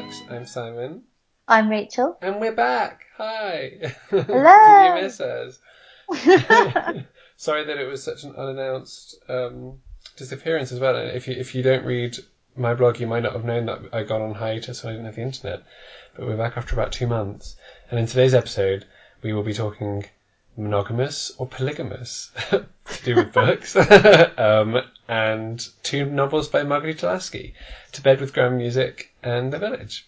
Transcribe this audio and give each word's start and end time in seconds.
Books. 0.00 0.22
I'm 0.30 0.46
Simon. 0.46 1.02
I'm 1.46 1.68
Rachel. 1.68 2.16
And 2.22 2.40
we're 2.40 2.54
back. 2.54 3.04
Hi. 3.18 3.92
Hello. 4.08 4.22
Did 4.94 4.96
you 4.96 5.02
miss 5.02 5.20
us? 5.20 5.58
Sorry 7.36 7.64
that 7.64 7.76
it 7.76 7.86
was 7.86 8.02
such 8.02 8.24
an 8.24 8.34
unannounced 8.34 9.16
um, 9.28 9.78
disappearance 10.16 10.72
as 10.72 10.80
well. 10.80 10.96
And 10.96 11.14
if 11.14 11.28
you 11.28 11.34
if 11.34 11.54
you 11.54 11.62
don't 11.62 11.84
read 11.84 12.16
my 12.56 12.72
blog, 12.72 12.98
you 12.98 13.06
might 13.06 13.24
not 13.24 13.34
have 13.34 13.44
known 13.44 13.66
that 13.66 13.80
I 13.92 14.02
got 14.04 14.22
on 14.22 14.32
hiatus 14.32 14.82
when 14.82 14.92
I 14.92 14.96
didn't 14.96 15.06
have 15.06 15.16
the 15.16 15.22
internet. 15.22 15.62
But 16.16 16.26
we're 16.26 16.36
back 16.36 16.56
after 16.56 16.74
about 16.74 16.92
two 16.92 17.06
months. 17.06 17.56
And 17.90 18.00
in 18.00 18.06
today's 18.06 18.32
episode, 18.32 18.86
we 19.20 19.34
will 19.34 19.42
be 19.42 19.52
talking 19.52 20.06
monogamous 20.56 21.32
or 21.38 21.46
polygamous 21.46 22.30
to 22.50 22.66
do 23.04 23.16
with 23.16 23.32
books, 23.32 23.76
um, 24.38 24.76
and 25.08 25.66
two 25.82 26.04
novels 26.06 26.48
by 26.48 26.62
Marghanita 26.62 27.04
Laski, 27.04 27.54
To 27.92 28.02
Bed 28.02 28.20
with 28.20 28.32
Grand 28.34 28.56
Music 28.58 29.12
and 29.22 29.52
The 29.52 29.58
Village. 29.58 30.06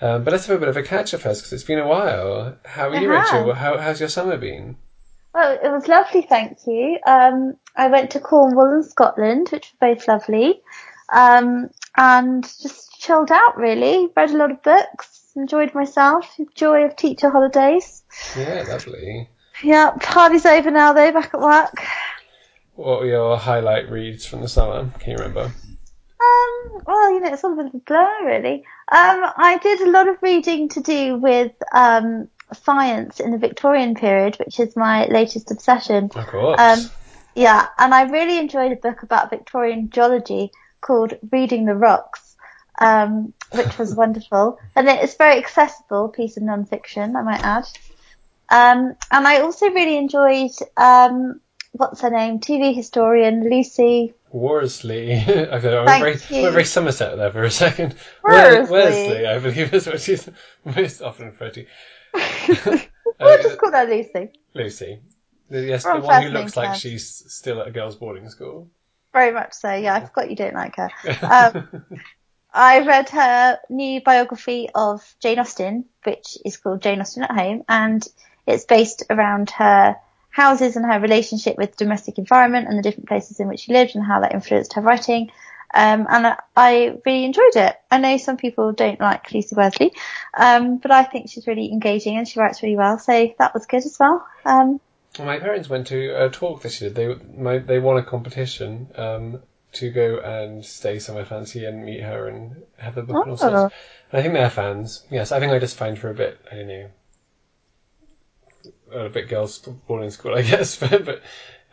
Um, 0.00 0.24
but 0.24 0.32
let's 0.32 0.46
have 0.46 0.56
a 0.56 0.60
bit 0.60 0.68
of 0.68 0.76
a 0.76 0.82
catch 0.82 1.14
up 1.14 1.20
first 1.22 1.40
because 1.40 1.52
it's 1.54 1.64
been 1.64 1.78
a 1.78 1.86
while. 1.88 2.56
How 2.64 2.88
are 2.90 2.96
you, 2.96 3.10
It 3.10 3.16
Rachel? 3.18 3.52
has. 3.54 3.56
How, 3.56 3.78
how's 3.78 4.00
your 4.00 4.08
summer 4.10 4.36
been? 4.36 4.76
Well, 5.34 5.58
it 5.62 5.70
was 5.70 5.88
lovely, 5.88 6.22
thank 6.22 6.58
you. 6.66 6.98
Um, 7.06 7.56
I 7.76 7.88
went 7.88 8.10
to 8.12 8.20
Cornwall 8.20 8.72
and 8.74 8.84
Scotland, 8.84 9.48
which 9.50 9.72
were 9.80 9.94
both 9.94 10.08
lovely, 10.08 10.62
um, 11.12 11.70
and 11.96 12.42
just 12.42 12.98
chilled 12.98 13.30
out 13.30 13.56
really. 13.56 14.08
Read 14.16 14.30
a 14.30 14.36
lot 14.36 14.50
of 14.50 14.62
books, 14.62 15.30
enjoyed 15.36 15.74
myself. 15.74 16.26
Joy 16.54 16.84
of 16.84 16.96
teacher 16.96 17.30
holidays. 17.30 18.02
Yeah, 18.36 18.64
lovely. 18.68 19.28
Yeah, 19.62 19.92
party's 20.00 20.46
over 20.46 20.70
now 20.70 20.92
though. 20.92 21.12
Back 21.12 21.34
at 21.34 21.40
work. 21.40 21.82
What 22.74 23.00
were 23.00 23.06
your 23.06 23.36
highlight 23.38 23.90
reads 23.90 24.26
from 24.26 24.42
the 24.42 24.48
summer? 24.48 24.90
Can 24.98 25.12
you 25.12 25.16
remember? 25.16 25.44
Um, 25.44 26.82
well, 26.86 27.12
you 27.12 27.20
know, 27.20 27.32
it's 27.32 27.42
all 27.42 27.52
a 27.52 27.56
bit 27.56 27.66
of 27.66 27.74
a 27.74 27.78
blur, 27.78 28.26
really. 28.26 28.64
Um, 28.92 29.32
I 29.36 29.58
did 29.62 29.80
a 29.80 29.90
lot 29.90 30.08
of 30.08 30.16
reading 30.22 30.68
to 30.70 30.80
do 30.80 31.16
with 31.16 31.52
um, 31.72 32.28
science 32.52 33.20
in 33.20 33.30
the 33.30 33.38
Victorian 33.38 33.94
period, 33.94 34.36
which 34.36 34.60
is 34.60 34.76
my 34.76 35.06
latest 35.06 35.50
obsession. 35.50 36.10
Of 36.14 36.26
course. 36.26 36.60
Um, 36.60 36.90
yeah, 37.34 37.66
and 37.78 37.94
I 37.94 38.02
really 38.02 38.38
enjoyed 38.38 38.72
a 38.72 38.76
book 38.76 39.02
about 39.02 39.30
Victorian 39.30 39.90
geology 39.90 40.52
called 40.80 41.14
Reading 41.32 41.66
the 41.66 41.74
Rocks, 41.74 42.36
um, 42.80 43.32
which 43.52 43.78
was 43.78 43.94
wonderful. 43.96 44.58
And 44.74 44.88
it's 44.88 45.14
a 45.14 45.18
very 45.18 45.38
accessible 45.38 46.08
piece 46.08 46.36
of 46.36 46.42
non-fiction, 46.42 47.16
I 47.16 47.22
might 47.22 47.42
add. 47.42 47.66
Um, 48.48 48.94
and 49.10 49.26
I 49.26 49.40
also 49.40 49.70
really 49.70 49.96
enjoyed, 49.96 50.50
um, 50.76 51.40
what's 51.72 52.00
her 52.00 52.10
name? 52.10 52.40
TV 52.40 52.74
historian 52.74 53.48
Lucy. 53.48 54.14
Worsley. 54.30 55.12
I. 55.14 55.16
I 55.16 55.58
went 55.58 55.62
Thank 55.62 56.20
very, 56.20 56.42
went 56.42 56.52
very 56.52 56.64
Somerset 56.64 57.16
there 57.16 57.32
for 57.32 57.42
a 57.42 57.50
second. 57.50 57.94
Worsley. 58.22 58.70
Worsley, 58.70 59.26
I 59.26 59.38
believe 59.38 59.72
is 59.74 59.86
what 59.86 60.00
she's 60.00 60.28
most 60.64 61.02
often 61.02 61.26
referred 61.26 61.54
to. 61.54 61.66
We'll 63.18 63.42
just 63.42 63.58
call 63.58 63.72
her 63.72 63.86
Lucy. 63.86 64.30
Lucy. 64.54 65.00
Yes, 65.48 65.84
the 65.84 66.00
one 66.00 66.22
who 66.22 66.28
looks 66.30 66.56
like 66.56 66.70
terms. 66.70 66.80
she's 66.80 67.24
still 67.32 67.60
at 67.60 67.68
a 67.68 67.70
girls' 67.70 67.96
boarding 67.96 68.28
school. 68.28 68.68
Very 69.12 69.32
much 69.32 69.54
so. 69.54 69.72
Yeah, 69.72 69.94
I 69.94 70.04
forgot 70.04 70.28
you 70.28 70.36
don't 70.36 70.54
like 70.54 70.76
her. 70.76 70.90
Um, 71.22 71.84
I 72.52 72.80
read 72.86 73.08
her 73.10 73.58
new 73.68 74.00
biography 74.02 74.68
of 74.74 75.14
Jane 75.20 75.38
Austen, 75.38 75.84
which 76.04 76.38
is 76.44 76.56
called 76.56 76.82
Jane 76.82 77.00
Austen 77.00 77.22
at 77.22 77.30
Home, 77.30 77.64
and 77.68 78.06
it's 78.46 78.64
based 78.64 79.04
around 79.10 79.50
her 79.50 79.96
houses 80.30 80.76
and 80.76 80.84
her 80.84 81.00
relationship 81.00 81.56
with 81.56 81.76
domestic 81.76 82.18
environment 82.18 82.68
and 82.68 82.78
the 82.78 82.82
different 82.82 83.08
places 83.08 83.40
in 83.40 83.48
which 83.48 83.60
she 83.60 83.72
lived 83.72 83.94
and 83.94 84.04
how 84.04 84.20
that 84.20 84.34
influenced 84.34 84.74
her 84.74 84.82
writing. 84.82 85.30
Um, 85.74 86.06
and 86.08 86.26
I, 86.28 86.36
I 86.54 86.98
really 87.04 87.24
enjoyed 87.24 87.56
it. 87.56 87.74
I 87.90 87.98
know 87.98 88.16
some 88.18 88.36
people 88.36 88.72
don't 88.72 89.00
like 89.00 89.32
Lucy 89.32 89.54
Worsley, 89.56 89.92
um, 90.36 90.78
but 90.78 90.90
I 90.90 91.02
think 91.04 91.28
she's 91.30 91.46
really 91.46 91.72
engaging 91.72 92.16
and 92.16 92.26
she 92.28 92.38
writes 92.38 92.62
really 92.62 92.76
well, 92.76 92.98
so 92.98 93.32
that 93.38 93.52
was 93.52 93.66
good 93.66 93.84
as 93.84 93.96
well. 93.98 94.26
Um, 94.44 94.80
Well, 95.18 95.26
my 95.26 95.38
parents 95.38 95.68
went 95.68 95.88
to 95.88 96.24
a 96.24 96.30
talk 96.30 96.62
that 96.62 96.72
she 96.72 96.84
did. 96.88 96.94
They 96.94 97.14
my, 97.36 97.58
they 97.58 97.78
won 97.78 97.96
a 97.96 98.02
competition 98.04 98.88
um, 98.94 99.42
to 99.72 99.90
go 99.90 100.18
and 100.20 100.64
stay 100.64 100.98
somewhere 100.98 101.24
fancy 101.26 101.64
and 101.64 101.84
meet 101.84 102.00
her 102.02 102.28
and 102.28 102.62
have 102.78 102.94
the 102.94 103.02
book 103.02 103.24
and 103.26 103.32
all 103.32 103.38
Oh. 103.40 103.50
sorts. 103.50 103.74
And 104.12 104.18
I 104.20 104.22
think 104.22 104.34
they're 104.34 104.48
fans. 104.50 105.02
Yes, 105.10 105.32
I 105.32 105.40
think 105.40 105.52
I 105.52 105.58
just 105.58 105.76
find 105.76 105.98
her 105.98 106.10
a 106.10 106.14
bit, 106.14 106.38
I 106.50 106.54
don't 106.56 106.68
know, 106.68 106.88
a 108.92 109.08
bit 109.08 109.28
girls' 109.28 109.58
boarding 109.58 110.10
school, 110.10 110.34
I 110.36 110.42
guess. 110.42 110.76
but 110.78 111.22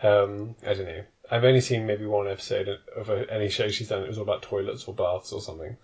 um, 0.01 0.56
I 0.66 0.74
don't 0.74 0.85
know. 0.85 1.03
I've 1.31 1.44
only 1.46 1.62
seen 1.62 1.88
maybe 1.88 2.06
one 2.06 2.28
episode 2.28 2.68
of 2.96 3.09
any 3.09 3.50
show 3.50 3.69
she's 3.69 3.90
done. 3.90 4.03
It 4.03 4.07
was 4.07 4.18
all 4.18 4.24
about 4.24 4.41
toilets 4.44 4.84
or 4.85 4.94
baths 4.94 5.31
or 5.31 5.41
something. 5.41 5.75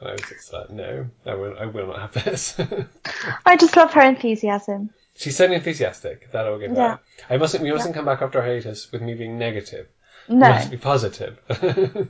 And 0.00 0.08
I 0.08 0.12
was 0.12 0.20
just 0.28 0.52
like, 0.52 0.70
no, 0.70 1.06
I 1.24 1.34
will, 1.34 1.56
I 1.58 1.66
will 1.66 1.86
not 1.86 2.00
have 2.14 2.24
this. 2.24 2.58
I 3.46 3.56
just 3.56 3.76
love 3.76 3.92
her 3.92 4.02
enthusiasm. 4.02 4.90
She's 5.14 5.36
certainly 5.36 5.56
enthusiastic. 5.56 6.30
That 6.32 6.46
I'll 6.46 6.58
give 6.58 6.72
Yeah. 6.72 6.96
her. 6.96 7.00
I 7.30 7.36
mustn't. 7.38 7.62
We 7.62 7.72
mustn't 7.72 7.94
come 7.94 8.04
back 8.04 8.20
after 8.20 8.38
our 8.40 8.44
hiatus 8.44 8.90
with 8.92 9.00
me 9.02 9.14
being 9.14 9.38
negative. 9.38 9.86
We 10.28 10.36
No. 10.36 10.50
must 10.50 10.70
be 10.70 10.76
positive. 10.76 11.38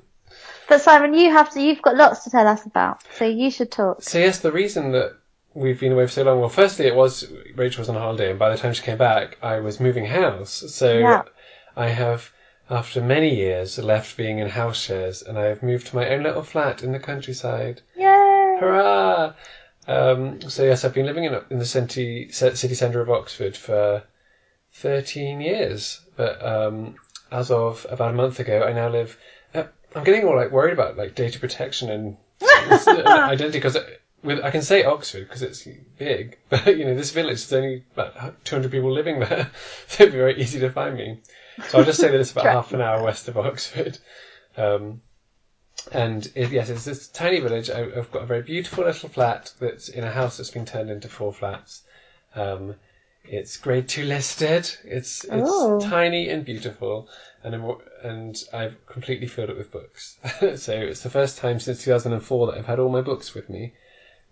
But 0.69 0.81
Simon, 0.81 1.15
you 1.15 1.31
have 1.31 1.51
to, 1.51 1.61
you've 1.63 1.81
got 1.81 1.95
lots 1.97 2.25
to 2.25 2.31
tell 2.31 2.47
us 2.49 2.67
about, 2.67 3.01
so 3.17 3.25
you 3.25 3.49
should 3.53 3.71
talk. 3.71 4.03
so 4.03 4.19
yes, 4.19 4.41
the 4.41 4.51
reason 4.51 4.91
that 4.93 5.17
we've 5.57 5.81
been 5.81 5.93
away 5.93 6.07
for 6.07 6.13
so 6.13 6.23
long. 6.23 6.39
Well, 6.39 6.49
firstly, 6.51 6.87
it 6.87 6.95
was 6.95 7.27
Rachel 7.57 7.81
was 7.81 7.89
on 7.89 7.97
holiday, 7.97 8.31
and 8.31 8.39
by 8.39 8.51
the 8.51 8.57
time 8.59 8.75
she 8.75 8.83
came 8.83 8.99
back, 8.99 9.39
I 9.43 9.61
was 9.61 9.81
moving 9.81 10.05
house. 10.05 10.53
So 10.69 10.99
Yeah. 10.99 11.23
I 11.77 11.89
have, 11.89 12.31
after 12.71 13.01
many 13.01 13.35
years, 13.35 13.79
left 13.79 14.17
being 14.17 14.39
in 14.39 14.49
house 14.49 14.81
shares, 14.81 15.23
and 15.23 15.39
I 15.39 15.45
have 15.47 15.63
moved 15.63 15.89
to 15.89 15.97
my 15.97 16.09
own 16.11 16.23
little 16.23 16.43
flat 16.43 16.83
in 16.83 16.93
the 16.93 16.99
countryside. 17.01 17.81
Yay! 17.97 18.57
Hurrah! 18.61 19.33
Um, 19.89 20.41
so 20.43 20.65
yes, 20.65 20.85
I've 20.85 20.95
been 20.95 21.07
living 21.07 21.25
in, 21.25 21.35
in 21.51 21.59
the 21.59 21.65
city, 21.67 22.31
city 22.33 22.75
centre 22.75 23.01
of 23.01 23.11
Oxford 23.11 23.57
for 23.57 24.03
13 24.75 25.41
years. 25.41 26.01
But 26.17 26.45
um, 26.45 26.97
as 27.31 27.51
of 27.51 27.87
about 27.91 28.11
a 28.11 28.17
month 28.17 28.41
ago, 28.41 28.63
I 28.63 28.73
now 28.73 28.89
live. 28.89 29.19
Uh, 29.55 29.65
I'm 29.95 30.05
getting 30.05 30.25
all 30.25 30.37
like 30.37 30.51
worried 30.51 30.73
about 30.73 30.97
like 30.97 31.15
data 31.15 31.39
protection 31.39 31.91
and 31.91 32.17
identity 32.99 33.59
because 33.59 33.79
with 34.27 34.45
I 34.45 34.51
can 34.51 34.63
say 34.63 34.85
Oxford 34.85 35.27
because 35.29 35.43
it's 35.43 35.67
big, 35.99 36.39
but 36.49 36.67
you 36.77 36.85
know 36.85 36.95
this 36.95 37.13
village 37.13 37.47
there's 37.47 37.63
only 37.65 37.85
about 37.95 38.45
200 38.45 38.71
people 38.71 38.93
living 38.93 39.21
there, 39.21 39.51
so 39.89 40.03
it'd 40.05 40.13
be 40.13 40.19
very 40.19 40.41
easy 40.41 40.61
to 40.61 40.71
find 40.71 40.97
me. 40.97 41.21
So 41.69 41.79
I'll 41.79 41.85
just 41.85 42.01
say 42.01 42.09
that 42.11 42.21
it's 42.21 42.33
about 42.33 42.45
half 42.53 42.73
an 42.73 42.81
hour 42.83 43.03
west 43.03 43.29
of 43.29 43.39
Oxford. 43.39 43.99
Um, 44.57 45.01
and 45.93 46.27
it, 46.35 46.51
yes, 46.51 46.69
it's 46.69 46.85
this 46.85 47.09
tiny 47.09 47.41
village. 47.41 47.71
I, 47.71 47.83
I've 47.83 48.11
got 48.11 48.23
a 48.23 48.27
very 48.27 48.43
beautiful 48.43 48.85
little 48.85 49.09
flat 49.09 49.53
that's 49.61 49.89
in 49.89 50.05
a 50.05 50.11
house 50.11 50.37
that's 50.37 50.51
been 50.51 50.65
turned 50.67 50.91
into 50.91 51.09
four 51.09 51.33
flats. 51.33 51.83
Um, 52.35 52.75
it's 53.25 53.57
grade 53.57 53.89
two 53.89 54.05
listed. 54.05 54.71
It's 54.85 55.25
it's 55.25 55.33
Oh. 55.51 55.81
tiny 55.81 56.29
and 56.29 56.45
beautiful, 56.45 57.09
and 57.43 57.55
I'm, 57.55 57.75
and 58.03 58.37
I've 58.53 58.85
completely 58.87 59.27
filled 59.27 59.51
it 59.51 59.57
with 59.57 59.71
books. 59.71 60.17
so 60.57 60.73
it's 60.73 61.03
the 61.03 61.11
first 61.11 61.39
time 61.39 61.59
since 61.61 61.83
2004 61.85 62.47
that 62.49 62.59
I've 62.59 62.67
had 62.67 62.79
all 62.79 62.89
my 62.91 63.01
books 63.01 63.35
with 63.35 63.49
me, 63.51 63.73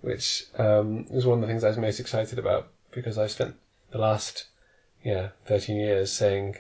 which 0.05 0.45
um, 0.59 1.07
was 1.11 1.27
one 1.27 1.39
of 1.39 1.41
the 1.43 1.47
things 1.47 1.65
I 1.65 1.69
was 1.69 1.79
most 1.79 2.01
excited 2.01 2.39
about 2.39 2.69
because 2.91 3.19
I 3.19 3.27
spent 3.27 3.57
the 3.91 3.99
last 3.99 4.47
yeah 5.03 5.29
13 5.47 5.77
years 5.77 6.13
saying 6.13 6.57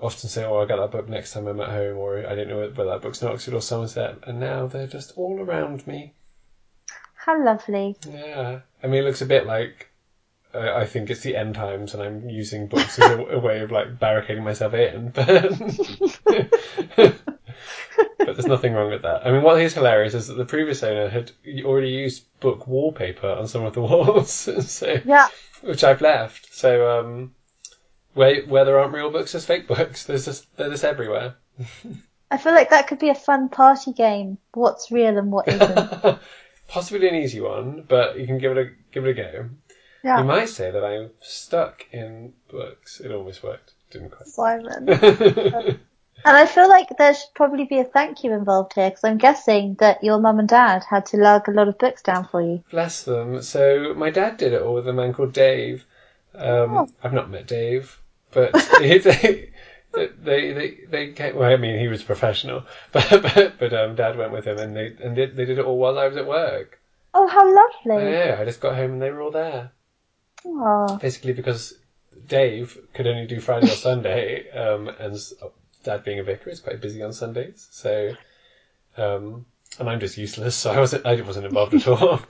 often 0.00 0.28
say, 0.28 0.44
"Oh, 0.44 0.58
I 0.58 0.66
got 0.66 0.76
that 0.80 0.90
book 0.90 1.08
next 1.08 1.32
time 1.32 1.46
I'm 1.46 1.60
at 1.60 1.70
home," 1.70 1.96
or 1.96 2.26
"I 2.26 2.34
don't 2.34 2.48
know 2.48 2.58
whether 2.58 2.90
that 2.90 3.02
book's 3.02 3.22
in 3.22 3.28
Oxford 3.28 3.54
or 3.54 3.62
Somerset," 3.62 4.16
and 4.26 4.40
now 4.40 4.66
they're 4.66 4.86
just 4.86 5.12
all 5.16 5.40
around 5.40 5.86
me. 5.86 6.12
How 7.14 7.42
lovely. 7.42 7.96
Yeah, 8.06 8.60
I 8.82 8.86
mean, 8.86 9.02
it 9.02 9.06
looks 9.06 9.22
a 9.22 9.26
bit 9.26 9.46
like 9.46 9.88
uh, 10.54 10.72
I 10.74 10.86
think 10.86 11.10
it's 11.10 11.22
the 11.22 11.36
end 11.36 11.54
times, 11.54 11.94
and 11.94 12.02
I'm 12.02 12.28
using 12.28 12.66
books 12.66 12.98
as 12.98 13.10
a, 13.10 13.18
a 13.24 13.38
way 13.38 13.60
of 13.60 13.70
like 13.70 13.98
barricading 13.98 14.44
myself 14.44 14.74
in. 14.74 15.10
But 15.10 15.52
but 18.18 18.26
there's 18.36 18.46
nothing 18.46 18.72
wrong 18.72 18.90
with 18.90 19.02
that. 19.02 19.26
I 19.26 19.30
mean, 19.32 19.42
what 19.42 19.60
is 19.60 19.74
hilarious 19.74 20.14
is 20.14 20.28
that 20.28 20.34
the 20.34 20.44
previous 20.44 20.82
owner 20.82 21.08
had 21.08 21.30
already 21.64 21.90
used 21.90 22.24
book 22.40 22.66
wallpaper 22.66 23.28
on 23.28 23.46
some 23.46 23.64
of 23.64 23.72
the 23.74 23.80
walls, 23.82 24.30
so 24.30 24.98
Yeah. 25.04 25.28
which 25.62 25.84
I've 25.84 26.00
left. 26.00 26.54
So 26.54 27.00
um, 27.00 27.34
where 28.14 28.42
where 28.44 28.64
there 28.64 28.78
aren't 28.78 28.92
real 28.94 29.10
books, 29.10 29.32
there's 29.32 29.44
fake 29.46 29.66
books. 29.68 30.04
There's 30.04 30.24
just 30.24 30.46
they're 30.56 30.70
just 30.70 30.84
everywhere. 30.84 31.34
I 32.30 32.38
feel 32.38 32.52
like 32.52 32.70
that 32.70 32.86
could 32.88 32.98
be 32.98 33.10
a 33.10 33.14
fun 33.14 33.48
party 33.48 33.92
game. 33.92 34.38
What's 34.54 34.90
real 34.90 35.16
and 35.18 35.30
what 35.30 35.46
isn't. 35.48 36.18
Possibly 36.68 37.08
an 37.08 37.14
easy 37.14 37.40
one, 37.40 37.84
but 37.86 38.18
you 38.18 38.26
can 38.26 38.38
give 38.38 38.56
it 38.56 38.58
a 38.66 38.70
give 38.92 39.06
it 39.06 39.10
a 39.10 39.14
go. 39.14 39.48
You 40.02 40.24
might 40.24 40.50
say 40.50 40.70
that 40.70 40.84
I'm 40.84 41.10
stuck 41.20 41.86
in 41.92 42.34
books. 42.50 43.00
It 43.00 43.10
almost 43.10 43.42
worked. 43.42 43.72
Didn't 43.90 44.10
quite. 44.10 44.26
Simon. 44.28 44.86
And 46.26 46.36
I 46.36 46.46
feel 46.46 46.68
like 46.68 46.88
there 46.96 47.14
should 47.14 47.34
probably 47.34 47.64
be 47.64 47.78
a 47.78 47.84
thank 47.84 48.24
you 48.24 48.32
involved 48.32 48.72
here 48.74 48.88
because 48.88 49.04
I'm 49.04 49.18
guessing 49.18 49.74
that 49.80 50.02
your 50.02 50.18
mum 50.18 50.38
and 50.38 50.48
dad 50.48 50.82
had 50.88 51.04
to 51.06 51.18
lug 51.18 51.48
a 51.48 51.52
lot 51.52 51.68
of 51.68 51.76
books 51.76 52.02
down 52.02 52.26
for 52.26 52.40
you. 52.40 52.64
Bless 52.70 53.02
them. 53.02 53.42
So 53.42 53.92
my 53.94 54.08
dad 54.10 54.38
did 54.38 54.54
it 54.54 54.62
all 54.62 54.74
with 54.74 54.88
a 54.88 54.92
man 54.92 55.12
called 55.12 55.34
Dave. 55.34 55.84
Um, 56.34 56.76
Oh. 56.76 56.88
I've 57.02 57.12
not 57.12 57.30
met 57.30 57.46
Dave, 57.46 58.00
but 58.32 58.52
they, 58.78 58.98
they, 58.98 59.50
they, 59.92 60.78
they, 60.88 61.12
came, 61.12 61.36
well, 61.36 61.52
I 61.52 61.56
mean, 61.56 61.78
he 61.78 61.88
was 61.88 62.02
professional, 62.02 62.64
but, 62.92 63.06
but, 63.10 63.58
but, 63.58 63.72
um, 63.74 63.94
dad 63.94 64.16
went 64.16 64.32
with 64.32 64.46
him 64.46 64.58
and 64.58 64.74
they, 64.74 64.96
and 65.02 65.14
they, 65.14 65.26
they 65.26 65.44
did 65.44 65.58
it 65.58 65.64
all 65.64 65.78
while 65.78 65.98
I 65.98 66.08
was 66.08 66.16
at 66.16 66.26
work. 66.26 66.80
Oh, 67.12 67.28
how 67.28 67.44
lovely. 67.54 68.10
Yeah, 68.10 68.38
I 68.40 68.44
just 68.46 68.60
got 68.60 68.74
home 68.74 68.92
and 68.94 69.02
they 69.02 69.10
were 69.10 69.20
all 69.20 69.30
there. 69.30 69.72
Oh, 70.46 70.98
Basically 71.00 71.32
because 71.34 71.74
Dave 72.26 72.78
could 72.94 73.06
only 73.06 73.26
do 73.26 73.40
Friday 73.40 73.66
or 73.66 73.76
Sunday, 73.76 74.50
um, 74.52 74.88
and 74.88 75.16
Dad 75.84 76.04
being 76.04 76.18
a 76.18 76.24
vicar 76.24 76.50
is 76.50 76.60
quite 76.60 76.80
busy 76.80 77.02
on 77.02 77.12
Sundays, 77.12 77.68
so 77.70 78.12
um, 78.96 79.46
and 79.78 79.88
I'm 79.88 80.00
just 80.00 80.16
useless, 80.16 80.54
so 80.56 80.72
I 80.72 80.78
wasn't 80.78 81.06
I 81.06 81.20
wasn't 81.20 81.46
involved 81.46 81.74
at 81.74 81.88
all. 81.88 82.20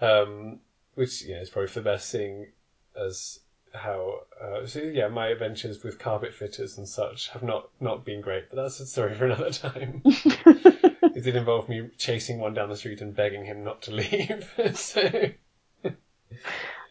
um, 0.00 0.60
which 0.94 1.22
you 1.22 1.34
know 1.34 1.40
is 1.40 1.50
probably 1.50 1.68
for 1.68 1.80
the 1.80 1.90
best, 1.90 2.08
seeing 2.08 2.48
as 2.96 3.40
how 3.74 4.20
uh, 4.40 4.66
so 4.66 4.80
yeah, 4.80 5.08
my 5.08 5.28
adventures 5.28 5.82
with 5.82 5.98
carpet 5.98 6.34
fitters 6.34 6.76
and 6.76 6.86
such 6.86 7.28
have 7.28 7.42
not 7.42 7.70
not 7.80 8.04
been 8.04 8.20
great, 8.20 8.50
but 8.50 8.56
that's 8.56 8.80
a 8.80 8.86
story 8.86 9.14
for 9.14 9.24
another 9.26 9.50
time. 9.50 10.02
it 10.04 11.24
did 11.24 11.36
involve 11.36 11.68
me 11.68 11.88
chasing 11.96 12.38
one 12.38 12.54
down 12.54 12.68
the 12.68 12.76
street 12.76 13.00
and 13.00 13.16
begging 13.16 13.44
him 13.44 13.64
not 13.64 13.82
to 13.82 13.92
leave. 13.92 14.50
so 14.74 15.30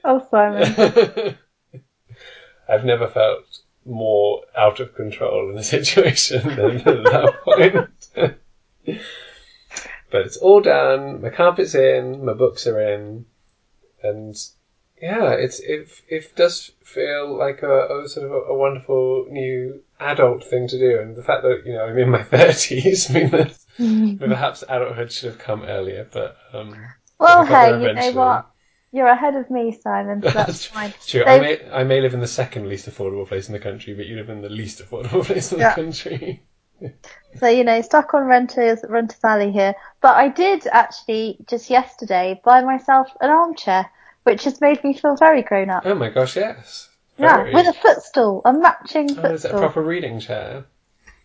oh, 0.04 0.28
Simon. 0.32 1.38
I've 2.68 2.86
never 2.86 3.08
felt 3.08 3.60
more 3.86 4.44
out 4.56 4.80
of 4.80 4.96
control 4.96 5.50
in 5.50 5.56
the 5.56 5.64
situation 5.78 6.48
than 6.56 6.78
at 6.78 6.86
that 6.86 7.40
point. 7.44 7.90
but 10.12 10.22
it's 10.22 10.38
all 10.38 10.62
done. 10.62 11.22
My 11.22 11.30
carpet's 11.30 11.76
in. 11.76 12.26
My 12.26 12.34
books 12.34 12.68
are 12.68 12.80
in, 12.80 13.26
and 14.04 14.36
yeah, 15.02 15.32
it's 15.32 15.60
it 15.60 15.90
it 16.08 16.36
does 16.36 16.72
feel 16.84 17.36
like 17.36 17.64
a, 17.64 18.04
a 18.04 18.08
sort 18.08 18.26
of 18.26 18.32
a, 18.32 18.36
a 18.36 18.58
wonderful 18.58 19.26
new 19.30 19.82
adult 20.00 20.44
thing 20.44 20.68
to 20.68 20.78
do. 20.78 21.00
And 21.00 21.16
the 21.16 21.24
fact 21.24 21.44
that 21.44 21.64
you 21.66 21.74
know 21.74 21.86
I'm 21.86 21.98
in 21.98 22.10
my 22.10 22.24
thirties 22.24 23.10
means 23.10 23.32
that 23.32 23.58
perhaps 24.20 24.64
adulthood 24.70 25.12
should 25.12 25.32
have 25.32 25.40
come 25.40 25.64
earlier. 25.64 26.08
But 26.12 26.38
um, 26.54 26.76
well, 27.20 27.40
I 27.40 27.48
got 27.48 27.50
there 27.50 27.80
hey, 27.96 28.08
you 28.08 28.14
know 28.14 28.20
what? 28.20 28.46
You're 28.94 29.08
ahead 29.08 29.36
of 29.36 29.50
me, 29.50 29.78
Simon, 29.82 30.22
so 30.22 30.30
that's 30.32 30.66
fine. 30.66 30.92
True. 31.06 31.22
So- 31.22 31.26
I 31.26 31.40
may 31.40 31.72
I 31.72 31.84
may 31.84 32.02
live 32.02 32.14
in 32.14 32.20
the 32.20 32.28
second 32.28 32.68
least 32.68 32.90
affordable 32.90 33.28
place 33.28 33.48
in 33.48 33.54
the 33.54 33.60
country, 33.60 33.94
but 33.94 34.06
you 34.06 34.18
live 34.18 34.30
in 34.30 34.42
the 34.42 34.50
least 34.50 34.80
affordable 34.82 35.24
place 35.26 35.52
in 35.54 35.60
Yeah. 35.60 35.76
the 35.76 35.82
country. 35.82 36.44
So, 37.40 37.48
you 37.48 37.64
know, 37.64 37.80
stuck 37.84 38.16
on 38.16 38.24
Renters, 38.26 38.80
Renters 38.90 39.24
Alley 39.24 39.52
here. 39.52 39.76
But 40.02 40.16
I 40.18 40.30
did 40.30 40.66
actually, 40.66 41.38
just 41.48 41.70
yesterday, 41.70 42.42
buy 42.44 42.64
myself 42.64 43.08
an 43.22 43.30
armchair, 43.30 43.88
which 44.24 44.46
has 44.46 44.60
made 44.62 44.84
me 44.84 44.98
feel 44.98 45.16
very 45.16 45.44
grown 45.44 45.70
up. 45.70 45.84
Oh 45.86 45.94
my 45.94 46.10
gosh, 46.10 46.36
yes. 46.36 46.90
Yeah, 47.20 47.44
with 47.54 47.68
a 47.68 47.74
footstool, 47.74 48.42
a 48.46 48.52
matching 48.54 49.16
Oh, 49.20 49.26
is 49.32 49.46
it 49.46 49.52
a 49.52 49.60
proper 49.60 49.84
reading 49.84 50.20
chair? 50.20 50.66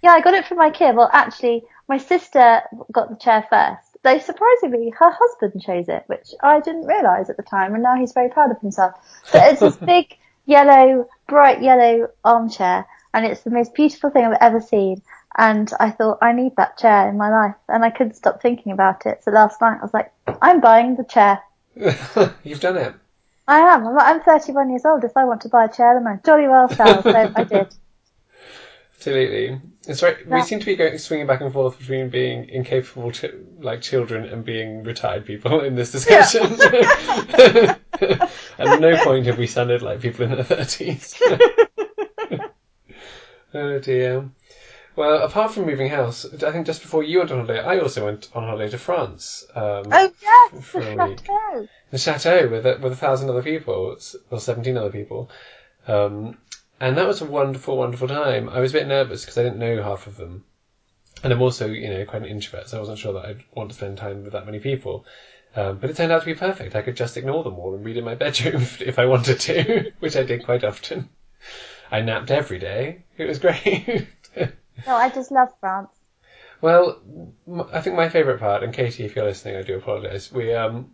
Yeah, 0.02 0.10
I 0.10 0.20
got 0.20 0.34
it 0.34 0.44
for 0.46 0.56
my 0.56 0.68
kid. 0.68 0.94
Well, 0.94 1.08
actually, 1.10 1.64
my 1.88 1.96
sister 1.96 2.60
got 2.92 3.08
the 3.08 3.16
chair 3.16 3.46
first. 3.48 3.85
Though 4.06 4.20
surprisingly, 4.20 4.90
her 4.90 5.10
husband 5.10 5.60
chose 5.60 5.88
it, 5.88 6.04
which 6.06 6.32
I 6.40 6.60
didn't 6.60 6.86
realise 6.86 7.28
at 7.28 7.36
the 7.36 7.42
time, 7.42 7.74
and 7.74 7.82
now 7.82 7.96
he's 7.96 8.12
very 8.12 8.28
proud 8.28 8.52
of 8.52 8.60
himself. 8.60 8.94
So 9.24 9.40
it's 9.42 9.58
this 9.58 9.76
big 9.84 10.16
yellow, 10.44 11.08
bright 11.26 11.60
yellow 11.60 12.10
armchair, 12.24 12.86
and 13.12 13.26
it's 13.26 13.40
the 13.40 13.50
most 13.50 13.74
beautiful 13.74 14.10
thing 14.10 14.24
I've 14.24 14.38
ever 14.40 14.60
seen. 14.60 15.02
And 15.36 15.68
I 15.80 15.90
thought, 15.90 16.18
I 16.22 16.30
need 16.30 16.54
that 16.54 16.78
chair 16.78 17.08
in 17.08 17.16
my 17.16 17.30
life, 17.30 17.56
and 17.68 17.84
I 17.84 17.90
couldn't 17.90 18.14
stop 18.14 18.40
thinking 18.40 18.70
about 18.70 19.06
it. 19.06 19.24
So 19.24 19.32
last 19.32 19.60
night 19.60 19.78
I 19.80 19.82
was 19.82 19.92
like, 19.92 20.12
I'm 20.40 20.60
buying 20.60 20.94
the 20.94 21.02
chair. 21.02 21.42
You've 22.44 22.60
done 22.60 22.76
it. 22.76 22.94
I 23.48 23.58
am. 23.58 23.88
I'm, 23.88 23.98
I'm 23.98 24.20
31 24.22 24.70
years 24.70 24.84
old. 24.84 25.02
If 25.02 25.16
I 25.16 25.24
want 25.24 25.40
to 25.40 25.48
buy 25.48 25.64
a 25.64 25.68
chair, 25.68 25.94
then 25.94 26.06
I 26.06 26.20
jolly 26.24 26.46
well 26.46 26.68
shall. 26.68 27.02
So 27.02 27.32
I 27.34 27.42
did. 27.42 27.74
Absolutely. 28.96 29.60
It's 29.86 30.02
right. 30.02 30.16
We 30.26 30.42
seem 30.42 30.58
to 30.60 30.66
be 30.66 30.74
going, 30.74 30.98
swinging 30.98 31.26
back 31.26 31.40
and 31.42 31.52
forth 31.52 31.78
between 31.78 32.08
being 32.08 32.48
incapable, 32.48 33.12
ch- 33.12 33.26
like 33.60 33.82
children, 33.82 34.24
and 34.24 34.44
being 34.44 34.82
retired 34.82 35.26
people 35.26 35.60
in 35.60 35.76
this 35.76 35.92
discussion. 35.92 36.42
At 38.58 38.80
no 38.80 38.96
point 39.04 39.26
have 39.26 39.38
we 39.38 39.46
sounded 39.46 39.82
like 39.82 40.00
people 40.00 40.24
in 40.24 40.32
their 40.32 40.44
thirties. 40.44 41.20
oh 43.54 43.78
dear. 43.78 44.30
Well, 44.96 45.22
apart 45.22 45.52
from 45.52 45.66
moving 45.66 45.90
house, 45.90 46.24
I 46.42 46.52
think 46.52 46.64
just 46.66 46.80
before 46.80 47.02
you 47.02 47.18
went 47.18 47.30
on 47.30 47.40
holiday, 47.44 47.60
I 47.60 47.80
also 47.80 48.06
went 48.06 48.30
on 48.34 48.44
holiday 48.44 48.70
to 48.70 48.78
France. 48.78 49.44
Um, 49.54 49.84
Oh 49.92 50.12
yes, 50.22 50.72
the 50.72 50.80
chateau. 50.82 51.68
the 51.90 51.98
chateau 51.98 52.48
with 52.48 52.64
a, 52.64 52.78
with 52.80 52.92
a 52.92 52.96
thousand 52.96 53.28
other 53.28 53.42
people, 53.42 53.96
or 54.30 54.40
seventeen 54.40 54.78
other 54.78 54.90
people, 54.90 55.30
um, 55.86 56.38
and 56.80 56.96
that 56.98 57.06
was 57.06 57.20
a 57.20 57.24
wonderful, 57.24 57.76
wonderful 57.76 58.08
time. 58.08 58.48
I 58.48 58.60
was 58.60 58.72
a 58.72 58.78
bit 58.78 58.86
nervous 58.86 59.22
because 59.22 59.38
I 59.38 59.42
didn't 59.42 59.58
know 59.58 59.82
half 59.82 60.06
of 60.06 60.16
them, 60.16 60.44
and 61.22 61.32
I'm 61.32 61.42
also, 61.42 61.68
you 61.68 61.88
know, 61.88 62.04
quite 62.04 62.22
an 62.22 62.28
introvert, 62.28 62.68
so 62.68 62.76
I 62.76 62.80
wasn't 62.80 62.98
sure 62.98 63.12
that 63.14 63.24
I'd 63.24 63.44
want 63.54 63.70
to 63.70 63.76
spend 63.76 63.98
time 63.98 64.24
with 64.24 64.32
that 64.32 64.46
many 64.46 64.58
people. 64.58 65.04
Um, 65.54 65.78
but 65.78 65.88
it 65.88 65.96
turned 65.96 66.12
out 66.12 66.20
to 66.20 66.26
be 66.26 66.34
perfect. 66.34 66.76
I 66.76 66.82
could 66.82 66.96
just 66.96 67.16
ignore 67.16 67.42
them 67.42 67.58
all 67.58 67.74
and 67.74 67.84
read 67.84 67.96
in 67.96 68.04
my 68.04 68.14
bedroom 68.24 68.62
if, 68.80 68.98
I 68.98 69.06
wanted 69.06 69.40
to, 69.40 69.92
which 70.00 70.16
I 70.16 70.22
did 70.22 70.44
quite 70.44 70.64
often. 70.64 71.08
I 71.90 72.02
napped 72.02 72.30
every 72.30 72.58
day. 72.58 73.04
It 73.16 73.24
was 73.24 73.38
great. 73.40 74.06
No, 74.86 74.94
I 74.94 75.08
just 75.08 75.30
love 75.30 75.48
France. 75.60 75.88
Well, 76.60 77.00
I 77.72 77.80
think 77.80 77.96
my 77.96 78.08
favourite 78.08 78.40
part, 78.40 78.62
and 78.62 78.72
Katie, 78.72 79.04
if 79.04 79.14
you're 79.14 79.24
listening, 79.24 79.56
I 79.56 79.62
do 79.62 79.76
apologise. 79.76 80.32
We 80.32 80.54
um 80.54 80.90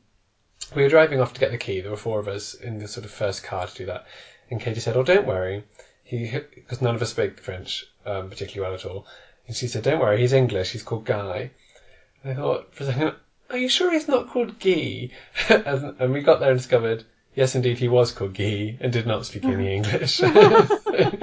we 0.74 0.82
were 0.82 0.88
driving 0.88 1.20
off 1.20 1.34
to 1.34 1.40
get 1.40 1.50
the 1.50 1.58
key. 1.58 1.80
There 1.80 1.90
were 1.90 1.96
four 1.96 2.18
of 2.18 2.28
us 2.28 2.54
in 2.54 2.78
the 2.78 2.88
sort 2.88 3.04
of 3.04 3.10
first 3.10 3.42
car 3.42 3.66
to 3.66 3.74
do 3.74 3.86
that, 3.86 4.06
and 4.50 4.60
Katie 4.60 4.80
said, 4.80 4.96
"Oh, 4.96 5.02
don't 5.02 5.26
worry." 5.26 5.64
He 6.04 6.30
because 6.54 6.80
none 6.82 6.94
of 6.94 7.02
us 7.02 7.10
spoke 7.10 7.40
French 7.40 7.84
um, 8.04 8.28
particularly 8.28 8.68
well 8.68 8.74
at 8.78 8.84
all, 8.84 9.06
and 9.46 9.56
she 9.56 9.66
said, 9.68 9.82
"Don't 9.82 10.00
worry, 10.00 10.20
he's 10.20 10.32
English. 10.32 10.70
He's 10.72 10.82
called 10.82 11.04
Guy." 11.04 11.50
And 12.22 12.32
I 12.32 12.34
thought 12.34 12.74
for 12.74 12.84
a 12.84 12.86
second, 12.86 13.14
"Are 13.50 13.56
you 13.58 13.68
sure 13.68 13.92
he's 13.92 14.08
not 14.08 14.28
called 14.30 14.58
Guy?" 14.60 15.08
and, 15.48 15.94
and 16.00 16.12
we 16.12 16.20
got 16.20 16.40
there 16.40 16.50
and 16.50 16.58
discovered, 16.58 17.04
yes, 17.34 17.54
indeed, 17.54 17.78
he 17.78 17.88
was 17.88 18.12
called 18.12 18.34
Guy 18.34 18.76
and 18.80 18.92
did 18.92 19.06
not 19.06 19.26
speak 19.26 19.44
any 19.44 19.74
English. 19.74 20.20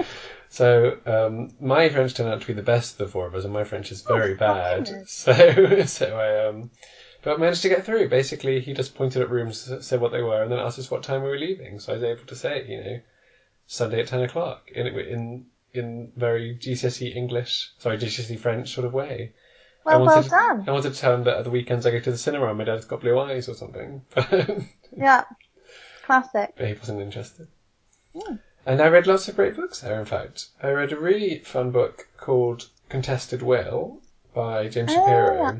So 0.51 0.97
um, 1.05 1.53
my 1.59 1.89
French 1.89 2.15
turned 2.15 2.29
out 2.29 2.41
to 2.41 2.47
be 2.47 2.53
the 2.53 2.63
best 2.63 2.93
of 2.93 2.97
the 2.97 3.07
four 3.07 3.27
of 3.27 3.35
us, 3.35 3.43
and 3.43 3.53
my 3.53 3.63
French 3.63 3.91
is 3.91 4.01
very 4.01 4.33
Oh, 4.33 4.37
bad. 4.37 4.85
goodness. 4.85 5.11
So 5.11 5.83
so 5.85 6.17
I 6.17 6.47
um, 6.47 6.71
but 7.21 7.39
managed 7.39 7.61
to 7.63 7.69
get 7.69 7.85
through. 7.85 8.09
Basically, 8.09 8.59
he 8.61 8.73
just 8.73 8.95
pointed 8.95 9.21
at 9.21 9.29
rooms, 9.29 9.71
said 9.81 9.99
what 10.01 10.11
they 10.11 10.21
were, 10.21 10.41
and 10.43 10.51
then 10.51 10.59
asked 10.59 10.79
us 10.79 10.89
what 10.91 11.03
time 11.03 11.23
we 11.23 11.29
were 11.29 11.37
leaving. 11.37 11.79
So 11.79 11.91
I 11.93 11.95
was 11.95 12.03
able 12.03 12.25
to 12.25 12.35
say, 12.35 12.65
you 12.67 12.83
know, 12.83 12.99
Sunday 13.67 13.99
at 14.01 14.07
ten 14.07 14.21
o'clock 14.21 14.69
in 14.73 14.87
in 14.87 15.45
in 15.73 16.11
very 16.15 16.55
GCSE 16.55 17.15
English, 17.15 17.71
sorry 17.77 17.97
GCSE 17.97 18.39
French 18.39 18.73
sort 18.73 18.85
of 18.87 18.93
way. 18.93 19.33
I 19.85 19.95
Well, 19.95 20.05
well 20.05 20.15
wanted 20.15 20.23
to- 20.23 20.29
done. 20.29 20.63
I 20.67 20.71
wanted 20.71 20.93
to 20.93 20.99
tell 20.99 21.13
him 21.13 21.23
that 21.25 21.37
at 21.37 21.43
the 21.43 21.49
weekends 21.51 21.85
I 21.85 21.91
go 21.91 21.99
to 21.99 22.11
the 22.11 22.17
cinema 22.17 22.47
and 22.49 22.57
my 22.57 22.63
dad's 22.63 22.85
got 22.85 23.01
blue 23.01 23.17
eyes 23.19 23.47
or 23.47 23.53
something, 23.53 24.03
Yeah, 24.97 25.23
classic. 26.03 26.53
But 26.57 26.67
he 26.67 26.73
wasn't 26.73 27.01
interested. 27.01 27.47
Hmm. 28.15 28.35
And 28.65 28.81
I 28.81 28.87
read 28.87 29.07
lots 29.07 29.27
of 29.29 29.35
great 29.35 29.55
books 29.55 29.79
there, 29.79 29.99
in 29.99 30.05
fact. 30.05 30.47
I 30.61 30.69
read 30.71 30.91
a 30.91 30.99
really 30.99 31.39
fun 31.39 31.71
book 31.71 32.07
called 32.17 32.67
Contested 32.89 33.41
Will 33.41 34.01
by 34.33 34.67
James 34.67 34.91
Oh, 34.91 34.95
Shapiro. 34.95 35.35
yeah. 35.43 35.59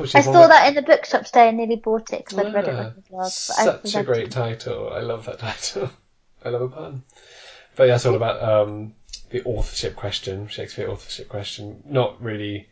I 0.00 0.20
saw 0.20 0.46
that 0.46 0.68
in 0.68 0.74
the 0.74 0.82
bookshop 0.82 1.24
today 1.24 1.48
and 1.48 1.56
nearly 1.58 1.76
bought 1.76 2.12
it 2.12 2.24
because 2.24 2.38
I'd 2.38 2.54
read 2.54 2.68
it 2.68 2.74
Ah, 2.74 2.78
on 2.78 2.94
the 2.94 3.00
blog. 3.10 3.30
Such 3.30 3.94
a 3.94 4.02
great 4.02 4.30
title. 4.30 4.90
I 4.92 5.00
love 5.00 5.26
that 5.26 5.38
title. 5.48 5.90
I 6.44 6.48
love 6.48 6.62
a 6.62 6.68
pun. 6.68 7.02
But 7.76 7.88
yeah, 7.88 7.94
it's 7.94 8.06
all 8.06 8.14
about 8.14 8.42
um, 8.42 8.94
the 9.30 9.42
authorship 9.44 9.96
question, 9.96 10.48
Shakespeare 10.48 10.88
authorship 10.88 11.28
question. 11.28 11.82
Not 11.86 12.22
really 12.22 12.68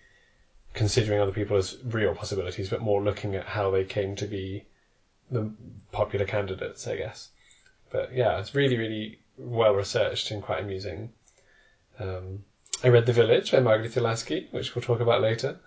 considering 0.74 1.20
other 1.20 1.32
people 1.32 1.56
as 1.56 1.76
real 1.84 2.14
possibilities, 2.14 2.68
but 2.68 2.80
more 2.80 3.02
looking 3.02 3.34
at 3.34 3.46
how 3.46 3.70
they 3.70 3.84
came 3.84 4.16
to 4.16 4.26
be 4.26 4.64
the 5.30 5.50
popular 5.92 6.26
candidates, 6.26 6.86
I 6.86 6.96
guess. 6.96 7.28
But 7.90 8.12
yeah, 8.12 8.38
it's 8.38 8.54
really, 8.54 8.76
really 8.76 9.18
well 9.36 9.74
researched 9.74 10.30
and 10.30 10.42
quite 10.42 10.60
amusing. 10.60 11.12
Um, 11.98 12.44
I 12.84 12.88
read 12.88 13.06
The 13.06 13.12
Village 13.12 13.52
by 13.52 13.60
Margaret 13.60 13.96
Laski, 13.96 14.48
which 14.52 14.74
we'll 14.74 14.82
talk 14.82 15.00
about 15.00 15.20
later. 15.22 15.58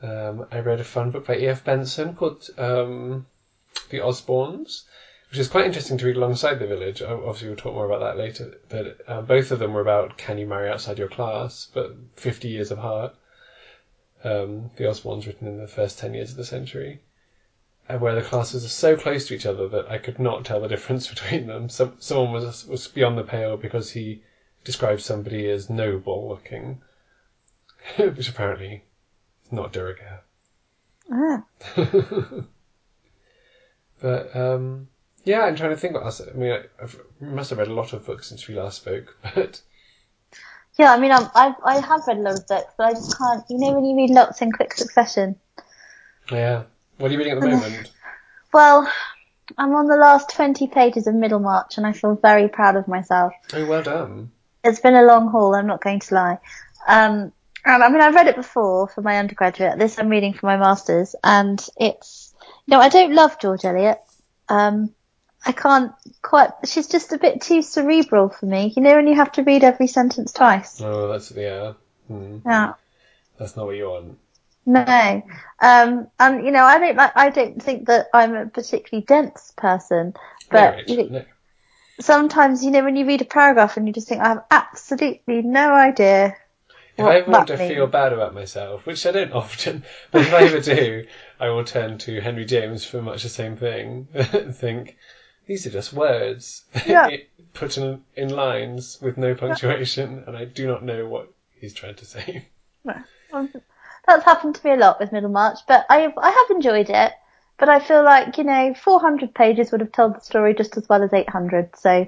Um, 0.00 0.46
I 0.52 0.60
read 0.60 0.78
a 0.78 0.84
fun 0.84 1.10
book 1.10 1.26
by 1.26 1.36
E.F. 1.38 1.64
Benson 1.64 2.14
called 2.14 2.48
um, 2.56 3.26
The 3.90 3.98
Osbornes, 3.98 4.84
which 5.28 5.40
is 5.40 5.48
quite 5.48 5.66
interesting 5.66 5.98
to 5.98 6.06
read 6.06 6.16
alongside 6.16 6.60
The 6.60 6.68
Village. 6.68 7.02
Obviously, 7.02 7.48
we'll 7.48 7.56
talk 7.56 7.74
more 7.74 7.86
about 7.86 8.00
that 8.00 8.16
later. 8.16 8.58
But 8.68 8.98
uh, 9.08 9.22
both 9.22 9.50
of 9.50 9.58
them 9.58 9.72
were 9.72 9.80
about 9.80 10.16
can 10.16 10.38
you 10.38 10.46
marry 10.46 10.70
outside 10.70 10.98
your 10.98 11.08
class, 11.08 11.66
but 11.74 11.96
50 12.14 12.46
years 12.46 12.70
apart. 12.70 13.12
Um, 14.22 14.70
the 14.76 14.84
Osbornes 14.84 15.26
written 15.26 15.48
in 15.48 15.58
the 15.58 15.66
first 15.66 15.98
10 15.98 16.14
years 16.14 16.30
of 16.30 16.36
the 16.36 16.44
century. 16.44 17.00
And 17.88 18.00
where 18.00 18.14
the 18.14 18.22
classes 18.22 18.64
are 18.64 18.68
so 18.68 18.96
close 18.96 19.26
to 19.26 19.34
each 19.34 19.46
other 19.46 19.66
that 19.66 19.90
I 19.90 19.98
could 19.98 20.20
not 20.20 20.44
tell 20.44 20.60
the 20.60 20.68
difference 20.68 21.08
between 21.12 21.48
them. 21.48 21.68
Some, 21.68 21.96
someone 21.98 22.32
was, 22.32 22.64
was 22.66 22.86
beyond 22.86 23.18
the 23.18 23.24
pale 23.24 23.56
because 23.56 23.90
he 23.90 24.22
described 24.62 25.00
somebody 25.00 25.50
as 25.50 25.68
noble 25.68 26.28
looking, 26.28 26.82
which 27.96 28.28
apparently 28.28 28.84
not 29.50 29.72
de. 29.72 29.94
Ah. 31.10 31.42
but 34.02 34.36
um, 34.36 34.88
yeah, 35.24 35.42
I'm 35.42 35.56
trying 35.56 35.70
to 35.70 35.76
think 35.76 35.94
what 35.94 36.04
else. 36.04 36.20
I 36.20 36.32
mean, 36.36 36.52
I 36.52 36.62
I've, 36.82 37.00
must 37.20 37.50
have 37.50 37.58
read 37.58 37.68
a 37.68 37.74
lot 37.74 37.92
of 37.92 38.06
books 38.06 38.28
since 38.28 38.46
we 38.46 38.54
last 38.54 38.78
spoke, 38.78 39.16
but 39.34 39.60
Yeah, 40.78 40.92
I 40.92 40.98
mean, 40.98 41.12
I'm, 41.12 41.28
I've, 41.34 41.54
I 41.64 41.80
have 41.80 42.06
read 42.06 42.18
a 42.18 42.22
lot 42.22 42.38
of 42.38 42.46
books, 42.46 42.72
but 42.76 42.86
I 42.86 42.92
just 42.92 43.16
can't. 43.16 43.44
You 43.48 43.58
know, 43.58 43.72
when 43.72 43.84
you 43.84 43.96
read 43.96 44.10
lots 44.10 44.42
in 44.42 44.52
quick 44.52 44.74
succession, 44.74 45.36
Yeah. 46.30 46.64
What 46.98 47.10
are 47.10 47.12
you 47.12 47.18
reading 47.18 47.34
at 47.34 47.40
the 47.40 47.48
moment? 47.48 47.90
Well, 48.52 48.90
I'm 49.56 49.74
on 49.74 49.86
the 49.86 49.96
last 49.96 50.30
20 50.30 50.66
pages 50.68 51.06
of 51.06 51.14
Middlemarch 51.14 51.78
and 51.78 51.86
I 51.86 51.92
feel 51.92 52.16
very 52.16 52.48
proud 52.48 52.76
of 52.76 52.88
myself. 52.88 53.32
Oh, 53.52 53.66
well 53.66 53.82
done. 53.82 54.30
It's 54.64 54.80
been 54.80 54.96
a 54.96 55.02
long 55.04 55.28
haul, 55.28 55.54
I'm 55.54 55.66
not 55.66 55.80
going 55.82 56.00
to 56.00 56.14
lie. 56.14 56.38
Um, 56.86 57.32
and 57.64 57.82
I 57.82 57.88
mean, 57.88 58.00
I've 58.00 58.14
read 58.14 58.28
it 58.28 58.36
before 58.36 58.88
for 58.88 59.02
my 59.02 59.18
undergraduate. 59.18 59.78
This 59.78 59.98
I'm 59.98 60.08
reading 60.08 60.32
for 60.32 60.46
my 60.46 60.56
master's 60.56 61.14
and 61.22 61.64
it's, 61.76 62.34
you 62.66 62.76
know, 62.76 62.80
I 62.80 62.88
don't 62.88 63.14
love 63.14 63.40
George 63.40 63.64
Eliot. 63.64 64.00
Um, 64.48 64.94
I 65.44 65.52
can't 65.52 65.92
quite, 66.22 66.50
she's 66.64 66.88
just 66.88 67.12
a 67.12 67.18
bit 67.18 67.40
too 67.40 67.62
cerebral 67.62 68.28
for 68.28 68.46
me. 68.46 68.72
You 68.76 68.82
know, 68.82 68.96
when 68.96 69.06
you 69.06 69.14
have 69.14 69.32
to 69.32 69.42
read 69.42 69.64
every 69.64 69.86
sentence 69.86 70.32
twice. 70.32 70.80
Oh, 70.80 71.08
that's, 71.08 71.30
yeah. 71.30 71.74
Hmm. 72.08 72.38
Yeah. 72.44 72.74
That's 73.38 73.56
not 73.56 73.66
what 73.66 73.76
you 73.76 73.88
want. 73.88 74.18
No. 74.66 75.22
Um, 75.60 76.08
and 76.20 76.44
you 76.44 76.50
know, 76.50 76.62
I 76.62 76.78
don't 76.78 76.96
like, 76.96 77.12
I 77.16 77.30
don't 77.30 77.62
think 77.62 77.86
that 77.86 78.08
I'm 78.12 78.34
a 78.34 78.46
particularly 78.46 79.04
dense 79.06 79.52
person, 79.56 80.12
but 80.50 80.86
no, 80.86 80.94
you 80.94 81.08
no. 81.08 81.24
sometimes, 82.00 82.62
you 82.62 82.70
know, 82.70 82.84
when 82.84 82.94
you 82.94 83.06
read 83.06 83.22
a 83.22 83.24
paragraph 83.24 83.78
and 83.78 83.86
you 83.86 83.94
just 83.94 84.08
think, 84.08 84.20
I 84.20 84.28
have 84.28 84.44
absolutely 84.50 85.40
no 85.40 85.72
idea. 85.72 86.36
If 86.98 87.04
what 87.04 87.12
I 87.14 87.18
ever 87.20 87.30
want 87.30 87.46
to 87.48 87.56
means. 87.56 87.72
feel 87.72 87.86
bad 87.86 88.12
about 88.12 88.34
myself, 88.34 88.84
which 88.84 89.06
I 89.06 89.12
don't 89.12 89.32
often, 89.32 89.84
but 90.10 90.22
if 90.22 90.32
I 90.32 90.42
ever 90.44 90.60
do, 90.60 91.06
I 91.38 91.48
will 91.50 91.64
turn 91.64 91.98
to 91.98 92.20
Henry 92.20 92.44
James 92.44 92.84
for 92.84 93.00
much 93.00 93.22
the 93.22 93.28
same 93.28 93.56
thing 93.56 94.08
and 94.12 94.54
think, 94.64 94.96
these 95.46 95.66
are 95.66 95.70
just 95.70 95.92
words 95.92 96.64
Yeah. 96.86 97.08
put 97.54 97.78
in, 97.78 98.02
in 98.16 98.28
lines 98.30 98.98
with 99.00 99.16
no 99.16 99.34
punctuation, 99.34 100.24
and 100.26 100.36
I 100.36 100.44
do 100.44 100.66
not 100.66 100.82
know 100.82 101.06
what 101.06 101.32
he's 101.60 101.72
trying 101.72 101.94
to 101.96 102.04
say. 102.04 102.48
That's 102.84 104.24
happened 104.24 104.54
to 104.56 104.66
me 104.66 104.72
a 104.72 104.76
lot 104.76 104.98
with 104.98 105.12
Middlemarch, 105.12 105.58
but 105.68 105.86
I 105.90 106.12
I 106.16 106.30
have 106.30 106.50
enjoyed 106.56 106.90
it. 106.90 107.12
But 107.58 107.68
I 107.68 107.80
feel 107.80 108.02
like 108.04 108.38
you 108.38 108.44
know, 108.44 108.72
400 108.74 109.34
pages 109.34 109.70
would 109.70 109.80
have 109.80 109.92
told 109.92 110.16
the 110.16 110.20
story 110.20 110.54
just 110.54 110.76
as 110.76 110.88
well 110.88 111.02
as 111.02 111.12
800. 111.12 111.76
So 111.76 112.06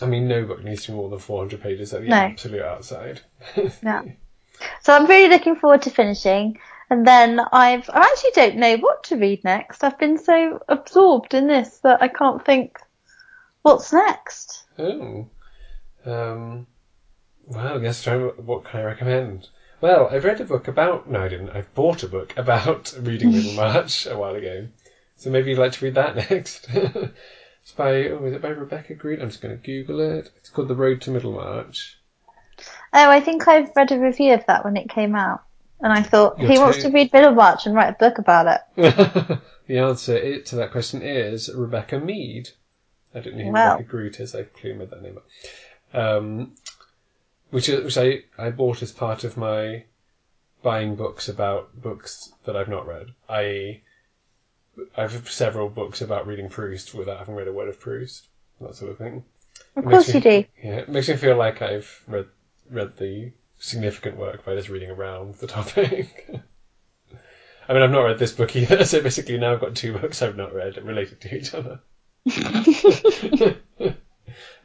I 0.00 0.06
mean, 0.06 0.28
no 0.28 0.44
book 0.46 0.64
needs 0.64 0.84
to 0.84 0.92
be 0.92 0.96
more 0.96 1.10
than 1.10 1.18
400 1.18 1.60
pages 1.60 1.92
at 1.92 2.02
the 2.02 2.08
No. 2.08 2.16
absolute 2.16 2.62
outside. 2.62 3.20
yeah. 3.82 4.02
So 4.82 4.94
I'm 4.94 5.06
really 5.06 5.28
looking 5.28 5.56
forward 5.56 5.82
to 5.82 5.90
finishing. 5.90 6.58
And 6.90 7.06
then 7.06 7.40
I've 7.40 7.88
I 7.88 8.00
actually 8.00 8.32
don't 8.34 8.56
know 8.56 8.76
what 8.76 9.04
to 9.04 9.16
read 9.16 9.44
next. 9.44 9.82
I've 9.82 9.98
been 9.98 10.18
so 10.18 10.62
absorbed 10.68 11.32
in 11.32 11.46
this 11.46 11.78
that 11.78 12.02
I 12.02 12.08
can't 12.08 12.44
think 12.44 12.78
what's 13.62 13.92
next. 13.92 14.64
Oh. 14.78 15.26
Um, 16.04 16.66
well, 17.46 17.82
yes, 17.82 18.02
try, 18.02 18.16
what 18.16 18.64
can 18.64 18.80
I 18.80 18.84
recommend? 18.84 19.48
Well, 19.80 20.08
I've 20.10 20.24
read 20.24 20.40
a 20.40 20.44
book 20.44 20.68
about, 20.68 21.08
no 21.08 21.22
I 21.22 21.28
didn't, 21.28 21.50
I've 21.50 21.74
bought 21.74 22.02
a 22.02 22.08
book 22.08 22.36
about 22.36 22.94
reading 23.00 23.32
Middlemarch 23.32 24.06
a 24.06 24.16
while 24.16 24.34
ago. 24.34 24.68
So 25.16 25.30
maybe 25.30 25.50
you'd 25.50 25.58
like 25.58 25.72
to 25.72 25.84
read 25.84 25.94
that 25.94 26.16
next. 26.30 26.68
it's 26.70 27.72
by, 27.76 28.08
oh, 28.08 28.24
is 28.26 28.34
it 28.34 28.42
by 28.42 28.48
Rebecca 28.48 28.94
Green? 28.94 29.22
I'm 29.22 29.30
just 29.30 29.40
going 29.40 29.56
to 29.56 29.62
Google 29.64 30.00
it. 30.00 30.30
It's 30.36 30.50
called 30.50 30.68
The 30.68 30.74
Road 30.74 31.00
to 31.02 31.10
Middlemarch. 31.10 31.98
Oh, 32.92 33.10
I 33.10 33.20
think 33.20 33.48
I've 33.48 33.70
read 33.74 33.92
a 33.92 33.98
review 33.98 34.34
of 34.34 34.44
that 34.46 34.64
when 34.64 34.76
it 34.76 34.88
came 34.88 35.14
out. 35.14 35.42
And 35.80 35.92
I 35.92 36.02
thought, 36.02 36.38
You're 36.38 36.50
he 36.50 36.58
wants 36.58 36.82
to 36.82 36.90
read 36.90 37.12
Middlemarch 37.12 37.66
and 37.66 37.74
write 37.74 37.90
a 37.90 37.96
book 37.98 38.18
about 38.18 38.46
it. 38.76 39.40
the 39.66 39.78
answer 39.78 40.40
to 40.40 40.56
that 40.56 40.70
question 40.70 41.02
is 41.02 41.52
Rebecca 41.52 41.98
Mead. 41.98 42.50
I 43.14 43.20
don't 43.20 43.36
know 43.36 43.44
who 43.44 43.52
Wow. 43.52 43.72
Rebecca 43.72 43.88
Groot 43.88 44.20
is. 44.20 44.34
I've 44.34 44.52
clearly 44.52 44.78
made 44.78 44.90
that 44.90 45.02
name 45.02 45.18
up. 45.18 45.26
Um, 45.94 46.52
which 47.50 47.68
is, 47.68 47.84
which 47.84 47.98
I, 47.98 48.22
I 48.38 48.50
bought 48.50 48.82
as 48.82 48.92
part 48.92 49.24
of 49.24 49.36
my 49.36 49.84
buying 50.62 50.94
books 50.94 51.28
about 51.28 51.80
books 51.80 52.32
that 52.44 52.56
I've 52.56 52.68
not 52.68 52.86
read. 52.86 53.08
I 53.28 53.80
I 54.96 55.02
have 55.02 55.30
several 55.30 55.68
books 55.68 56.00
about 56.00 56.26
reading 56.26 56.48
Proust 56.48 56.94
without 56.94 57.18
having 57.18 57.34
read 57.34 57.48
a 57.48 57.52
word 57.52 57.68
of 57.68 57.80
Proust. 57.80 58.26
That 58.60 58.74
sort 58.76 58.92
of 58.92 58.98
thing. 58.98 59.24
Of 59.76 59.84
course 59.84 60.06
makes 60.06 60.14
you 60.14 60.20
do. 60.20 60.44
Yeah, 60.62 60.76
it 60.76 60.88
makes 60.88 61.08
me 61.08 61.16
feel 61.16 61.36
like 61.36 61.60
I've 61.60 62.02
read 62.06 62.26
read 62.70 62.96
the 62.96 63.32
significant 63.58 64.16
work 64.16 64.44
by 64.44 64.54
just 64.54 64.68
reading 64.68 64.90
around 64.90 65.34
the 65.36 65.46
topic. 65.58 66.28
I 67.68 67.72
mean, 67.72 67.82
I've 67.82 67.90
not 67.90 68.02
read 68.02 68.18
this 68.18 68.32
book 68.32 68.54
either, 68.56 68.84
so 68.86 69.00
basically 69.00 69.38
now 69.38 69.52
I've 69.52 69.60
got 69.60 69.74
two 69.74 69.96
books 69.96 70.22
I've 70.22 70.36
not 70.36 70.54
read 70.54 70.76
related 70.82 71.20
to 71.22 71.34
each 71.34 71.54
other. 71.54 71.80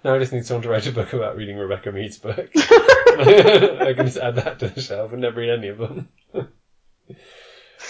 now 0.03 0.13
I 0.13 0.19
just 0.19 0.31
need 0.31 0.45
someone 0.45 0.63
to 0.63 0.69
write 0.69 0.87
a 0.87 0.91
book 0.91 1.13
about 1.13 1.35
reading 1.35 1.57
Rebecca 1.57 1.91
Mead's 1.91 2.17
book. 2.17 2.49
I 2.55 3.93
can 3.95 4.05
just 4.05 4.17
add 4.17 4.35
that 4.35 4.59
to 4.59 4.67
the 4.67 4.81
shelf 4.81 5.11
and 5.11 5.21
never 5.21 5.39
read 5.39 5.49
any 5.49 5.69
of 5.69 5.77
them. 5.77 6.09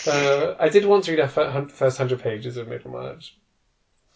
uh, 0.07 0.55
I 0.59 0.69
did 0.69 0.85
once 0.85 1.09
read 1.09 1.19
hun- 1.19 1.69
first 1.69 1.97
hundred 1.97 2.21
pages 2.21 2.57
of 2.57 2.67
Middlemarch 2.67 3.35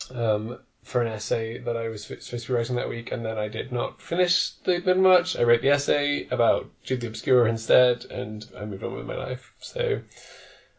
um, 0.10 0.60
for 0.84 1.02
an 1.02 1.08
essay 1.08 1.60
that 1.60 1.78
I 1.78 1.90
was 1.90 2.04
supposed 2.04 2.30
to 2.30 2.48
be 2.48 2.54
writing 2.54 2.76
that 2.76 2.90
week, 2.90 3.12
and 3.12 3.26
then 3.26 3.38
I 3.38 3.48
did 3.48 3.72
not 3.72 4.02
finish 4.02 4.52
the 4.64 4.80
Middlemarch. 4.80 5.38
I 5.38 5.44
wrote 5.44 5.62
the 5.62 5.70
essay 5.70 6.28
about 6.30 6.70
Jude 6.84 7.02
the 7.02 7.08
Obscure 7.08 7.48
instead, 7.48 8.06
and 8.06 8.46
I 8.58 8.66
moved 8.66 8.84
on 8.84 8.94
with 8.94 9.06
my 9.06 9.16
life. 9.16 9.54
So 9.60 10.02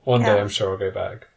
one 0.04 0.22
day 0.22 0.40
I'm 0.40 0.48
sure 0.48 0.70
I'll 0.70 0.78
go 0.78 0.90
back. 0.90 1.28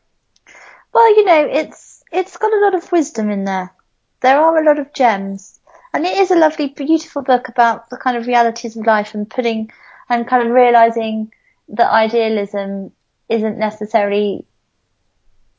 Well, 0.93 1.15
you 1.15 1.25
know, 1.25 1.47
it's 1.51 2.03
it's 2.11 2.37
got 2.37 2.53
a 2.53 2.63
lot 2.63 2.75
of 2.75 2.91
wisdom 2.91 3.29
in 3.29 3.45
there. 3.45 3.73
There 4.21 4.39
are 4.39 4.57
a 4.57 4.65
lot 4.65 4.79
of 4.79 4.93
gems, 4.93 5.59
and 5.93 6.05
it 6.05 6.17
is 6.17 6.31
a 6.31 6.37
lovely, 6.37 6.69
beautiful 6.69 7.21
book 7.21 7.47
about 7.47 7.89
the 7.89 7.97
kind 7.97 8.17
of 8.17 8.27
realities 8.27 8.75
of 8.75 8.85
life 8.85 9.13
and 9.13 9.29
putting 9.29 9.71
and 10.09 10.27
kind 10.27 10.47
of 10.47 10.53
realizing 10.53 11.31
that 11.69 11.91
idealism 11.91 12.91
isn't 13.29 13.57
necessarily, 13.57 14.45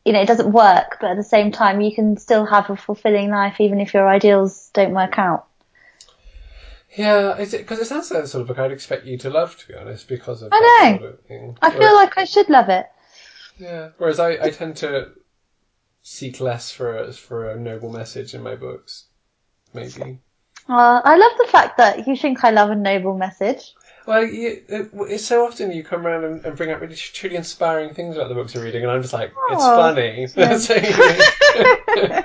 you 0.07 0.13
know, 0.13 0.21
it 0.21 0.29
doesn't 0.29 0.53
work, 0.53 0.99
but 1.01 1.11
at 1.11 1.17
the 1.17 1.25
same 1.25 1.51
time, 1.51 1.81
you 1.81 1.93
can 1.93 2.17
still 2.17 2.47
have 2.47 2.71
a 2.71 2.77
fulfilling 2.77 3.29
life 3.29 3.57
even 3.61 3.81
if 3.81 3.93
your 3.93 4.09
ideals 4.09 4.71
don't 4.73 4.93
work 4.93 5.19
out. 5.19 5.49
Yeah, 6.97 7.35
because 7.37 7.81
it, 7.81 7.87
sounds 7.87 8.13
like 8.13 8.23
the 8.23 8.29
sort 8.29 8.43
of 8.43 8.49
book 8.49 8.59
I'd 8.61 8.71
expect 8.71 9.05
you 9.05 9.19
to 9.19 9.31
love, 9.31 9.57
to 9.59 9.67
be 9.67 9.75
honest, 9.75 10.07
because 10.07 10.43
of 10.43 10.53
I 10.53 10.61
that 10.61 10.93
know. 10.93 10.99
sort 10.99 11.15
of 11.15 11.21
thing. 11.27 11.59
I 11.61 11.71
feel 11.71 11.95
like 11.95 12.17
I 12.17 12.25
should 12.25 12.49
love 12.49 12.69
it. 12.69 12.87
Yeah. 13.59 13.91
Whereas 13.99 14.21
I, 14.21 14.39
I 14.41 14.51
tend 14.51 14.77
to 14.77 15.11
seek 16.03 16.41
less 16.41 16.71
for 16.71 16.97
a, 16.97 17.13
for 17.13 17.51
a 17.51 17.59
noble 17.59 17.91
message 17.91 18.33
in 18.33 18.45
my 18.45 18.55
books. 18.55 19.07
Maybe. 19.75 20.21
Well, 20.69 21.03
I 21.05 21.17
love 21.17 21.33
the 21.37 21.49
fact 21.51 21.79
that 21.79 22.07
you 22.07 22.17
think 22.17 22.45
I 22.45 22.51
love 22.51 22.71
a 22.71 22.77
noble 22.77 23.19
message. 23.19 23.75
Well, 24.07 24.25
you, 24.25 24.63
it, 24.69 24.91
it's 24.95 25.25
so 25.25 25.47
often 25.47 25.73
you 25.73 25.83
come 25.83 26.07
around 26.07 26.25
and, 26.25 26.45
and 26.45 26.57
bring 26.57 26.71
up 26.71 26.81
really 26.81 26.95
truly 26.95 27.37
inspiring 27.37 27.93
things 27.95 28.17
about 28.17 28.29
the 28.29 28.35
books 28.35 28.55
you're 28.55 28.63
reading, 28.65 28.83
and 28.83 28.91
I'm 28.93 29.03
just 29.03 29.13
like, 29.15 29.31
it's 29.51 29.63
Oh, 29.65 29.77
funny. 29.77 30.27
yeah. 30.37 32.23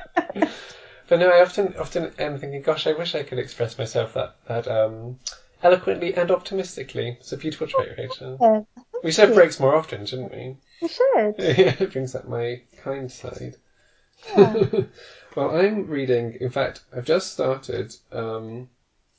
But 1.07 1.19
no, 1.19 1.29
I 1.29 1.41
often 1.41 1.75
often 1.77 2.13
am 2.19 2.37
thinking, 2.39 2.61
gosh, 2.61 2.87
I 2.87 2.93
wish 2.93 3.15
I 3.15 3.23
could 3.23 3.37
express 3.37 3.77
myself 3.77 4.13
that 4.13 4.35
that 4.47 4.65
um, 4.69 5.19
eloquently 5.61 6.13
and 6.13 6.31
optimistically. 6.31 7.17
It's 7.19 7.33
a 7.33 7.37
beautiful 7.37 7.67
trait, 7.67 7.97
Rachel. 7.97 8.65
We 9.03 9.11
should 9.11 9.27
have 9.27 9.35
breaks 9.35 9.59
more 9.59 9.75
often, 9.75 10.05
shouldn't 10.05 10.31
we? 10.31 10.55
We 10.81 10.87
should. 10.87 11.35
yeah, 11.37 11.75
it 11.81 11.91
brings 11.91 12.15
out 12.15 12.29
my 12.29 12.61
kind 12.81 13.11
side. 13.11 13.57
Yeah. 14.37 14.63
well, 15.35 15.53
I'm 15.57 15.87
reading. 15.87 16.37
In 16.39 16.49
fact, 16.49 16.79
I've 16.95 17.03
just 17.03 17.33
started. 17.33 17.93
Um, 18.13 18.69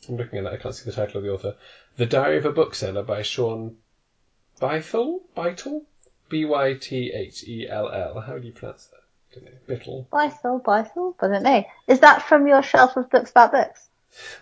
I'm 0.09 0.16
looking 0.16 0.38
at 0.38 0.47
it. 0.47 0.52
I 0.54 0.57
can't 0.57 0.75
see 0.75 0.88
the 0.88 0.97
title 0.97 1.19
of 1.19 1.25
the 1.25 1.33
author. 1.35 1.57
The 1.97 2.07
Diary 2.07 2.39
of 2.39 2.47
a 2.47 2.53
Bookseller 2.53 3.03
by 3.03 3.23
Shaun 3.23 3.77
Bythell. 4.61 5.21
Bytell. 5.37 5.83
B 6.29 6.47
y 6.47 6.73
t 6.81 7.13
h 7.13 7.45
e 7.47 7.69
l 7.69 7.91
l. 7.91 8.21
How 8.21 8.39
do 8.39 8.47
you 8.47 8.53
pronounce 8.53 8.87
that? 8.87 9.03
I 9.31 9.35
don't 9.35 9.45
know. 9.45 9.61
Bittle. 9.69 10.07
Bicel, 10.09 10.63
Bicel, 10.63 11.15
I 11.21 11.29
don't 11.29 11.43
know. 11.43 11.65
Is 11.87 12.01
that 12.01 12.23
from 12.23 12.47
your 12.47 12.63
shelf 12.63 12.97
of 12.97 13.11
books 13.11 13.31
about 13.31 13.53
books? 13.53 13.89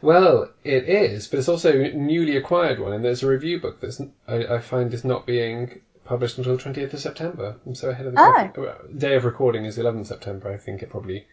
Well, 0.00 0.50
it 0.62 0.88
is, 0.88 1.26
but 1.26 1.40
it's 1.40 1.48
also 1.48 1.72
a 1.72 1.92
newly 1.92 2.36
acquired 2.36 2.78
one, 2.78 2.92
and 2.92 3.04
there's 3.04 3.24
a 3.24 3.28
review 3.28 3.60
book 3.60 3.80
that 3.80 4.08
I, 4.28 4.54
I 4.54 4.58
find 4.60 4.94
is 4.94 5.04
not 5.04 5.26
being 5.26 5.80
published 6.04 6.38
until 6.38 6.56
the 6.56 6.62
20th 6.62 6.92
of 6.92 7.00
September. 7.00 7.56
I'm 7.66 7.74
so 7.74 7.90
ahead 7.90 8.06
of 8.06 8.14
the 8.14 8.52
Oh. 8.56 8.76
Day 8.96 9.16
of 9.16 9.24
recording 9.24 9.64
is 9.64 9.78
11th 9.78 10.06
September. 10.06 10.50
I 10.50 10.56
think 10.56 10.82
it 10.82 10.90
probably 10.90 11.26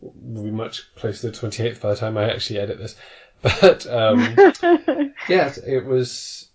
will 0.00 0.42
be 0.42 0.50
much 0.50 0.94
closer 0.94 1.30
to 1.30 1.40
the 1.40 1.48
28th 1.48 1.80
by 1.80 1.90
the 1.90 1.96
time 1.96 2.16
I 2.16 2.32
actually 2.32 2.60
edit 2.60 2.78
this. 2.78 2.96
But 3.60 3.86
um, 3.86 4.34
yeah, 5.28 5.52
it 5.66 5.84
was. 5.84 6.48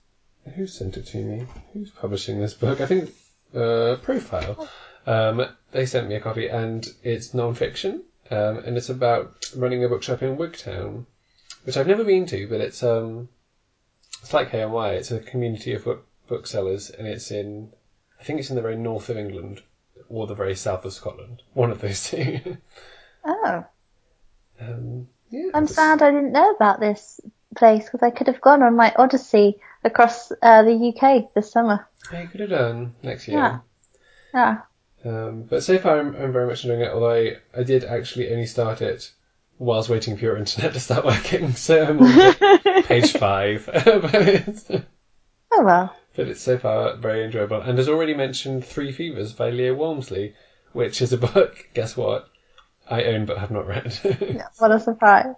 Who 0.55 0.67
sent 0.67 0.97
it 0.97 1.05
to 1.07 1.17
me? 1.17 1.45
Who's 1.73 1.91
publishing 1.91 2.39
this 2.39 2.53
book? 2.53 2.81
I 2.81 2.85
think 2.85 3.13
uh, 3.55 3.97
Profile. 4.01 4.67
Um, 5.05 5.45
they 5.71 5.85
sent 5.85 6.09
me 6.09 6.15
a 6.15 6.19
copy, 6.19 6.47
and 6.47 6.87
it's 7.03 7.33
non-fiction, 7.33 8.03
um, 8.29 8.57
and 8.59 8.77
it's 8.77 8.89
about 8.89 9.49
running 9.55 9.83
a 9.83 9.89
bookshop 9.89 10.21
in 10.21 10.37
Wigtown, 10.37 11.05
which 11.63 11.77
I've 11.77 11.87
never 11.87 12.03
been 12.03 12.25
to, 12.27 12.47
but 12.47 12.61
it's 12.61 12.83
um, 12.83 13.29
it's 14.21 14.33
like 14.33 14.49
Hay-on-Wye. 14.49 14.93
It's 14.93 15.11
a 15.11 15.19
community 15.19 15.73
of 15.73 15.85
book 15.85 16.05
booksellers, 16.27 16.89
and 16.89 17.07
it's 17.07 17.29
in, 17.29 17.71
I 18.19 18.23
think 18.23 18.39
it's 18.39 18.49
in 18.49 18.55
the 18.55 18.61
very 18.61 18.77
north 18.77 19.09
of 19.09 19.17
England 19.17 19.61
or 20.07 20.27
the 20.27 20.35
very 20.35 20.55
south 20.55 20.85
of 20.85 20.93
Scotland. 20.93 21.41
One 21.53 21.71
of 21.71 21.81
those 21.81 22.09
two. 22.09 22.57
Oh, 23.23 23.63
um, 24.59 25.07
yeah, 25.31 25.49
I'm 25.53 25.67
sad 25.67 26.01
I 26.01 26.11
didn't 26.11 26.31
know 26.33 26.51
about 26.51 26.79
this 26.79 27.19
place 27.55 27.85
because 27.85 28.03
I 28.03 28.11
could 28.11 28.27
have 28.27 28.41
gone 28.41 28.63
on 28.63 28.75
my 28.75 28.93
odyssey 28.95 29.59
across 29.83 30.31
uh, 30.41 30.63
the 30.63 30.93
UK 30.95 31.33
this 31.33 31.51
summer. 31.51 31.87
Yeah, 32.11 32.21
you 32.21 32.27
could 32.27 32.39
have 32.41 32.49
done 32.49 32.95
next 33.03 33.27
year. 33.27 33.37
Yeah. 33.37 33.59
Yeah. 34.33 34.57
Um, 35.03 35.43
but 35.43 35.63
so 35.63 35.77
far, 35.79 35.99
I'm, 35.99 36.15
I'm 36.15 36.31
very 36.31 36.47
much 36.47 36.63
enjoying 36.63 36.81
it. 36.81 36.91
Although 36.91 37.11
I, 37.11 37.37
I 37.57 37.63
did 37.63 37.83
actually 37.83 38.31
only 38.31 38.45
start 38.45 38.81
it 38.81 39.11
whilst 39.57 39.89
waiting 39.89 40.17
for 40.17 40.23
your 40.25 40.37
internet 40.45 40.73
to 40.73 40.79
start 40.79 41.05
working, 41.05 41.53
so 41.53 41.83
I'm 41.83 41.99
on 42.01 42.83
page 42.83 43.13
five. 43.13 43.69
but, 43.73 44.13
it's, 44.13 44.69
Oh 45.51 45.63
well. 45.63 45.95
but 46.15 46.27
it's 46.27 46.41
so 46.41 46.57
far 46.57 46.95
very 46.95 47.25
enjoyable, 47.25 47.61
and 47.61 47.77
has 47.77 47.89
already 47.89 48.13
mentioned 48.13 48.65
Three 48.65 48.91
Fevers 48.91 49.33
by 49.33 49.49
Leo 49.49 49.73
Walmsley, 49.73 50.35
which 50.71 51.01
is 51.01 51.13
a 51.13 51.17
book. 51.17 51.67
Guess 51.73 51.97
what? 51.97 52.27
I 52.91 53.03
own 53.05 53.25
but 53.25 53.37
have 53.37 53.51
not 53.51 53.67
read. 53.67 53.93
What 54.59 54.71
a 54.71 54.79
surprise. 54.79 55.35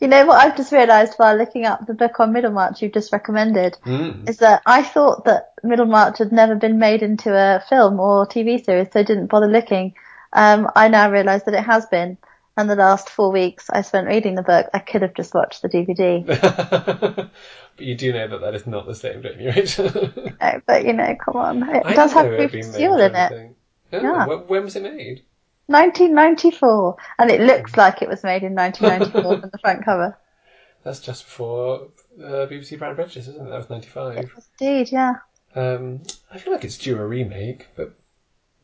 You 0.00 0.08
know 0.08 0.24
what 0.24 0.42
I've 0.42 0.56
just 0.56 0.72
realised 0.72 1.14
while 1.18 1.36
looking 1.36 1.66
up 1.66 1.86
the 1.86 1.92
book 1.92 2.20
on 2.20 2.32
Middlemarch 2.32 2.80
you've 2.80 2.94
just 2.94 3.12
recommended 3.12 3.76
Mm. 3.84 4.28
is 4.30 4.38
that 4.38 4.62
I 4.64 4.82
thought 4.82 5.26
that 5.26 5.52
Middlemarch 5.62 6.16
had 6.18 6.32
never 6.32 6.54
been 6.54 6.78
made 6.78 7.02
into 7.02 7.30
a 7.34 7.62
film 7.68 8.00
or 8.00 8.26
TV 8.26 8.64
series, 8.64 8.88
so 8.92 9.00
I 9.00 9.02
didn't 9.02 9.26
bother 9.26 9.46
looking. 9.48 9.94
Um, 10.32 10.70
I 10.74 10.88
now 10.88 11.10
realise 11.10 11.42
that 11.42 11.54
it 11.54 11.64
has 11.64 11.84
been. 11.86 12.16
And 12.56 12.68
the 12.68 12.76
last 12.76 13.10
four 13.10 13.30
weeks 13.30 13.68
I 13.70 13.82
spent 13.82 14.06
reading 14.06 14.34
the 14.36 14.42
book. 14.42 14.68
I 14.74 14.78
could 14.80 15.02
have 15.02 15.14
just 15.14 15.34
watched 15.34 15.60
the 15.62 15.68
DVD. 15.68 16.24
but 17.76 17.86
you 17.86 17.94
do 17.94 18.12
know 18.12 18.28
that 18.28 18.40
that 18.40 18.54
is 18.54 18.66
not 18.66 18.86
the 18.86 18.94
same, 18.94 19.22
don't 19.22 19.38
you, 19.40 19.50
Rachel? 19.50 19.88
No, 20.40 20.60
but 20.66 20.84
you 20.86 20.92
know, 20.94 21.14
come 21.22 21.36
on. 21.36 21.62
It 21.68 21.82
I 21.84 21.94
does 21.94 22.12
have 22.12 22.26
know 22.26 22.32
it 22.32 22.40
had 22.40 22.52
Rufus 22.54 22.66
been 22.66 22.72
made 22.72 22.78
Sewell 22.78 23.00
in 23.00 23.14
it. 23.14 23.18
anything. 23.32 23.54
Oh, 23.92 24.00
Yeah. 24.02 24.26
when 24.26 24.64
was 24.64 24.76
it 24.76 24.82
made? 24.82 25.24
1994. 25.70 26.96
And 27.18 27.30
it 27.30 27.40
looks 27.40 27.76
like 27.76 28.02
it 28.02 28.08
was 28.08 28.22
made 28.22 28.42
in 28.42 28.54
1994 28.54 29.40
from 29.40 29.50
the 29.50 29.58
front 29.58 29.84
cover. 29.84 30.18
That's 30.82 31.00
just 31.00 31.24
before 31.24 31.88
uh, 32.18 32.46
BBC 32.46 32.78
Pride 32.78 32.88
and 32.88 32.96
Prejudice, 32.96 33.28
isn't 33.28 33.46
it? 33.46 33.50
That 33.50 33.56
was 33.56 33.70
95. 33.70 34.30
Indeed, 34.60 34.92
yeah. 34.92 35.14
Um, 35.54 36.02
I 36.32 36.38
feel 36.38 36.52
like 36.52 36.64
it's 36.64 36.78
due 36.78 36.96
a 36.96 37.06
remake, 37.06 37.68
but 37.76 37.94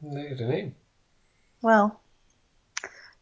no, 0.00 0.20
I 0.20 0.34
don't 0.34 0.48
know. 0.48 0.72
Well, 1.62 2.00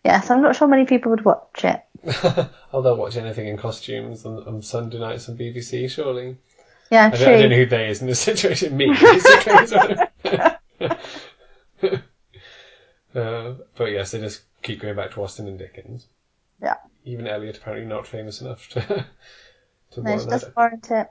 yes, 0.05 0.31
I'm 0.31 0.43
not 0.43 0.55
sure 0.55 0.69
many 0.69 0.85
people 0.85 1.11
would 1.11 1.25
watch 1.25 1.65
it. 1.65 1.83
oh, 2.73 2.83
they'll 2.83 2.97
watch 2.97 3.17
anything 3.17 3.49
in 3.49 3.57
costumes 3.57 4.27
on, 4.27 4.47
on 4.47 4.63
Sunday 4.63 4.99
nights 4.99 5.29
on 5.29 5.39
BBC, 5.39 5.91
surely. 5.91 6.37
Yeah, 6.91 7.07
I 7.07 7.17
don't, 7.17 7.29
I 7.29 7.39
don't 7.41 7.51
know 7.51 7.57
who 7.57 7.67
they 7.67 7.89
is 7.89 8.01
in 8.01 8.07
this 8.07 8.21
situation. 8.31 8.77
Me, 8.77 8.95
basically. 8.95 9.97
Uh, 13.15 13.55
but 13.77 13.87
yes, 13.87 14.11
they 14.11 14.21
just 14.21 14.43
keep 14.63 14.81
going 14.81 14.97
back 14.97 15.13
to 15.13 15.23
Austen 15.23 15.49
and 15.49 15.59
Dickens. 15.59 16.07
Yeah. 16.61 16.77
Even 17.05 17.27
Eliot 17.27 17.59
apparently 17.59 17.87
not 17.87 18.07
famous 18.07 18.41
enough 18.41 18.69
to 18.71 18.81
to 19.93 20.03
No, 20.03 20.11
warrant 20.11 20.31
doesn't 20.31 20.57
warrant 20.57 20.91
it. 20.91 21.11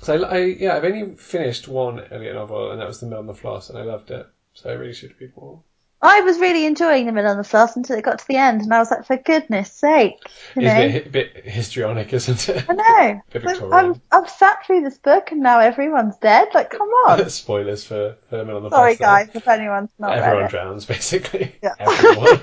So 0.00 0.22
I, 0.24 0.36
I 0.36 0.38
yeah, 0.44 0.76
I've 0.76 0.84
only 0.84 1.16
finished 1.16 1.68
one 1.68 2.00
Eliot 2.10 2.34
novel, 2.34 2.70
and 2.70 2.80
that 2.80 2.88
was 2.88 3.00
The 3.00 3.06
Mill 3.06 3.18
on 3.18 3.26
the 3.26 3.34
Floss, 3.34 3.70
and 3.70 3.78
I 3.78 3.82
loved 3.82 4.10
it. 4.10 4.26
So 4.54 4.70
I 4.70 4.74
really 4.74 4.94
should 4.94 5.20
read 5.20 5.36
more. 5.36 5.62
I 6.06 6.20
was 6.20 6.38
really 6.38 6.66
enjoying 6.66 7.06
the 7.06 7.12
Mill 7.12 7.26
on 7.26 7.38
the 7.38 7.44
Floss 7.44 7.76
until 7.76 7.96
it 7.96 8.04
got 8.04 8.18
to 8.18 8.28
the 8.28 8.36
end, 8.36 8.60
and 8.60 8.72
I 8.74 8.78
was 8.78 8.90
like, 8.90 9.06
for 9.06 9.16
goodness 9.16 9.72
sake, 9.72 10.16
you 10.54 10.62
It's 10.62 10.64
know. 10.64 10.80
a 10.80 10.92
bit, 11.10 11.12
bit 11.12 11.44
histrionic, 11.46 12.12
isn't 12.12 12.48
it? 12.48 12.64
I 12.68 12.74
know. 12.74 13.70
I'm, 13.72 14.00
I've 14.12 14.28
sat 14.28 14.64
through 14.66 14.82
this 14.82 14.98
book 14.98 15.32
and 15.32 15.40
now 15.40 15.60
everyone's 15.60 16.16
dead. 16.18 16.48
Like, 16.52 16.70
come 16.70 16.88
on. 17.06 17.28
Spoilers 17.30 17.84
for, 17.84 18.16
for 18.28 18.36
The 18.36 18.44
Mill 18.44 18.56
on 18.58 18.62
the 18.64 18.70
Sorry, 18.70 18.96
Floss. 18.96 18.98
there. 18.98 19.26
guys, 19.26 19.34
if 19.36 19.48
anyone's 19.48 19.90
not 19.98 20.18
Everyone 20.18 20.50
drowns, 20.50 20.84
basically. 20.84 21.54
Yeah. 21.62 21.72
Everyone. 21.80 22.40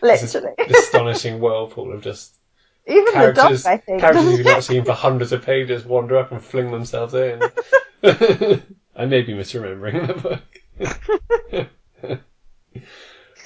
Literally. 0.00 0.54
astonishing 0.70 1.40
whirlpool 1.40 1.92
of 1.92 2.02
just 2.02 2.34
Even 2.86 3.04
the 3.06 3.10
dog, 3.10 3.34
characters, 3.34 3.66
I 3.66 3.76
think. 3.78 4.00
characters 4.00 4.38
you've 4.38 4.46
not 4.46 4.62
seen 4.64 4.84
for 4.84 4.92
hundreds 4.92 5.32
of 5.32 5.42
pages 5.44 5.84
wander 5.84 6.16
up 6.16 6.30
and 6.32 6.42
fling 6.42 6.70
themselves 6.70 7.14
in. 7.14 7.42
I 8.96 9.06
may 9.06 9.22
be 9.22 9.34
misremembering 9.34 10.06
the 10.06 10.14
book. 10.14 11.68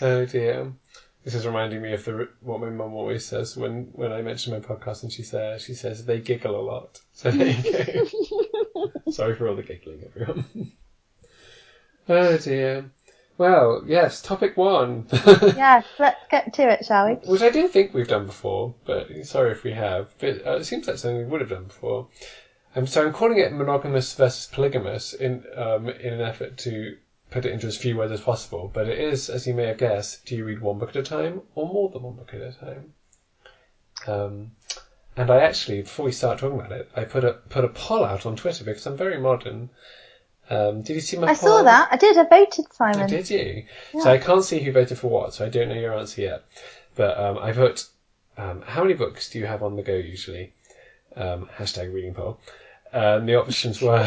Oh 0.03 0.27
dear. 0.27 0.73
This 1.25 1.37
is 1.37 1.47
reminding 1.47 1.81
me 1.81 1.93
of 1.93 2.05
the 2.05 2.29
what 2.41 2.61
my 2.61 2.69
mum 2.69 2.95
always 2.95 3.25
says 3.25 3.57
when, 3.57 3.91
when 3.93 4.13
I 4.13 4.23
mention 4.23 4.53
my 4.53 4.59
podcast, 4.59 5.05
and 5.05 5.13
she 5.13 5.23
says 5.23 5.63
she 5.63 5.75
says 5.75 6.05
they 6.05 6.21
giggle 6.21 6.59
a 6.59 6.63
lot. 6.63 7.01
So 7.15 7.31
there 7.31 7.49
you 7.49 8.11
go. 8.75 8.91
Sorry 9.11 9.37
for 9.37 9.47
all 9.49 9.55
the 9.55 9.63
giggling, 9.63 10.03
everyone. 10.05 10.73
oh 12.09 12.37
dear. 12.39 12.91
Well, 13.39 13.83
yes, 13.87 14.21
topic 14.21 14.57
one. 14.57 15.07
yes, 15.13 15.85
let's 15.99 16.27
get 16.31 16.53
to 16.55 16.69
it, 16.69 16.85
shall 16.85 17.09
we? 17.09 17.15
Which 17.15 17.43
I 17.43 17.51
don't 17.51 17.73
think 17.73 17.95
we've 17.95 18.09
done 18.09 18.27
before, 18.27 18.75
but 18.85 19.09
sorry 19.25 19.53
if 19.53 19.65
we 19.65 19.73
have. 19.73 20.09
But 20.19 20.47
uh, 20.47 20.57
it 20.57 20.65
seems 20.65 20.87
like 20.87 20.99
something 20.99 21.19
we 21.19 21.25
would 21.25 21.41
have 21.41 21.51
done 21.51 21.65
before. 21.65 22.09
Um, 22.77 22.87
so 22.87 23.05
I'm 23.05 23.13
calling 23.13 23.39
it 23.39 23.53
monogamous 23.53 24.15
versus 24.15 24.47
polygamous 24.47 25.15
in 25.15 25.45
um, 25.57 25.89
in 25.89 26.13
an 26.13 26.21
effort 26.21 26.59
to 26.59 26.97
put 27.33 27.45
it 27.45 27.53
into 27.53 27.67
as 27.67 27.77
few 27.77 27.97
words 27.97 28.13
as 28.13 28.21
possible. 28.21 28.71
But 28.73 28.89
it 28.89 28.99
is, 28.99 29.29
as 29.29 29.47
you 29.47 29.55
may 29.55 29.67
have 29.67 29.79
guessed, 29.79 30.25
do 30.27 30.37
you 30.37 30.45
read 30.45 30.61
one 30.61 30.79
book 30.79 30.91
at 30.91 30.97
a 30.97 31.03
time 31.03 31.43
or 31.55 31.67
more 31.67 31.89
than 31.89 32.03
one 32.03 32.15
book 32.15 32.33
at 32.35 32.41
a 32.41 32.53
time? 32.53 32.93
Um, 34.07 34.53
and 35.17 35.31
I 35.31 35.41
actually, 35.43 35.83
before 35.83 36.05
we 36.07 36.13
start 36.13 36.39
talking 36.39 36.59
about 36.59 36.73
it, 36.73 36.89
I 36.97 37.05
put 37.05 37.25
a 37.25 37.33
put 37.33 37.65
a 37.65 37.69
poll 37.69 38.05
out 38.05 38.25
on 38.27 38.37
Twitter 38.37 38.65
because 38.65 38.87
I'm 38.87 38.97
very 38.97 39.19
modern. 39.19 39.71
Um, 40.51 40.83
did 40.83 40.95
you 40.95 41.01
see 41.01 41.17
my 41.17 41.29
I 41.29 41.35
poll? 41.35 41.59
saw 41.59 41.63
that. 41.63 41.89
I 41.91 41.97
did. 41.97 42.17
I 42.19 42.25
voted, 42.25 42.65
Oh, 42.71 42.73
Simon. 42.73 43.09
did 43.09 43.31
you? 43.31 43.65
Yeah. 43.95 44.01
So 44.03 44.11
I 44.11 44.19
can't 44.19 44.45
see 44.45 44.61
who 44.61 44.73
voted 44.73 44.99
for 44.99 45.09
what, 45.09 45.35
so 45.35 45.45
I 45.45 45.49
don't 45.49 45.69
know 45.69 45.75
your 45.75 45.95
answer 45.99 46.21
yet. 46.23 46.43
But 46.95 47.19
um, 47.19 47.39
I 47.39 47.53
put, 47.53 47.87
um, 48.37 48.63
how 48.63 48.83
many 48.83 48.95
books 48.95 49.31
do 49.31 49.39
you 49.39 49.47
have 49.47 49.63
on 49.63 49.77
the 49.77 49.83
go 49.83 49.95
usually? 49.95 50.53
Um, 51.15 51.49
hashtag 51.57 51.93
reading 51.93 52.15
poll. 52.15 52.39
Um, 52.93 53.25
the 53.27 53.37
options 53.37 53.81
were 53.81 54.05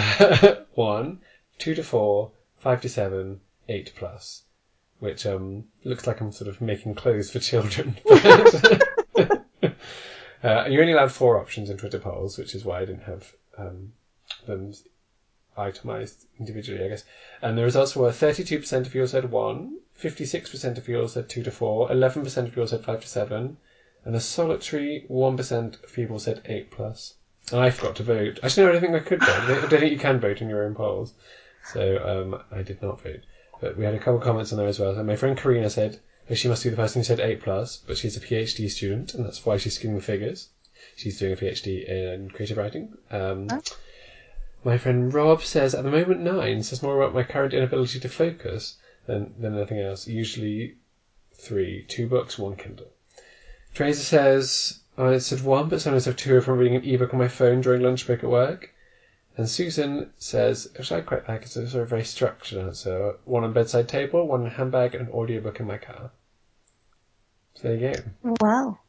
one, 0.76 1.20
two 1.58 1.74
to 1.76 1.84
four, 1.84 2.32
five 2.66 2.82
to 2.82 2.90
seven, 2.90 3.40
eight 3.70 3.94
plus, 3.96 4.42
which 4.98 5.28
um, 5.28 5.66
looks 5.84 6.08
like 6.08 6.20
I'm 6.20 6.32
sort 6.32 6.48
of 6.48 6.62
making 6.62 6.96
clothes 6.96 7.30
for 7.30 7.38
children. 7.38 7.96
uh, 10.44 10.66
you 10.68 10.82
only 10.82 10.94
allowed 10.94 11.12
four 11.12 11.40
options 11.40 11.70
in 11.70 11.78
Twitter 11.78 12.00
polls, 12.00 12.40
which 12.40 12.56
is 12.56 12.66
why 12.66 12.82
I 12.82 12.86
didn't 12.86 13.04
have 13.04 13.32
um, 13.60 13.94
them 14.48 14.74
itemized 15.56 16.26
individually, 16.40 16.84
I 16.84 16.88
guess. 16.88 17.04
And 17.40 17.56
the 17.56 17.62
results 17.62 17.96
were 17.96 18.10
32% 18.10 18.88
of 18.88 18.96
you 18.96 19.02
all 19.02 19.08
said 19.08 19.30
1, 19.30 19.78
56% 20.02 20.78
of 20.80 20.88
you 20.88 21.00
all 21.00 21.08
said 21.08 21.30
2 21.30 21.44
to 21.44 21.52
4, 21.52 21.90
11% 21.90 22.38
of 22.48 22.56
you 22.56 22.64
all 22.64 22.68
said 22.68 22.84
5 22.84 23.02
to 23.02 23.08
7, 23.08 23.58
and 24.06 24.16
a 24.16 24.20
solitary 24.20 25.06
1% 25.08 25.84
of 25.84 25.94
people 25.94 26.18
said 26.18 26.42
8 26.46 26.72
plus. 26.72 27.14
And 27.52 27.62
I 27.62 27.70
forgot 27.70 27.96
to 27.98 28.04
vote. 28.04 28.40
Actually, 28.42 28.64
no, 28.64 28.70
I 28.70 28.72
don't 28.72 28.82
think 28.82 28.96
I 28.96 29.00
could 29.08 29.20
vote. 29.20 29.30
I 29.30 29.68
don't 29.68 29.80
think 29.80 29.92
you 29.92 30.00
can 30.00 30.20
vote 30.20 30.42
in 30.42 30.50
your 30.50 30.66
own 30.66 30.74
polls. 30.74 31.14
So 31.74 31.98
um, 32.06 32.42
I 32.52 32.62
did 32.62 32.82
not 32.82 33.02
vote. 33.02 33.22
But 33.62 33.78
we 33.78 33.86
had 33.86 33.94
a 33.96 34.00
couple 34.00 34.18
of 34.18 34.24
comments 34.24 34.52
on 34.52 34.58
there 34.58 34.68
as 34.68 34.80
well. 34.80 34.94
So 34.94 35.04
my 35.04 35.16
friend 35.16 35.38
Karina 35.38 35.70
said, 35.70 36.00
oh, 36.30 36.34
she 36.34 36.48
must 36.48 36.64
be 36.64 36.70
the 36.70 36.76
person 36.76 37.00
who 37.00 37.04
said 37.04 37.20
8 37.20 37.42
plus, 37.42 37.78
but 37.78 37.98
she's 37.98 38.18
a 38.18 38.20
PhD 38.20 38.70
student, 38.70 39.14
and 39.14 39.26
that's 39.26 39.46
why 39.46 39.58
she's 39.58 39.76
skimming 39.76 39.98
the 39.98 40.04
figures. 40.04 40.50
She's 40.96 41.18
doing 41.20 41.34
a 41.34 41.36
PhD 41.36 41.88
in 41.88 42.30
creative 42.30 42.58
writing. 42.58 42.98
Um, 43.10 43.48
Oh. 43.52 43.62
my 44.64 44.78
friend 44.78 45.14
Rob 45.14 45.42
says 45.42 45.74
at 45.74 45.84
the 45.84 45.90
moment 45.90 46.22
nine 46.22 46.64
says 46.64 46.84
more 46.84 47.02
about 47.02 47.14
my 47.14 47.24
current 47.24 47.54
inability 47.54 48.00
to 48.00 48.10
focus 48.10 48.76
than, 49.08 49.34
than 49.40 49.56
anything 49.56 49.80
else. 49.80 50.08
Usually 50.08 50.76
three, 51.34 51.86
two 51.88 52.08
books, 52.08 52.38
one 52.38 52.56
Kindle. 52.56 52.92
Fraser 53.72 54.04
says 54.04 54.80
I 54.98 55.18
said 55.18 55.42
one, 55.42 55.70
but 55.70 55.82
sometimes 55.82 56.08
I 56.08 56.12
have 56.12 56.18
two 56.18 56.38
if 56.38 56.48
I'm 56.48 56.58
reading 56.58 56.76
an 56.76 56.86
ebook 56.86 57.14
on 57.14 57.20
my 57.20 57.28
phone 57.28 57.62
during 57.62 57.82
lunch 57.82 58.06
break 58.06 58.24
at 58.24 58.30
work. 58.30 58.72
And 59.38 59.50
Susan 59.50 60.12
says, 60.18 60.70
which 60.78 60.92
I 60.92 61.02
quite 61.02 61.28
like, 61.28 61.42
it's 61.42 61.58
a 61.58 61.68
sort 61.68 61.84
of 61.84 61.90
very 61.90 62.06
structured 62.06 62.60
answer. 62.60 63.16
One 63.26 63.44
on 63.44 63.52
bedside 63.52 63.90
table, 63.90 64.28
one 64.28 64.46
in 64.46 64.52
handbag, 64.52 64.96
and 64.96 65.08
an 65.08 65.14
audiobook 65.14 65.60
in 65.60 65.68
my 65.68 65.78
car. 65.78 66.12
So 67.56 67.68
there 67.68 67.76
you 67.76 67.94
go. 67.94 68.36
Wow. 68.40 68.80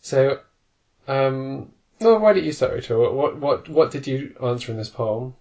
So, 0.00 0.40
um, 1.08 1.72
well, 2.00 2.20
why 2.20 2.32
don't 2.32 2.44
you 2.44 2.52
start, 2.52 2.72
Rachel? 2.72 3.00
What, 3.00 3.14
what, 3.14 3.38
what, 3.38 3.68
what 3.68 3.90
did 3.90 4.06
you 4.06 4.36
answer 4.42 4.70
in 4.70 4.78
this 4.78 4.88
poll? 4.88 5.34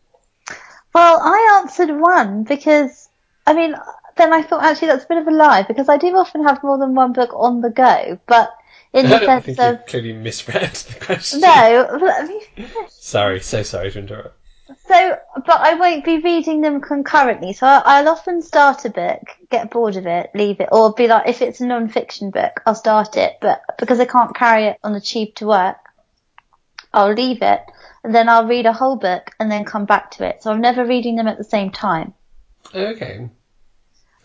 Well, 0.93 1.19
I 1.21 1.61
answered 1.61 1.91
one 1.91 2.43
because, 2.43 3.09
I 3.45 3.53
mean, 3.53 3.75
then 4.17 4.33
I 4.33 4.41
thought 4.41 4.63
actually 4.63 4.89
that's 4.89 5.05
a 5.05 5.07
bit 5.07 5.17
of 5.17 5.27
a 5.27 5.31
lie 5.31 5.63
because 5.63 5.89
I 5.89 5.97
do 5.97 6.15
often 6.15 6.43
have 6.43 6.63
more 6.63 6.77
than 6.77 6.95
one 6.95 7.13
book 7.13 7.31
on 7.33 7.61
the 7.61 7.69
go, 7.69 8.19
but 8.27 8.51
in 8.93 9.09
the 9.09 9.19
sense 9.19 9.45
think 9.45 9.59
of 9.59 9.85
clearly 9.85 10.13
misread 10.13 10.73
the 10.73 10.99
question. 11.05 11.41
no, 11.41 11.47
I 11.49 12.27
mean, 12.27 12.67
Sorry, 12.89 13.39
so 13.39 13.63
sorry 13.63 13.91
to 13.91 13.99
interrupt. 13.99 14.37
so 14.87 15.17
but 15.45 15.61
I 15.61 15.75
won't 15.75 16.03
be 16.03 16.19
reading 16.19 16.61
them 16.61 16.81
concurrently. 16.81 17.53
So 17.53 17.65
I'll 17.67 18.09
often 18.09 18.41
start 18.41 18.85
a 18.85 18.89
book, 18.89 19.21
get 19.49 19.69
bored 19.71 19.95
of 19.95 20.05
it, 20.05 20.31
leave 20.35 20.59
it, 20.59 20.69
or 20.71 20.93
be 20.93 21.07
like 21.07 21.27
if 21.27 21.41
it's 21.41 21.61
a 21.61 21.65
non-fiction 21.65 22.31
book, 22.31 22.61
I'll 22.65 22.75
start 22.75 23.15
it, 23.17 23.37
but 23.41 23.61
because 23.79 23.99
I 23.99 24.05
can't 24.05 24.35
carry 24.35 24.67
it 24.67 24.77
on 24.83 24.93
the 24.93 25.01
tube 25.01 25.35
to 25.35 25.47
work, 25.47 25.77
I'll 26.93 27.13
leave 27.13 27.41
it, 27.41 27.61
and 28.03 28.13
then 28.13 28.27
I'll 28.27 28.47
read 28.47 28.65
a 28.65 28.73
whole 28.73 28.97
book 28.97 29.31
and 29.39 29.49
then 29.49 29.63
come 29.63 29.85
back 29.85 30.11
to 30.11 30.27
it. 30.27 30.43
So 30.43 30.51
I'm 30.51 30.61
never 30.61 30.85
reading 30.85 31.15
them 31.15 31.27
at 31.27 31.37
the 31.37 31.43
same 31.45 31.71
time. 31.71 32.13
Okay. 32.75 33.29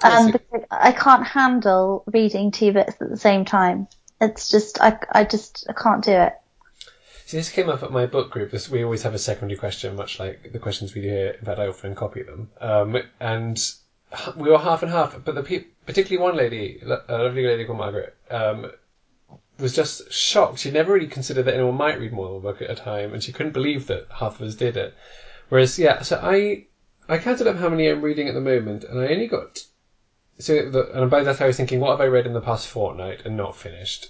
Um, 0.02 0.30
because 0.30 0.64
I 0.70 0.92
can't 0.92 1.26
handle 1.26 2.04
reading 2.06 2.50
two 2.50 2.72
books 2.72 2.94
at 3.00 3.09
the 3.09 3.16
same 3.16 3.44
time. 3.44 3.88
It's 4.20 4.48
just, 4.48 4.80
I, 4.80 4.98
I 5.11 5.24
just, 5.24 5.66
I 5.68 5.72
can't 5.72 6.04
do 6.04 6.12
it. 6.12 6.35
See, 7.26 7.37
this 7.37 7.50
came 7.50 7.68
up 7.68 7.82
at 7.82 7.90
my 7.90 8.06
book 8.06 8.30
group. 8.30 8.50
This, 8.50 8.68
we 8.68 8.85
always 8.85 9.02
have 9.02 9.14
a 9.14 9.18
secondary 9.18 9.59
question, 9.59 9.96
much 9.96 10.20
like 10.20 10.52
the 10.52 10.59
questions 10.59 10.94
we 10.94 11.02
do 11.02 11.09
here. 11.09 11.37
In 11.38 11.44
fact, 11.44 11.59
I 11.59 11.66
often 11.66 11.94
copy 11.94 12.22
them. 12.22 12.50
Um, 12.61 12.96
and 13.18 13.59
we 14.37 14.48
were 14.48 14.59
half 14.59 14.82
and 14.82 14.92
half, 14.92 15.18
but 15.24 15.35
the 15.35 15.42
pe- 15.42 15.64
particularly 15.87 16.22
one 16.22 16.37
lady, 16.37 16.80
a 16.82 17.18
lovely 17.18 17.46
lady 17.46 17.64
called 17.64 17.78
Margaret, 17.78 18.16
um, 18.30 18.70
was 19.59 19.74
just 19.74 20.12
shocked. 20.12 20.61
She 20.61 20.70
never 20.70 20.92
really 20.92 21.09
considered 21.09 21.44
that 21.44 21.54
anyone 21.54 21.74
might 21.74 21.98
read 21.98 22.12
more 22.12 22.26
than 22.26 22.35
one 22.35 22.42
book 22.42 22.62
at 22.62 22.70
a 22.70 22.74
time, 22.74 23.12
and 23.12 23.22
she 23.22 23.32
couldn't 23.32 23.52
believe 23.52 23.87
that 23.88 24.06
half 24.11 24.40
of 24.40 24.46
us 24.46 24.54
did 24.54 24.76
it. 24.76 24.94
Whereas, 25.48 25.78
yeah, 25.78 26.02
so 26.02 26.20
I 26.22 26.66
I 27.09 27.18
counted 27.18 27.46
up 27.46 27.56
how 27.56 27.68
many 27.68 27.88
I'm 27.88 28.02
reading 28.02 28.28
at 28.28 28.35
the 28.35 28.40
moment, 28.40 28.85
and 28.85 29.00
I 29.00 29.09
only 29.09 29.26
got 29.26 29.64
so 30.38 30.68
the, 30.68 31.01
and 31.01 31.11
by 31.11 31.22
that 31.22 31.40
I 31.40 31.46
was 31.46 31.57
thinking, 31.57 31.81
what 31.81 31.90
have 31.90 32.01
I 32.01 32.07
read 32.07 32.27
in 32.27 32.33
the 32.33 32.40
past 32.40 32.66
fortnight 32.66 33.22
and 33.25 33.37
not 33.37 33.55
finished 33.55 34.09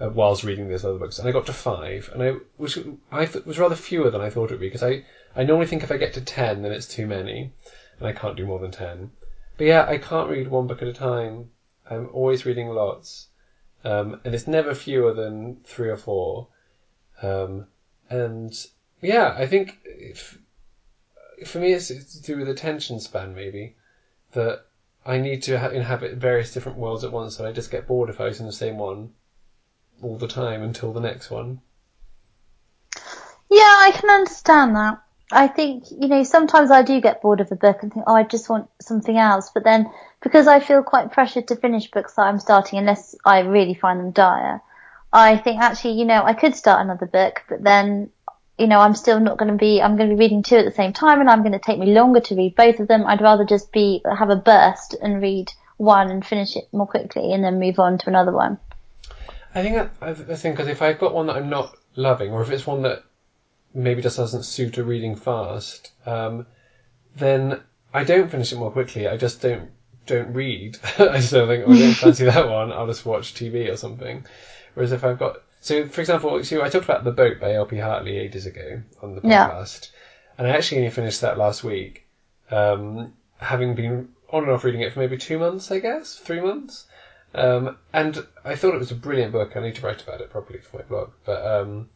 uh, 0.00 0.08
whilst 0.08 0.42
reading 0.42 0.68
these 0.68 0.84
other 0.84 0.98
books? 0.98 1.18
And 1.18 1.26
I 1.26 1.32
got 1.32 1.46
to 1.46 1.52
five, 1.52 2.10
and 2.12 2.22
I 2.22 2.32
which 2.56 2.78
I 3.10 3.24
th- 3.24 3.44
was 3.44 3.58
rather 3.58 3.74
fewer 3.74 4.10
than 4.10 4.20
I 4.20 4.28
thought 4.28 4.50
it 4.50 4.54
would 4.54 4.60
be 4.60 4.66
because 4.66 4.82
I 4.82 5.02
I 5.34 5.42
normally 5.42 5.66
think 5.66 5.82
if 5.82 5.90
I 5.90 5.96
get 5.96 6.12
to 6.14 6.20
ten, 6.20 6.62
then 6.62 6.72
it's 6.72 6.86
too 6.86 7.06
many, 7.06 7.50
and 7.98 8.06
I 8.06 8.12
can't 8.12 8.36
do 8.36 8.46
more 8.46 8.58
than 8.58 8.70
ten. 8.70 9.10
But 9.56 9.66
yeah, 9.66 9.84
I 9.86 9.96
can't 9.96 10.28
read 10.28 10.48
one 10.48 10.66
book 10.66 10.82
at 10.82 10.88
a 10.88 10.92
time. 10.92 11.48
I'm 11.88 12.08
always 12.12 12.44
reading 12.44 12.68
lots, 12.68 13.28
um, 13.84 14.16
and 14.24 14.34
it's 14.34 14.46
never 14.46 14.74
fewer 14.74 15.12
than 15.12 15.56
three 15.64 15.88
or 15.88 15.96
four. 15.96 16.48
Um, 17.22 17.66
and 18.10 18.52
yeah, 19.00 19.34
I 19.36 19.46
think 19.46 19.78
if, 19.84 20.38
for 21.44 21.58
me 21.58 21.72
it's, 21.72 21.90
it's 21.90 22.14
to 22.14 22.22
do 22.22 22.36
with 22.36 22.48
attention 22.48 23.00
span 23.00 23.34
maybe 23.34 23.74
that 24.32 24.64
I 25.06 25.18
need 25.18 25.42
to 25.44 25.58
ha- 25.58 25.68
inhabit 25.68 26.14
various 26.14 26.52
different 26.52 26.78
worlds 26.78 27.04
at 27.04 27.12
once, 27.12 27.38
and 27.38 27.46
I 27.46 27.52
just 27.52 27.70
get 27.70 27.86
bored 27.86 28.10
if 28.10 28.20
I 28.20 28.24
was 28.24 28.40
in 28.40 28.46
the 28.46 28.52
same 28.52 28.78
one 28.78 29.12
all 30.02 30.16
the 30.16 30.28
time 30.28 30.62
until 30.62 30.92
the 30.92 31.00
next 31.00 31.30
one. 31.30 31.60
Yeah, 33.50 33.60
I 33.60 33.92
can 33.94 34.10
understand 34.10 34.74
that. 34.76 35.00
I 35.32 35.48
think, 35.48 35.84
you 35.90 36.08
know, 36.08 36.22
sometimes 36.22 36.70
I 36.70 36.82
do 36.82 37.00
get 37.00 37.22
bored 37.22 37.40
of 37.40 37.50
a 37.50 37.56
book 37.56 37.82
and 37.82 37.92
think, 37.92 38.04
oh, 38.08 38.14
I 38.14 38.22
just 38.22 38.48
want 38.48 38.68
something 38.80 39.16
else. 39.16 39.50
But 39.52 39.64
then 39.64 39.90
because 40.22 40.46
I 40.46 40.60
feel 40.60 40.82
quite 40.82 41.12
pressured 41.12 41.48
to 41.48 41.56
finish 41.56 41.90
books 41.90 42.14
that 42.14 42.22
I'm 42.22 42.38
starting 42.38 42.78
unless 42.78 43.14
I 43.24 43.40
really 43.40 43.74
find 43.74 44.00
them 44.00 44.10
dire, 44.10 44.60
I 45.12 45.36
think 45.36 45.60
actually, 45.60 45.94
you 45.94 46.04
know, 46.04 46.22
I 46.24 46.34
could 46.34 46.56
start 46.56 46.80
another 46.80 47.06
book, 47.06 47.42
but 47.48 47.62
then, 47.62 48.10
you 48.58 48.66
know, 48.66 48.78
I'm 48.78 48.94
still 48.94 49.20
not 49.20 49.38
going 49.38 49.50
to 49.50 49.58
be, 49.58 49.82
I'm 49.82 49.96
going 49.96 50.10
to 50.10 50.16
be 50.16 50.20
reading 50.20 50.42
two 50.42 50.56
at 50.56 50.64
the 50.64 50.70
same 50.70 50.92
time 50.92 51.20
and 51.20 51.28
I'm 51.28 51.42
going 51.42 51.52
to 51.52 51.58
take 51.58 51.78
me 51.78 51.86
longer 51.86 52.20
to 52.20 52.36
read 52.36 52.54
both 52.54 52.80
of 52.80 52.88
them. 52.88 53.04
I'd 53.06 53.20
rather 53.20 53.44
just 53.44 53.72
be, 53.72 54.02
have 54.18 54.30
a 54.30 54.36
burst 54.36 54.94
and 55.02 55.20
read 55.20 55.52
one 55.76 56.10
and 56.10 56.24
finish 56.24 56.56
it 56.56 56.68
more 56.72 56.86
quickly 56.86 57.32
and 57.32 57.42
then 57.42 57.58
move 57.58 57.78
on 57.78 57.98
to 57.98 58.08
another 58.08 58.32
one. 58.32 58.58
I 59.54 59.62
think 59.62 59.74
that, 59.76 59.90
I 60.00 60.14
think 60.14 60.56
because 60.56 60.68
if 60.68 60.82
I've 60.82 60.98
got 60.98 61.14
one 61.14 61.26
that 61.26 61.36
I'm 61.36 61.48
not 61.48 61.76
loving, 61.96 62.32
or 62.32 62.42
if 62.42 62.50
it's 62.50 62.66
one 62.66 62.82
that 62.82 63.04
maybe 63.72 64.02
just 64.02 64.16
doesn't 64.16 64.44
suit 64.44 64.78
a 64.78 64.84
reading 64.84 65.16
fast, 65.16 65.92
um, 66.06 66.46
then 67.16 67.60
I 67.92 68.04
don't 68.04 68.30
finish 68.30 68.52
it 68.52 68.58
more 68.58 68.70
quickly. 68.70 69.06
I 69.06 69.16
just 69.16 69.40
don't 69.40 69.70
don't 70.06 70.32
read. 70.32 70.78
I 70.98 71.18
just 71.18 71.32
don't 71.32 71.48
think, 71.48 71.64
oh, 71.66 71.72
I 71.72 71.78
don't 71.78 71.94
fancy 71.94 72.24
that 72.24 72.48
one. 72.50 72.72
I'll 72.72 72.86
just 72.86 73.06
watch 73.06 73.34
TV 73.34 73.72
or 73.72 73.76
something. 73.76 74.24
Whereas 74.74 74.92
if 74.92 75.04
I've 75.04 75.18
got, 75.18 75.36
so 75.64 75.88
for 75.88 76.02
example, 76.02 76.44
see, 76.44 76.60
I 76.60 76.68
talked 76.68 76.84
about 76.84 77.04
The 77.04 77.10
Boat 77.10 77.40
by 77.40 77.54
L.P. 77.54 77.78
Hartley 77.78 78.18
ages 78.18 78.44
ago 78.44 78.82
on 79.00 79.14
the 79.14 79.22
podcast, 79.22 79.90
yeah. 79.90 80.36
and 80.36 80.46
I 80.46 80.50
actually 80.50 80.80
only 80.80 80.90
finished 80.90 81.22
that 81.22 81.38
last 81.38 81.64
week, 81.64 82.06
um, 82.50 83.14
having 83.38 83.74
been 83.74 84.10
on 84.28 84.42
and 84.42 84.52
off 84.52 84.62
reading 84.62 84.82
it 84.82 84.92
for 84.92 84.98
maybe 84.98 85.16
two 85.16 85.38
months, 85.38 85.70
I 85.70 85.78
guess, 85.78 86.16
three 86.16 86.42
months. 86.42 86.84
Um, 87.34 87.78
and 87.94 88.26
I 88.44 88.56
thought 88.56 88.74
it 88.74 88.78
was 88.78 88.90
a 88.90 88.94
brilliant 88.94 89.32
book. 89.32 89.56
I 89.56 89.60
need 89.60 89.76
to 89.76 89.86
write 89.86 90.02
about 90.02 90.20
it 90.20 90.28
properly 90.28 90.58
for 90.58 90.76
my 90.76 90.82
blog, 90.82 91.12
but 91.24 91.46
um, 91.46 91.88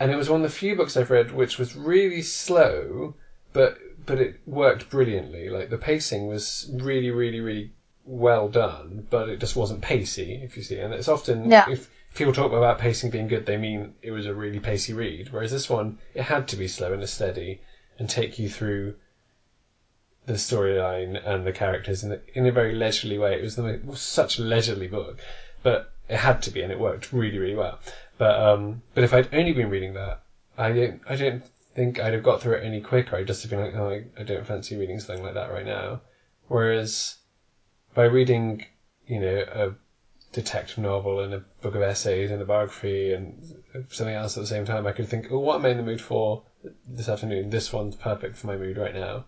and 0.00 0.10
it 0.10 0.16
was 0.16 0.30
one 0.30 0.42
of 0.42 0.50
the 0.50 0.56
few 0.56 0.74
books 0.74 0.96
I've 0.96 1.10
read 1.10 1.30
which 1.30 1.58
was 1.58 1.76
really 1.76 2.22
slow, 2.22 3.12
but 3.52 3.76
but 4.06 4.18
it 4.18 4.40
worked 4.46 4.88
brilliantly. 4.88 5.50
Like 5.50 5.68
the 5.68 5.76
pacing 5.76 6.26
was 6.26 6.70
really, 6.72 7.10
really, 7.10 7.40
really 7.40 7.70
well 8.06 8.48
done, 8.48 9.06
but 9.10 9.28
it 9.28 9.40
just 9.40 9.56
wasn't 9.56 9.82
pacey, 9.82 10.40
if 10.42 10.56
you 10.56 10.62
see. 10.62 10.78
And 10.78 10.94
it's 10.94 11.08
often 11.08 11.50
yeah. 11.50 11.68
if 11.68 11.90
people 12.14 12.32
talk 12.32 12.52
about 12.52 12.78
pacing 12.78 13.10
being 13.10 13.28
good, 13.28 13.46
they 13.46 13.56
mean 13.56 13.94
it 14.02 14.10
was 14.10 14.26
a 14.26 14.34
really 14.34 14.58
pacey 14.58 14.92
read. 14.92 15.30
Whereas 15.30 15.50
this 15.50 15.68
one, 15.68 15.98
it 16.14 16.22
had 16.22 16.48
to 16.48 16.56
be 16.56 16.68
slow 16.68 16.92
and 16.92 17.08
steady 17.08 17.60
and 17.98 18.08
take 18.08 18.38
you 18.38 18.48
through 18.48 18.94
the 20.26 20.34
storyline 20.34 21.20
and 21.26 21.46
the 21.46 21.52
characters 21.52 22.02
in, 22.02 22.10
the, 22.10 22.20
in 22.34 22.46
a 22.46 22.52
very 22.52 22.74
leisurely 22.74 23.18
way. 23.18 23.34
It 23.34 23.42
was, 23.42 23.56
the, 23.56 23.64
it 23.66 23.84
was 23.84 24.00
such 24.00 24.38
a 24.38 24.42
leisurely 24.42 24.86
book, 24.86 25.18
but 25.62 25.90
it 26.08 26.16
had 26.16 26.42
to 26.42 26.50
be, 26.50 26.62
and 26.62 26.72
it 26.72 26.78
worked 26.78 27.12
really, 27.12 27.38
really 27.38 27.54
well. 27.54 27.78
But 28.18 28.38
um, 28.38 28.82
but 28.94 29.04
if 29.04 29.14
I'd 29.14 29.32
only 29.32 29.52
been 29.52 29.70
reading 29.70 29.94
that, 29.94 30.22
I 30.56 30.72
don't 30.72 31.00
I 31.08 31.14
don't 31.14 31.42
think 31.74 32.00
I'd 32.00 32.12
have 32.12 32.24
got 32.24 32.40
through 32.40 32.54
it 32.54 32.64
any 32.64 32.80
quicker. 32.80 33.16
I'd 33.16 33.28
just 33.28 33.42
have 33.42 33.50
been 33.50 33.60
like, 33.60 33.74
oh, 33.76 33.90
I, 33.90 34.20
I 34.20 34.24
don't 34.24 34.46
fancy 34.46 34.76
reading 34.76 34.98
something 34.98 35.24
like 35.24 35.34
that 35.34 35.52
right 35.52 35.64
now. 35.64 36.00
Whereas 36.48 37.16
by 37.94 38.04
reading, 38.04 38.64
you 39.06 39.20
know, 39.20 39.44
a 39.52 39.74
detective 40.32 40.78
novel 40.78 41.20
and 41.20 41.34
a 41.34 41.44
book 41.62 41.74
of 41.74 41.82
essays 41.82 42.30
and 42.30 42.40
a 42.40 42.44
biography 42.44 43.12
and 43.12 43.62
something 43.90 44.14
else 44.14 44.36
at 44.36 44.40
the 44.40 44.46
same 44.46 44.64
time, 44.64 44.86
I 44.86 44.92
could 44.92 45.08
think, 45.08 45.28
oh, 45.30 45.38
what 45.38 45.56
am 45.56 45.66
I 45.66 45.70
in 45.70 45.76
the 45.76 45.82
mood 45.82 46.00
for 46.00 46.42
this 46.86 47.08
afternoon? 47.08 47.50
This 47.50 47.72
one's 47.72 47.96
perfect 47.96 48.36
for 48.36 48.48
my 48.48 48.56
mood 48.56 48.76
right 48.76 48.94
now. 48.94 49.24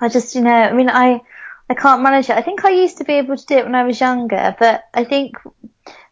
I 0.00 0.08
just, 0.08 0.34
you 0.34 0.40
know, 0.40 0.50
I 0.50 0.72
mean, 0.72 0.90
I, 0.90 1.20
I 1.68 1.74
can't 1.74 2.02
manage 2.02 2.30
it. 2.30 2.36
I 2.36 2.42
think 2.42 2.64
I 2.64 2.70
used 2.70 2.98
to 2.98 3.04
be 3.04 3.14
able 3.14 3.36
to 3.36 3.46
do 3.46 3.58
it 3.58 3.64
when 3.64 3.74
I 3.74 3.84
was 3.84 4.00
younger, 4.00 4.56
but 4.58 4.84
I 4.94 5.04
think 5.04 5.36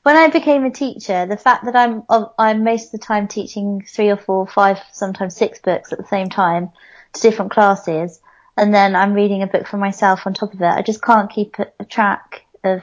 when 0.03 0.17
I 0.17 0.29
became 0.29 0.65
a 0.65 0.71
teacher, 0.71 1.27
the 1.27 1.37
fact 1.37 1.65
that 1.65 1.77
I'm 1.77 2.03
I'm 2.39 2.65
most 2.65 2.87
of 2.87 2.93
the 2.93 3.07
time 3.07 3.29
teaching 3.29 3.85
three 3.87 4.09
or 4.09 4.17
four, 4.17 4.47
five, 4.47 4.79
sometimes 4.93 5.37
six 5.37 5.59
books 5.59 5.93
at 5.93 5.99
the 5.99 6.07
same 6.07 6.31
time 6.31 6.71
to 7.13 7.21
different 7.21 7.51
classes, 7.51 8.21
and 8.57 8.73
then 8.73 8.97
I'm 8.97 9.15
reading 9.15 9.43
a 9.43 9.47
book 9.47 9.67
for 9.67 9.77
myself 9.77 10.27
on 10.27 10.35
top 10.35 10.55
of 10.55 10.63
it. 10.63 10.67
I 10.67 10.83
just 10.83 11.03
can't 11.03 11.31
keep 11.31 11.57
a, 11.59 11.85
track 11.85 12.47
of 12.65 12.83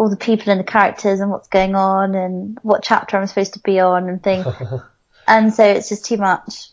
all 0.00 0.08
the 0.08 0.16
people 0.16 0.50
and 0.50 0.58
the 0.58 0.64
characters 0.64 1.20
and 1.20 1.30
what's 1.30 1.48
going 1.48 1.74
on 1.74 2.14
and 2.14 2.58
what 2.62 2.82
chapter 2.82 3.18
I'm 3.18 3.26
supposed 3.26 3.52
to 3.52 3.58
be 3.58 3.80
on 3.80 4.08
and 4.08 4.22
things. 4.22 4.46
and 5.28 5.52
so 5.52 5.62
it's 5.62 5.90
just 5.90 6.06
too 6.06 6.16
much. 6.16 6.70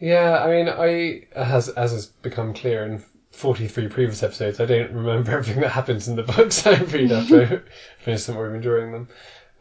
Yeah, 0.00 0.42
I 0.42 0.50
mean, 0.50 0.68
I 0.70 1.26
as 1.38 1.68
as 1.68 1.92
has 1.92 2.06
become 2.06 2.54
clear 2.54 2.86
in 2.86 3.04
43 3.32 3.88
previous 3.88 4.22
episodes, 4.22 4.60
I 4.60 4.64
don't 4.64 4.92
remember 4.92 5.30
everything 5.36 5.60
that 5.60 5.72
happens 5.72 6.08
in 6.08 6.16
the 6.16 6.22
books 6.22 6.66
I 6.66 6.80
read 6.80 7.12
after 7.12 7.42
I 7.42 8.02
finish 8.02 8.24
them 8.24 8.38
or 8.38 8.48
even 8.48 8.62
during 8.62 8.92
them. 8.92 9.08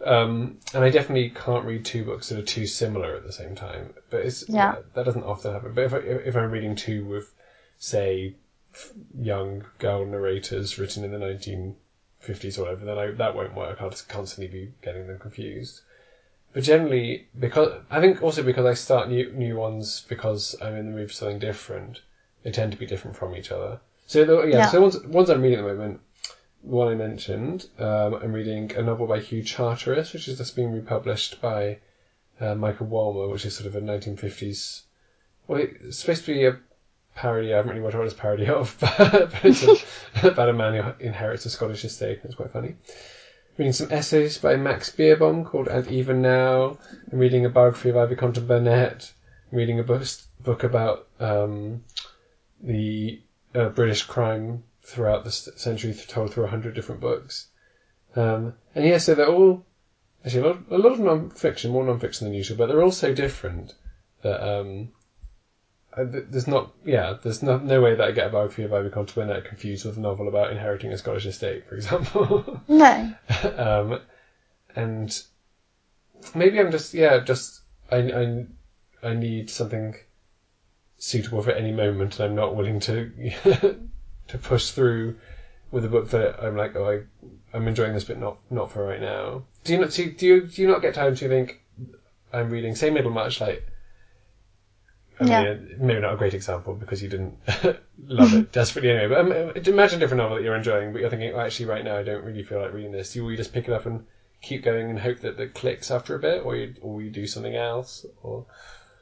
Um, 0.05 0.59
and 0.73 0.81
I 0.81 0.89
definitely 0.91 1.31
can't 1.31 1.65
read 1.65 1.83
two 1.83 2.05
books 2.05 2.29
that 2.29 2.39
are 2.39 2.41
too 2.41 2.67
similar 2.67 3.15
at 3.15 3.25
the 3.25 3.33
same 3.33 3.53
time. 3.53 3.93
But 4.09 4.21
it's 4.21 4.47
yeah. 4.47 4.75
that 4.93 5.03
doesn't 5.03 5.23
often 5.23 5.51
happen. 5.51 5.73
But 5.73 5.83
if 5.83 5.93
I, 5.93 5.97
if 5.97 6.37
I'm 6.37 6.51
reading 6.51 6.77
two 6.77 7.03
with, 7.03 7.33
say, 7.79 8.35
young 9.19 9.65
girl 9.77 10.05
narrators 10.05 10.79
written 10.79 11.03
in 11.03 11.11
the 11.11 11.19
1950s 12.23 12.57
or 12.57 12.63
whatever, 12.63 12.85
then 12.85 12.97
I, 12.97 13.11
that 13.11 13.35
won't 13.35 13.55
work. 13.55 13.81
I'll 13.81 13.89
just 13.89 14.09
constantly 14.09 14.47
be 14.47 14.73
getting 14.81 15.07
them 15.07 15.19
confused. 15.19 15.81
But 16.53 16.63
generally, 16.63 17.27
because 17.39 17.81
I 17.89 18.01
think 18.01 18.21
also 18.21 18.43
because 18.43 18.65
I 18.65 18.73
start 18.73 19.09
new 19.09 19.31
new 19.31 19.55
ones 19.55 20.05
because 20.09 20.55
I'm 20.61 20.75
in 20.75 20.91
the 20.91 20.97
mood 20.97 21.09
for 21.09 21.13
something 21.13 21.39
different 21.39 22.01
they 22.43 22.51
tend 22.51 22.71
to 22.71 22.77
be 22.77 22.85
different 22.85 23.15
from 23.15 23.35
each 23.35 23.51
other. 23.51 23.79
So 24.07 24.25
the, 24.25 24.41
yeah, 24.43 24.57
yeah, 24.57 24.69
so 24.69 24.81
ones, 24.81 24.99
ones 25.03 25.29
I'm 25.29 25.41
reading 25.41 25.59
at 25.59 25.63
the 25.63 25.73
moment, 25.73 26.01
one 26.61 26.87
I 26.87 26.95
mentioned, 26.95 27.67
um, 27.79 28.15
I'm 28.15 28.33
reading 28.33 28.71
a 28.75 28.81
novel 28.81 29.07
by 29.07 29.19
Hugh 29.19 29.43
Charteris, 29.43 30.13
which 30.13 30.27
is 30.27 30.37
just 30.37 30.55
being 30.55 30.71
republished 30.71 31.41
by 31.41 31.79
uh, 32.39 32.55
Michael 32.55 32.87
Walmer, 32.87 33.31
which 33.31 33.45
is 33.45 33.55
sort 33.55 33.67
of 33.67 33.75
a 33.75 33.81
1950s. 33.81 34.81
Well, 35.47 35.61
it's 35.61 35.99
supposed 35.99 36.25
to 36.25 36.33
be 36.33 36.45
a 36.45 36.59
parody. 37.15 37.53
I 37.53 37.57
haven't 37.57 37.71
really 37.71 37.81
watched 37.81 37.97
what 37.97 38.05
it's 38.05 38.13
parody 38.13 38.47
of, 38.59 38.75
but 38.79 39.31
it's 39.43 39.63
a, 39.63 40.27
about 40.27 40.49
a 40.49 40.53
man 40.53 40.75
who 40.75 41.05
inherits 41.05 41.45
a 41.45 41.49
Scottish 41.49 41.85
estate. 41.85 42.19
It's 42.23 42.35
quite 42.35 42.51
funny. 42.51 42.75
Reading 43.57 43.73
some 43.73 43.91
essays 43.91 44.37
by 44.37 44.55
Max 44.55 44.89
Beerbohm 44.91 45.45
called 45.45 45.67
And 45.67 45.87
Even 45.87 46.21
Now. 46.21 46.77
I'm 47.11 47.19
reading 47.19 47.45
a 47.45 47.49
biography 47.49 47.89
of 47.89 47.97
Ivy 47.97 48.15
Compton-Burnett. 48.15 49.11
I'm 49.51 49.57
reading 49.57 49.79
a 49.79 49.83
book, 49.83 50.03
book 50.39 50.63
about 50.63 51.07
um, 51.19 51.83
the 52.61 53.21
uh, 53.53 53.69
British 53.69 54.03
crime 54.03 54.63
throughout 54.83 55.25
the 55.25 55.31
century, 55.31 55.93
told 55.93 56.33
through 56.33 56.45
a 56.45 56.49
hundred 56.49 56.75
different 56.75 57.01
books. 57.01 57.47
Um, 58.15 58.53
and 58.73 58.85
yeah, 58.85 58.97
so 58.97 59.15
they're 59.15 59.27
all 59.27 59.65
actually 60.25 60.41
a 60.41 60.47
lot, 60.47 60.59
a 60.71 60.77
lot 60.77 60.91
of 60.93 60.99
non-fiction, 60.99 61.71
more 61.71 61.85
non-fiction 61.85 62.27
than 62.27 62.33
usual, 62.33 62.57
but 62.57 62.67
they're 62.67 62.81
all 62.81 62.91
so 62.91 63.13
different 63.13 63.73
that 64.21 64.41
um, 64.41 64.89
there's 65.97 66.47
not, 66.47 66.71
yeah, 66.85 67.17
there's 67.21 67.43
no, 67.43 67.57
no 67.57 67.81
way 67.81 67.95
that 67.95 68.07
I 68.07 68.11
get 68.11 68.27
a 68.27 68.29
biography 68.29 68.63
of 68.63 68.73
Ivy 68.73 68.89
Compton-Burnett 68.89 69.45
confused 69.45 69.85
with 69.85 69.97
a 69.97 69.99
novel 69.99 70.27
about 70.27 70.51
inheriting 70.51 70.91
a 70.91 70.97
Scottish 70.97 71.25
estate, 71.25 71.67
for 71.67 71.75
example. 71.75 72.61
No. 72.67 73.13
um, 73.57 73.99
and 74.75 75.21
maybe 76.33 76.59
I'm 76.59 76.71
just, 76.71 76.93
yeah, 76.93 77.19
just 77.19 77.61
I, 77.91 77.97
I, 77.97 78.45
I 79.03 79.13
need 79.13 79.49
something 79.49 79.95
suitable 80.97 81.41
for 81.41 81.51
any 81.51 81.71
moment, 81.71 82.19
and 82.19 82.29
I'm 82.29 82.35
not 82.35 82.55
willing 82.55 82.79
to 82.81 83.11
to 84.27 84.37
push 84.37 84.71
through 84.71 85.17
with 85.71 85.83
a 85.83 85.89
book 85.89 86.09
that 86.11 86.41
I'm 86.41 86.55
like, 86.55 86.75
oh, 86.75 86.89
I, 86.89 87.57
I'm 87.57 87.67
enjoying 87.67 87.93
this, 87.93 88.05
but 88.05 88.19
not 88.19 88.37
not 88.49 88.71
for 88.71 88.85
right 88.85 89.01
now. 89.01 89.43
Do 89.63 89.73
you 89.73 89.79
not 89.79 89.91
see? 89.91 90.11
Do 90.11 90.25
you 90.25 90.47
do 90.47 90.61
you 90.61 90.67
not 90.67 90.81
get 90.81 90.93
times 90.93 91.19
to 91.19 91.27
think 91.27 91.61
I'm 92.31 92.49
reading, 92.49 92.75
say 92.75 92.89
Middlemarch, 92.89 93.41
like 93.41 93.67
I 95.19 95.25
Yeah. 95.25 95.41
mean, 95.43 95.75
maybe 95.79 95.99
not 96.01 96.13
a 96.13 96.17
great 96.17 96.33
example 96.33 96.73
because 96.73 97.01
you 97.01 97.09
didn't 97.09 97.37
love 97.99 98.33
it 98.33 98.51
desperately 98.51 98.91
anyway. 98.91 99.07
But 99.07 99.19
um, 99.19 99.73
imagine 99.73 99.97
a 99.97 99.99
different 99.99 100.17
novel 100.19 100.37
that 100.37 100.43
you're 100.43 100.55
enjoying, 100.55 100.91
but 100.91 101.01
you're 101.01 101.09
thinking, 101.09 101.33
oh, 101.33 101.39
actually, 101.39 101.67
right 101.67 101.83
now 101.83 101.97
I 101.97 102.03
don't 102.03 102.23
really 102.23 102.43
feel 102.43 102.59
like 102.61 102.73
reading 102.73 102.91
this. 102.91 103.13
Do 103.13 103.29
you 103.29 103.37
just 103.37 103.53
pick 103.53 103.67
it 103.67 103.73
up 103.73 103.85
and 103.85 104.05
keep 104.41 104.63
going 104.63 104.89
and 104.89 104.99
hope 104.99 105.19
that 105.19 105.39
it 105.39 105.53
clicks 105.53 105.91
after 105.91 106.15
a 106.15 106.19
bit, 106.19 106.43
or 106.43 106.55
you, 106.55 106.75
or 106.81 107.01
you 107.01 107.09
do 107.11 107.27
something 107.27 107.55
else? 107.55 108.05
Or 108.23 108.45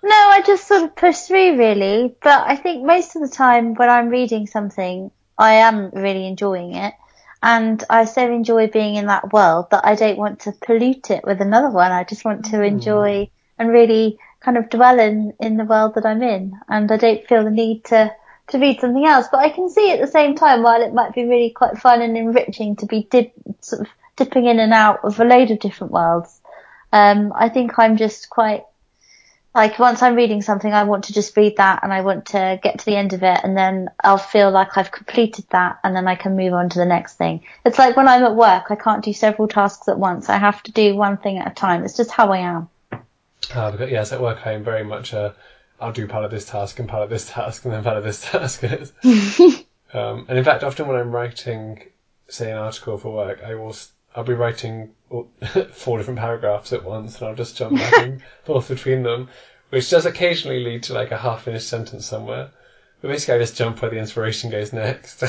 No, 0.04 0.10
I 0.16 0.42
just 0.46 0.68
sort 0.68 0.84
of 0.84 0.96
push 0.96 1.18
through 1.20 1.58
really. 1.58 2.16
But 2.22 2.44
I 2.48 2.56
think 2.58 2.86
most 2.86 3.16
of 3.16 3.22
the 3.22 3.30
time 3.34 3.76
when 3.76 3.90
I'm 3.90 4.10
reading 4.10 4.48
something, 4.48 5.12
I 5.38 5.54
am 5.54 5.92
really 5.92 6.26
enjoying 6.28 6.74
it. 6.76 6.94
And 7.42 7.82
I 7.90 8.04
so 8.06 8.22
enjoy 8.30 8.68
being 8.68 8.96
in 8.96 9.06
that 9.08 9.32
world 9.32 9.70
that 9.72 9.86
I 9.86 9.96
don't 9.96 10.18
want 10.18 10.42
to 10.42 10.52
pollute 10.52 11.10
it 11.12 11.24
with 11.24 11.40
another 11.42 11.70
one. 11.70 11.92
I 11.92 12.04
just 12.04 12.26
want 12.26 12.46
to 12.46 12.62
enjoy 12.62 13.30
and 13.58 13.70
really 13.70 14.20
kind 14.42 14.58
of 14.58 14.70
dwell 14.70 15.00
in, 15.00 15.34
in 15.40 15.58
the 15.58 15.66
world 15.66 15.96
that 15.96 16.06
I'm 16.06 16.22
in. 16.22 16.54
And 16.68 16.92
I 16.92 16.98
don't 16.98 17.26
feel 17.28 17.44
the 17.44 17.52
need 17.52 17.86
to, 17.86 18.14
to 18.48 18.58
read 18.60 18.80
something 18.80 19.06
else. 19.06 19.28
But 19.32 19.40
I 19.40 19.50
can 19.50 19.70
see 19.70 19.92
at 19.92 20.00
the 20.00 20.08
same 20.08 20.36
time, 20.36 20.64
while 20.64 20.82
it 20.82 20.94
might 20.94 21.14
be 21.14 21.26
really 21.26 21.50
quite 21.50 21.78
fun 21.78 22.02
and 22.02 22.18
enriching 22.18 22.76
to 22.78 22.86
be 22.86 23.08
dip, 23.10 23.34
sort 23.62 23.82
of 23.82 23.88
dipping 24.16 24.46
in 24.46 24.60
and 24.60 24.74
out 24.74 25.00
of 25.04 25.20
a 25.20 25.26
load 25.26 25.52
of 25.52 25.60
different 25.60 25.94
worlds, 25.94 26.40
um, 26.92 27.32
I 27.36 27.50
think 27.50 27.78
I'm 27.78 27.98
just 27.98 28.30
quite 28.30 28.64
like 29.56 29.80
once 29.80 30.04
I'm 30.04 30.16
reading 30.16 30.42
something, 30.42 30.72
I 30.72 30.84
want 30.84 31.06
to 31.06 31.14
just 31.14 31.36
read 31.36 31.58
that 31.58 31.80
and 31.84 31.92
I 31.92 32.02
want 32.02 32.28
to 32.28 32.60
get 32.62 32.80
to 32.80 32.86
the 32.86 32.96
end 32.96 33.14
of 33.14 33.24
it 33.24 33.40
and 33.44 33.58
then 33.58 33.90
I'll 34.04 34.18
feel 34.18 34.52
like 34.52 34.78
I've 34.78 34.92
completed 34.92 35.46
that 35.50 35.80
and 35.84 35.96
then 35.96 36.08
I 36.08 36.16
can 36.16 36.36
move 36.36 36.54
on 36.54 36.70
to 36.70 36.80
the 36.80 36.86
next 36.86 37.16
thing. 37.16 37.44
It's 37.66 37.80
like 37.80 37.98
when 37.98 38.08
I'm 38.08 38.24
at 38.24 38.36
work, 38.36 38.66
I 38.70 38.76
can't 38.76 39.04
do 39.04 39.12
several 39.12 39.48
tasks 39.48 39.88
at 39.88 39.98
once. 39.98 40.30
I 40.30 40.38
have 40.38 40.62
to 40.64 40.72
do 40.72 40.96
one 40.96 41.18
thing 41.18 41.40
at 41.40 41.52
a 41.52 41.56
time. 41.56 41.84
It's 41.84 41.98
just 41.98 42.12
how 42.12 42.32
I 42.32 42.40
am. 42.40 42.70
Uh, 43.54 43.72
because, 43.72 43.92
yes, 43.92 44.12
at 44.12 44.22
work 44.22 44.46
I 44.46 44.54
am 44.54 44.64
very 44.64 44.84
much 44.84 45.14
a 45.14 45.36
I'll 45.82 45.94
do 45.94 46.08
part 46.08 46.26
of 46.26 46.32
this 46.32 46.46
task 46.46 46.80
and 46.80 46.90
part 46.90 47.04
of 47.04 47.10
this 47.10 47.30
task 47.30 47.66
and 47.66 47.74
then 47.74 47.84
part 47.84 47.98
of 47.98 48.04
this 48.04 48.22
task. 48.22 48.64
um, 49.94 50.26
and 50.28 50.38
in 50.38 50.44
fact, 50.44 50.64
often 50.64 50.88
when 50.88 50.98
I'm 50.98 51.12
writing, 51.12 51.84
say, 52.28 52.52
an 52.52 52.58
article 52.58 52.98
for 52.98 53.14
work, 53.14 53.42
I 53.44 53.56
will 53.56 53.76
I'll 54.16 54.24
be 54.24 54.34
writing 54.34 54.92
four 55.72 55.98
different 55.98 56.20
paragraphs 56.20 56.74
at 56.74 56.84
once, 56.84 57.20
and 57.20 57.30
I'll 57.30 57.36
just 57.36 57.56
jump 57.56 57.78
back 57.78 57.94
and 57.94 58.22
forth 58.44 58.68
between 58.68 59.04
them, 59.04 59.30
which 59.70 59.90
does 59.90 60.06
occasionally 60.06 60.64
lead 60.64 60.84
to 60.84 60.94
like 60.94 61.12
a 61.12 61.18
half-finished 61.18 61.68
sentence 61.68 62.06
somewhere. 62.06 62.50
But 63.02 63.10
basically, 63.10 63.36
I 63.36 63.40
just 63.40 63.56
jump 63.56 63.82
where 63.82 63.92
the 63.92 63.98
inspiration 63.98 64.50
goes 64.50 64.74
next. 64.74 65.24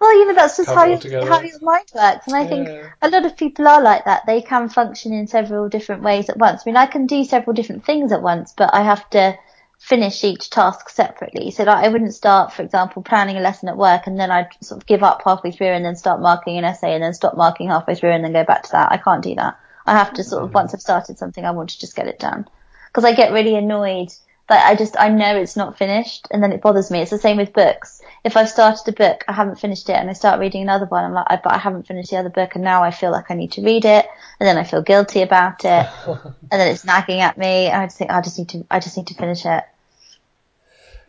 Well, 0.00 0.18
you 0.18 0.26
know, 0.26 0.34
that's 0.34 0.56
just 0.56 0.70
how, 0.70 0.84
it 0.84 0.88
you, 0.88 0.94
all 0.94 1.00
together. 1.00 1.28
how 1.28 1.40
your 1.42 1.60
mind 1.60 1.86
works. 1.94 2.26
And 2.26 2.34
I 2.34 2.46
think 2.46 2.68
a 3.02 3.10
lot 3.10 3.26
of 3.26 3.36
people 3.36 3.68
are 3.68 3.82
like 3.82 4.06
that. 4.06 4.24
They 4.26 4.40
can 4.40 4.70
function 4.70 5.12
in 5.12 5.26
several 5.26 5.68
different 5.68 6.02
ways 6.02 6.30
at 6.30 6.38
once. 6.38 6.62
I 6.64 6.70
mean, 6.70 6.76
I 6.78 6.86
can 6.86 7.06
do 7.06 7.22
several 7.22 7.52
different 7.52 7.84
things 7.84 8.10
at 8.10 8.22
once, 8.22 8.54
but 8.56 8.72
I 8.72 8.82
have 8.82 9.08
to 9.10 9.38
finish 9.78 10.24
each 10.24 10.48
task 10.48 10.88
separately. 10.88 11.50
So 11.50 11.64
like, 11.64 11.84
I 11.84 11.88
wouldn't 11.88 12.14
start, 12.14 12.52
for 12.52 12.62
example, 12.62 13.02
planning 13.02 13.36
a 13.36 13.40
lesson 13.40 13.68
at 13.68 13.76
work 13.76 14.06
and 14.06 14.18
then 14.18 14.30
I'd 14.30 14.48
sort 14.62 14.80
of 14.80 14.86
give 14.86 15.02
up 15.02 15.22
halfway 15.24 15.52
through 15.52 15.68
and 15.68 15.84
then 15.84 15.96
start 15.96 16.20
marking 16.20 16.56
an 16.56 16.64
essay 16.64 16.94
and 16.94 17.02
then 17.02 17.12
stop 17.12 17.36
marking 17.36 17.68
halfway 17.68 17.94
through 17.94 18.12
and 18.12 18.24
then 18.24 18.32
go 18.32 18.44
back 18.44 18.62
to 18.64 18.72
that. 18.72 18.92
I 18.92 18.96
can't 18.96 19.22
do 19.22 19.34
that. 19.34 19.58
I 19.86 19.92
have 19.98 20.14
to 20.14 20.24
sort 20.24 20.42
of, 20.42 20.48
mm-hmm. 20.48 20.54
once 20.54 20.74
I've 20.74 20.80
started 20.80 21.18
something, 21.18 21.44
I 21.44 21.50
want 21.50 21.70
to 21.70 21.78
just 21.78 21.96
get 21.96 22.08
it 22.08 22.18
done. 22.18 22.46
Because 22.88 23.04
I 23.04 23.14
get 23.14 23.32
really 23.32 23.54
annoyed 23.54 24.12
that 24.50 24.66
I 24.66 24.74
just, 24.74 24.98
I 24.98 25.08
know 25.08 25.36
it's 25.36 25.56
not 25.56 25.78
finished 25.78 26.26
and 26.30 26.42
then 26.42 26.52
it 26.52 26.60
bothers 26.60 26.90
me. 26.90 27.00
It's 27.00 27.12
the 27.12 27.18
same 27.18 27.36
with 27.36 27.52
books. 27.52 28.02
If 28.24 28.36
I've 28.36 28.48
started 28.48 28.86
a 28.88 28.92
book, 28.92 29.24
I 29.28 29.32
haven't 29.32 29.60
finished 29.60 29.88
it 29.88 29.94
and 29.94 30.10
I 30.10 30.12
start 30.12 30.40
reading 30.40 30.62
another 30.62 30.86
one, 30.86 31.04
I'm 31.04 31.14
like, 31.14 31.26
I, 31.28 31.36
but 31.36 31.54
I 31.54 31.58
haven't 31.58 31.86
finished 31.86 32.10
the 32.10 32.18
other 32.18 32.30
book 32.30 32.56
and 32.56 32.64
now 32.64 32.82
I 32.82 32.90
feel 32.90 33.12
like 33.12 33.30
I 33.30 33.34
need 33.34 33.52
to 33.52 33.62
read 33.62 33.84
it 33.84 34.06
and 34.40 34.46
then 34.46 34.58
I 34.58 34.64
feel 34.64 34.82
guilty 34.82 35.22
about 35.22 35.64
it 35.64 35.86
and 36.06 36.34
then 36.50 36.68
it's 36.68 36.84
nagging 36.84 37.20
at 37.20 37.38
me 37.38 37.68
and 37.68 37.80
I 37.80 37.86
just 37.86 37.98
think, 37.98 38.10
I 38.10 38.20
just 38.20 38.38
need 38.38 38.48
to, 38.50 38.66
I 38.70 38.80
just 38.80 38.96
need 38.96 39.06
to 39.06 39.14
finish 39.14 39.46
it. 39.46 39.64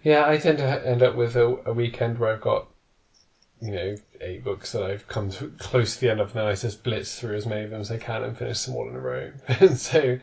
Yeah, 0.04 0.28
I 0.28 0.38
tend 0.38 0.60
to 0.60 0.88
end 0.88 1.04
up 1.04 1.16
with 1.16 1.36
a, 1.36 1.58
a 1.66 1.74
weekend 1.74 2.20
where 2.20 2.34
I've 2.34 2.42
got, 2.42 2.68
you 3.60 3.72
know, 3.72 3.96
eight 4.20 4.44
books 4.44 4.72
that 4.74 4.84
I've 4.84 5.08
come 5.08 5.32
to, 5.32 5.50
close 5.58 5.96
to 5.96 6.02
the 6.02 6.12
end 6.12 6.20
of, 6.22 6.30
and 6.30 6.38
then 6.38 6.46
I 6.46 6.54
just 6.54 6.84
blitz 6.84 7.20
through 7.20 7.36
as 7.36 7.46
many 7.48 7.64
of 7.64 7.72
them 7.72 7.82
as 7.82 7.92
I 7.92 7.98
can 7.98 8.24
and 8.24 8.38
finish 8.38 8.64
them 8.66 8.76
all 8.76 8.88
in 8.88 8.96
a 8.96 9.00
row. 9.00 9.32
and 9.48 9.78
so, 9.78 10.00
and 10.00 10.20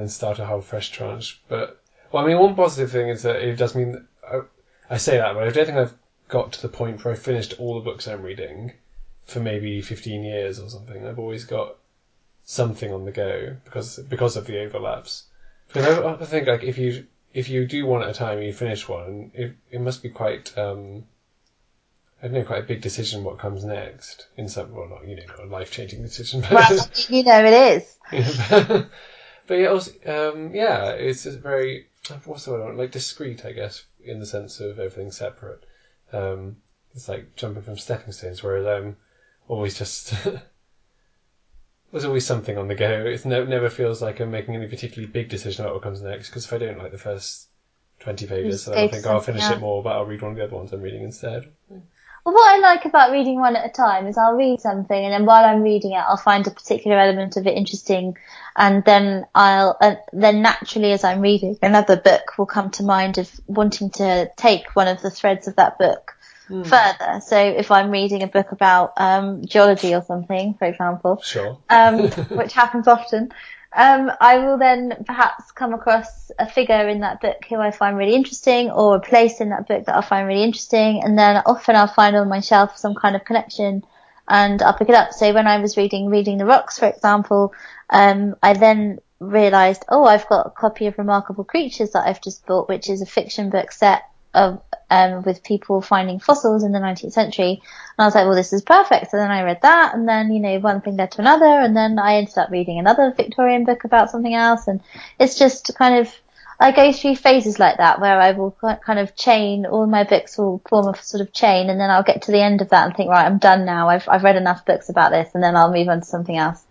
then 0.00 0.08
start 0.08 0.38
a 0.38 0.46
whole 0.46 0.60
fresh 0.60 0.90
tranche. 0.90 1.40
But, 1.48 1.81
well, 2.12 2.24
I 2.24 2.26
mean, 2.26 2.38
one 2.38 2.54
positive 2.54 2.90
thing 2.90 3.08
is 3.08 3.22
that 3.22 3.36
it 3.36 3.56
does 3.56 3.74
mean, 3.74 4.06
I, 4.26 4.42
I 4.90 4.96
say 4.98 5.16
that, 5.16 5.34
but 5.34 5.44
I 5.44 5.50
don't 5.50 5.66
think 5.66 5.78
I've 5.78 5.94
got 6.28 6.52
to 6.52 6.62
the 6.62 6.68
point 6.68 7.04
where 7.04 7.12
I've 7.12 7.20
finished 7.20 7.54
all 7.58 7.74
the 7.74 7.80
books 7.80 8.06
I'm 8.06 8.22
reading 8.22 8.72
for 9.24 9.40
maybe 9.40 9.80
15 9.80 10.22
years 10.22 10.58
or 10.58 10.68
something. 10.68 11.06
I've 11.06 11.18
always 11.18 11.44
got 11.44 11.76
something 12.44 12.92
on 12.92 13.04
the 13.04 13.12
go 13.12 13.56
because, 13.64 13.98
because 13.98 14.36
of 14.36 14.46
the 14.46 14.60
overlaps. 14.60 15.24
Because 15.68 15.98
I, 15.98 16.12
I 16.12 16.26
think, 16.26 16.46
like, 16.46 16.64
if 16.64 16.76
you, 16.76 17.06
if 17.32 17.48
you 17.48 17.66
do 17.66 17.86
one 17.86 18.02
at 18.02 18.10
a 18.10 18.14
time 18.14 18.38
and 18.38 18.46
you 18.46 18.52
finish 18.52 18.86
one, 18.86 19.30
it, 19.32 19.54
it 19.70 19.80
must 19.80 20.02
be 20.02 20.10
quite, 20.10 20.56
um, 20.58 21.04
I 22.22 22.26
don't 22.26 22.34
know, 22.34 22.44
quite 22.44 22.64
a 22.64 22.66
big 22.66 22.82
decision 22.82 23.24
what 23.24 23.38
comes 23.38 23.64
next 23.64 24.26
in 24.36 24.48
some, 24.48 24.74
well, 24.74 24.88
not, 24.88 25.08
you 25.08 25.16
know, 25.16 25.22
a 25.42 25.46
life 25.46 25.70
changing 25.70 26.02
decision, 26.02 26.42
but, 26.42 26.52
Well, 26.52 26.88
you 27.08 27.22
know 27.22 27.44
it 27.44 27.82
is. 28.10 28.38
but 29.46 29.54
yeah, 29.54 29.68
also, 29.68 29.92
um, 30.06 30.54
yeah, 30.54 30.90
it's 30.90 31.24
just 31.24 31.38
very, 31.38 31.86
what's 32.24 32.44
the 32.44 32.52
word 32.52 32.76
like 32.76 32.90
discreet, 32.90 33.44
I 33.44 33.52
guess, 33.52 33.84
in 34.02 34.18
the 34.18 34.26
sense 34.26 34.60
of 34.60 34.78
everything 34.78 35.12
separate. 35.12 35.64
Um, 36.12 36.56
it's 36.94 37.08
like 37.08 37.34
jumping 37.36 37.62
from 37.62 37.78
stepping 37.78 38.12
stones, 38.12 38.42
whereas 38.42 38.66
I'm 38.66 38.96
always 39.48 39.78
just, 39.78 40.12
there's 41.92 42.04
always 42.04 42.26
something 42.26 42.58
on 42.58 42.68
the 42.68 42.74
go. 42.74 43.04
It 43.06 43.24
ne- 43.24 43.44
never 43.44 43.70
feels 43.70 44.02
like 44.02 44.20
I'm 44.20 44.30
making 44.30 44.54
any 44.54 44.66
particularly 44.66 45.10
big 45.10 45.28
decision 45.28 45.64
about 45.64 45.74
what 45.74 45.82
comes 45.82 46.02
next, 46.02 46.28
because 46.28 46.44
if 46.44 46.52
I 46.52 46.58
don't 46.58 46.78
like 46.78 46.92
the 46.92 46.98
first 46.98 47.48
20 48.00 48.26
pages, 48.26 48.64
then 48.64 48.74
I'll 48.74 48.80
go 48.80 48.88
think, 48.88 49.06
oh, 49.06 49.12
I'll 49.12 49.20
finish 49.20 49.48
it 49.48 49.58
more, 49.58 49.82
but 49.82 49.92
I'll 49.92 50.04
read 50.04 50.22
one 50.22 50.32
of 50.32 50.36
the 50.36 50.44
other 50.44 50.56
ones 50.56 50.72
I'm 50.72 50.82
reading 50.82 51.02
instead. 51.04 51.46
Well, 52.24 52.34
what 52.34 52.54
I 52.54 52.58
like 52.58 52.84
about 52.84 53.10
reading 53.10 53.40
one 53.40 53.56
at 53.56 53.66
a 53.66 53.72
time 53.72 54.06
is 54.06 54.16
I'll 54.16 54.34
read 54.36 54.60
something 54.60 55.04
and 55.04 55.12
then 55.12 55.26
while 55.26 55.44
I'm 55.44 55.62
reading 55.62 55.92
it, 55.92 55.96
I'll 56.06 56.16
find 56.16 56.46
a 56.46 56.52
particular 56.52 56.96
element 56.96 57.36
of 57.36 57.48
it 57.48 57.56
interesting 57.56 58.16
and 58.56 58.84
then 58.84 59.26
I'll, 59.34 59.76
uh, 59.80 59.96
then 60.12 60.40
naturally 60.40 60.92
as 60.92 61.02
I'm 61.02 61.20
reading, 61.20 61.58
another 61.62 61.96
book 61.96 62.38
will 62.38 62.46
come 62.46 62.70
to 62.72 62.84
mind 62.84 63.18
of 63.18 63.28
wanting 63.48 63.90
to 63.90 64.30
take 64.36 64.76
one 64.76 64.86
of 64.86 65.02
the 65.02 65.10
threads 65.10 65.48
of 65.48 65.56
that 65.56 65.78
book 65.78 66.14
further. 66.64 67.20
So 67.26 67.36
if 67.36 67.70
I'm 67.70 67.90
reading 67.90 68.22
a 68.22 68.26
book 68.28 68.52
about, 68.52 68.92
um, 68.98 69.44
geology 69.44 69.94
or 69.94 70.02
something, 70.02 70.54
for 70.54 70.66
example, 70.66 71.20
Sure. 71.22 71.58
um, 71.70 72.08
which 72.36 72.52
happens 72.52 72.86
often. 72.86 73.32
Um, 73.74 74.10
I 74.20 74.38
will 74.38 74.58
then 74.58 75.02
perhaps 75.06 75.50
come 75.52 75.72
across 75.72 76.30
a 76.38 76.46
figure 76.46 76.88
in 76.88 77.00
that 77.00 77.22
book 77.22 77.44
who 77.48 77.56
I 77.56 77.70
find 77.70 77.96
really 77.96 78.14
interesting, 78.14 78.70
or 78.70 78.96
a 78.96 79.00
place 79.00 79.40
in 79.40 79.48
that 79.48 79.66
book 79.66 79.86
that 79.86 79.96
I 79.96 80.02
find 80.02 80.28
really 80.28 80.44
interesting, 80.44 81.02
and 81.02 81.18
then 81.18 81.42
often 81.46 81.74
I'll 81.74 81.86
find 81.86 82.14
on 82.14 82.28
my 82.28 82.40
shelf 82.40 82.76
some 82.76 82.94
kind 82.94 83.16
of 83.16 83.24
connection, 83.24 83.82
and 84.28 84.60
I'll 84.60 84.76
pick 84.76 84.90
it 84.90 84.94
up. 84.94 85.12
So 85.12 85.32
when 85.32 85.46
I 85.46 85.58
was 85.58 85.78
reading 85.78 86.08
Reading 86.08 86.36
the 86.36 86.44
Rocks, 86.44 86.78
for 86.78 86.86
example, 86.86 87.54
um, 87.88 88.36
I 88.42 88.52
then 88.52 88.98
realised, 89.20 89.84
oh, 89.88 90.04
I've 90.04 90.28
got 90.28 90.46
a 90.46 90.50
copy 90.50 90.86
of 90.86 90.98
Remarkable 90.98 91.44
Creatures 91.44 91.92
that 91.92 92.06
I've 92.06 92.20
just 92.20 92.44
bought, 92.44 92.68
which 92.68 92.90
is 92.90 93.00
a 93.00 93.06
fiction 93.06 93.48
book 93.48 93.72
set 93.72 94.02
of 94.34 94.62
um, 94.90 95.22
with 95.22 95.42
people 95.42 95.80
finding 95.80 96.18
fossils 96.18 96.64
in 96.64 96.72
the 96.72 96.78
19th 96.78 97.12
century. 97.12 97.50
And 97.52 97.98
I 97.98 98.04
was 98.04 98.14
like, 98.14 98.26
well, 98.26 98.34
this 98.34 98.52
is 98.52 98.62
perfect. 98.62 99.10
So 99.10 99.16
then 99.16 99.30
I 99.30 99.42
read 99.42 99.62
that, 99.62 99.94
and 99.94 100.08
then 100.08 100.32
you 100.32 100.40
know, 100.40 100.58
one 100.58 100.80
thing 100.80 100.96
led 100.96 101.12
to 101.12 101.20
another, 101.20 101.46
and 101.46 101.76
then 101.76 101.98
I 101.98 102.16
ended 102.16 102.36
up 102.38 102.50
reading 102.50 102.78
another 102.78 103.12
Victorian 103.16 103.64
book 103.64 103.84
about 103.84 104.10
something 104.10 104.34
else, 104.34 104.68
and 104.68 104.80
it's 105.18 105.38
just 105.38 105.74
kind 105.76 105.98
of. 105.98 106.14
I 106.60 106.70
go 106.70 106.92
through 106.92 107.16
phases 107.16 107.58
like 107.58 107.78
that 107.78 108.00
where 108.00 108.20
I 108.20 108.32
will 108.32 108.52
kind 108.52 109.00
of 109.00 109.16
chain 109.16 109.66
all 109.66 109.84
my 109.86 110.04
books 110.04 110.38
will 110.38 110.62
form 110.68 110.86
a 110.86 111.02
sort 111.02 111.20
of 111.20 111.32
chain, 111.32 111.68
and 111.70 111.80
then 111.80 111.90
I'll 111.90 112.04
get 112.04 112.22
to 112.22 112.32
the 112.32 112.40
end 112.40 112.60
of 112.60 112.68
that 112.68 112.86
and 112.86 112.96
think, 112.96 113.10
right, 113.10 113.26
I'm 113.26 113.38
done 113.38 113.64
now. 113.64 113.88
I've 113.88 114.08
I've 114.08 114.22
read 114.22 114.36
enough 114.36 114.64
books 114.64 114.88
about 114.88 115.10
this, 115.10 115.34
and 115.34 115.42
then 115.42 115.56
I'll 115.56 115.72
move 115.72 115.88
on 115.88 116.00
to 116.00 116.06
something 116.06 116.36
else. 116.36 116.62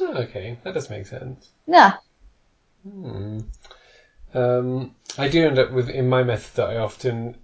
Oh, 0.00 0.14
okay, 0.14 0.58
that 0.62 0.74
does 0.74 0.90
make 0.90 1.06
sense. 1.06 1.48
Yeah. 1.66 1.94
Hmm. 2.88 3.40
Um, 4.34 4.94
I 5.18 5.28
do 5.28 5.46
end 5.46 5.58
up 5.58 5.70
with 5.70 5.88
in 5.88 6.08
my 6.08 6.22
method 6.22 6.56
that 6.56 6.70
I 6.70 6.76
often 6.78 7.36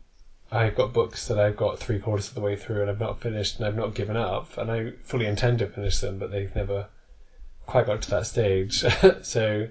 I've 0.50 0.74
got 0.74 0.94
books 0.94 1.28
that 1.28 1.38
I've 1.38 1.56
got 1.56 1.78
three 1.78 1.98
quarters 1.98 2.28
of 2.28 2.34
the 2.34 2.40
way 2.40 2.56
through 2.56 2.80
and 2.80 2.90
I've 2.90 3.00
not 3.00 3.20
finished 3.20 3.58
and 3.58 3.66
I've 3.66 3.76
not 3.76 3.94
given 3.94 4.16
up 4.16 4.56
and 4.56 4.70
I 4.70 4.92
fully 5.02 5.26
intend 5.26 5.58
to 5.58 5.66
finish 5.66 5.98
them, 5.98 6.18
but 6.18 6.30
they've 6.30 6.54
never 6.54 6.86
quite 7.66 7.86
got 7.86 8.00
to 8.02 8.10
that 8.10 8.26
stage. 8.26 8.84
so 9.22 9.68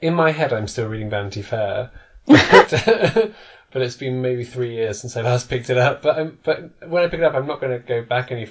in 0.00 0.14
my 0.14 0.32
head, 0.32 0.52
I'm 0.52 0.66
still 0.66 0.88
reading 0.88 1.08
Vanity 1.08 1.42
Fair, 1.42 1.90
but, 2.26 3.32
but 3.70 3.82
it's 3.82 3.94
been 3.94 4.20
maybe 4.20 4.44
three 4.44 4.74
years 4.74 5.00
since 5.00 5.16
I 5.16 5.22
last 5.22 5.48
picked 5.48 5.70
it 5.70 5.78
up. 5.78 6.02
But 6.02 6.18
I'm, 6.18 6.38
but 6.42 6.88
when 6.88 7.04
I 7.04 7.06
pick 7.06 7.20
it 7.20 7.24
up, 7.24 7.34
I'm 7.34 7.46
not 7.46 7.60
going 7.60 7.80
to 7.80 7.86
go 7.86 8.02
back 8.02 8.32
any 8.32 8.48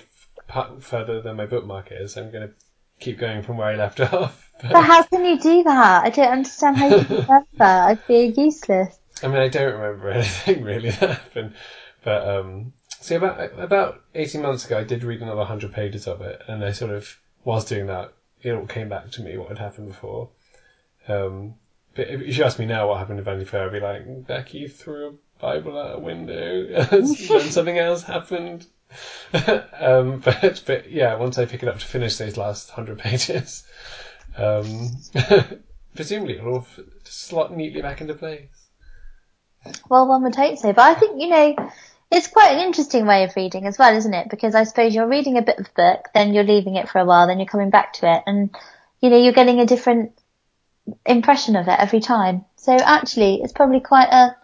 f- 0.47 0.69
further 0.79 1.21
than 1.21 1.35
my 1.35 1.45
bookmark 1.45 1.89
is. 1.91 2.15
I'm 2.15 2.31
going 2.31 2.47
to 2.47 2.53
keep 3.03 3.19
going 3.19 3.43
from 3.43 3.57
where 3.57 3.67
I 3.67 3.75
left 3.75 3.99
off. 4.13 4.49
But 4.61 4.81
how 4.83 5.03
can 5.03 5.25
you 5.25 5.39
do 5.39 5.63
that? 5.63 6.05
I 6.05 6.09
don't 6.09 6.31
understand 6.31 6.77
how 6.77 6.87
you 6.87 7.03
can 7.03 7.15
remember. 7.27 7.45
I 7.59 7.95
feel 7.95 8.31
useless. 8.31 8.97
I 9.21 9.27
mean, 9.27 9.37
I 9.37 9.49
don't 9.49 9.73
remember 9.73 10.09
anything 10.11 10.63
really 10.63 10.89
that 10.91 11.09
happened, 11.09 11.53
but 12.03 12.27
um, 12.27 12.73
see, 12.99 13.15
about 13.15 13.59
about 13.59 14.01
eighteen 14.15 14.41
months 14.41 14.65
ago, 14.65 14.79
I 14.79 14.83
did 14.83 15.03
read 15.03 15.21
another 15.21 15.43
hundred 15.43 15.73
pages 15.73 16.07
of 16.07 16.21
it, 16.21 16.41
and 16.47 16.63
I 16.63 16.71
sort 16.71 16.91
of, 16.91 17.17
whilst 17.43 17.67
doing 17.67 17.87
that, 17.87 18.13
it 18.41 18.51
all 18.51 18.65
came 18.65 18.89
back 18.89 19.11
to 19.11 19.21
me 19.21 19.37
what 19.37 19.49
had 19.49 19.59
happened 19.59 19.89
before. 19.89 20.29
Um, 21.07 21.55
but 21.95 22.07
if 22.07 22.21
if 22.21 22.37
you 22.37 22.43
ask 22.43 22.57
me 22.57 22.65
now 22.65 22.87
what 22.87 22.99
happened 22.99 23.17
to 23.17 23.23
Vanity 23.23 23.45
Fair, 23.45 23.65
I'd 23.65 23.71
be 23.71 23.79
like, 23.79 24.27
Becky 24.27 24.67
threw 24.67 25.07
a 25.07 25.41
Bible 25.41 25.77
out 25.77 25.95
a 25.95 25.99
window, 25.99 26.67
and 26.73 26.89
then 26.89 27.05
something 27.51 27.77
else 27.77 28.03
happened. 28.03 28.65
Um, 29.79 30.19
but 30.25 30.63
but 30.65 30.91
yeah, 30.91 31.15
once 31.15 31.37
I 31.37 31.45
pick 31.45 31.63
it 31.63 31.69
up 31.69 31.79
to 31.79 31.85
finish 31.85 32.17
those 32.17 32.37
last 32.37 32.69
hundred 32.69 32.99
pages, 32.99 33.63
um, 34.37 34.91
presumably 35.95 36.37
it'll 36.37 36.67
slot 37.03 37.55
neatly 37.55 37.81
back 37.81 38.01
into 38.01 38.13
place. 38.13 38.49
Well, 39.89 40.07
one 40.07 40.23
would 40.23 40.35
hope 40.35 40.57
so. 40.57 40.73
But 40.73 40.83
I 40.83 40.93
think, 40.95 41.21
you 41.21 41.29
know, 41.29 41.71
it's 42.11 42.27
quite 42.27 42.53
an 42.53 42.59
interesting 42.59 43.05
way 43.05 43.23
of 43.23 43.35
reading 43.35 43.65
as 43.65 43.77
well, 43.77 43.95
isn't 43.95 44.13
it? 44.13 44.29
Because 44.29 44.55
I 44.55 44.65
suppose 44.65 44.93
you're 44.93 45.07
reading 45.07 45.37
a 45.37 45.41
bit 45.41 45.57
of 45.57 45.73
book, 45.73 46.09
then 46.13 46.33
you're 46.33 46.43
leaving 46.43 46.75
it 46.75 46.89
for 46.89 46.99
a 46.99 47.05
while, 47.05 47.27
then 47.27 47.39
you're 47.39 47.47
coming 47.47 47.69
back 47.69 47.93
to 47.93 48.13
it, 48.13 48.23
and, 48.25 48.53
you 49.01 49.09
know, 49.09 49.17
you're 49.17 49.33
getting 49.33 49.59
a 49.59 49.65
different 49.65 50.11
impression 51.05 51.55
of 51.55 51.67
it 51.67 51.79
every 51.79 52.01
time. 52.01 52.45
So 52.57 52.73
actually, 52.73 53.41
it's 53.41 53.53
probably 53.53 53.79
quite 53.79 54.09
a 54.09 54.35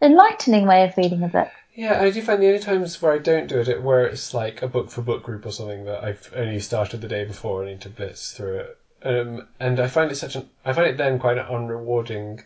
enlightening 0.00 0.66
way 0.66 0.84
of 0.84 0.96
reading 0.96 1.22
a 1.22 1.28
book. 1.28 1.50
Yeah, 1.74 2.00
I 2.00 2.10
do 2.10 2.22
find 2.22 2.40
the 2.40 2.46
only 2.46 2.60
times 2.60 3.02
where 3.02 3.12
I 3.12 3.18
don't 3.18 3.48
do 3.48 3.58
it, 3.58 3.68
it 3.68 3.82
where 3.82 4.06
it's 4.06 4.32
like 4.32 4.62
a 4.62 4.68
book 4.68 4.90
for 4.90 5.02
book 5.02 5.22
group 5.24 5.44
or 5.44 5.50
something 5.50 5.84
that 5.86 6.04
I've 6.04 6.32
only 6.36 6.60
started 6.60 7.00
the 7.00 7.08
day 7.08 7.24
before 7.24 7.62
and 7.62 7.70
need 7.70 7.80
to 7.82 7.88
blitz 7.88 8.32
through 8.32 8.58
it. 8.58 8.78
Um, 9.02 9.48
and 9.60 9.80
I 9.80 9.88
find 9.88 10.10
it 10.10 10.14
such 10.14 10.36
an, 10.36 10.48
I 10.64 10.72
find 10.72 10.86
it 10.86 10.96
then 10.96 11.18
quite 11.18 11.36
unrewarding. 11.36 12.44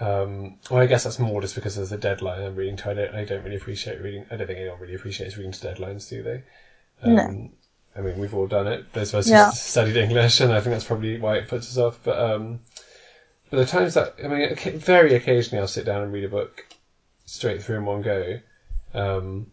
Um, 0.00 0.58
well, 0.70 0.82
I 0.82 0.86
guess 0.86 1.04
that's 1.04 1.18
more 1.18 1.40
just 1.40 1.54
because 1.54 1.76
there's 1.76 1.92
a 1.92 1.96
deadline 1.96 2.42
I'm 2.42 2.56
reading 2.56 2.76
to. 2.76 2.90
I 2.90 2.94
don't, 2.94 3.14
I 3.14 3.24
don't 3.24 3.44
really 3.44 3.56
appreciate 3.56 4.00
reading. 4.02 4.26
I 4.30 4.36
don't 4.36 4.46
think 4.46 4.58
anyone 4.58 4.80
really 4.80 4.94
appreciates 4.94 5.36
reading 5.36 5.52
to 5.52 5.66
deadlines, 5.66 6.08
do 6.08 6.22
they? 6.22 6.42
Um, 7.02 7.14
No. 7.14 7.50
I 7.96 8.00
mean, 8.00 8.18
we've 8.18 8.34
all 8.34 8.46
done 8.46 8.66
it. 8.66 8.92
Those 8.92 9.14
of 9.14 9.20
us 9.20 9.28
Yeah. 9.30 9.46
who 9.46 9.52
studied 9.56 9.96
English, 9.96 10.40
and 10.40 10.52
I 10.52 10.60
think 10.60 10.74
that's 10.74 10.84
probably 10.84 11.18
why 11.18 11.36
it 11.36 11.48
puts 11.48 11.70
us 11.70 11.78
off. 11.78 11.98
But 12.02 12.18
um, 12.18 12.60
but 13.50 13.58
the 13.58 13.64
times 13.66 13.94
that 13.94 14.14
I 14.22 14.26
mean, 14.28 14.54
very 14.78 15.14
occasionally 15.14 15.60
I'll 15.60 15.68
sit 15.68 15.86
down 15.86 16.02
and 16.02 16.12
read 16.12 16.24
a 16.24 16.28
book 16.28 16.66
straight 17.26 17.62
through 17.62 17.78
in 17.78 17.84
one 17.84 18.02
go. 18.02 18.40
Um, 18.94 19.52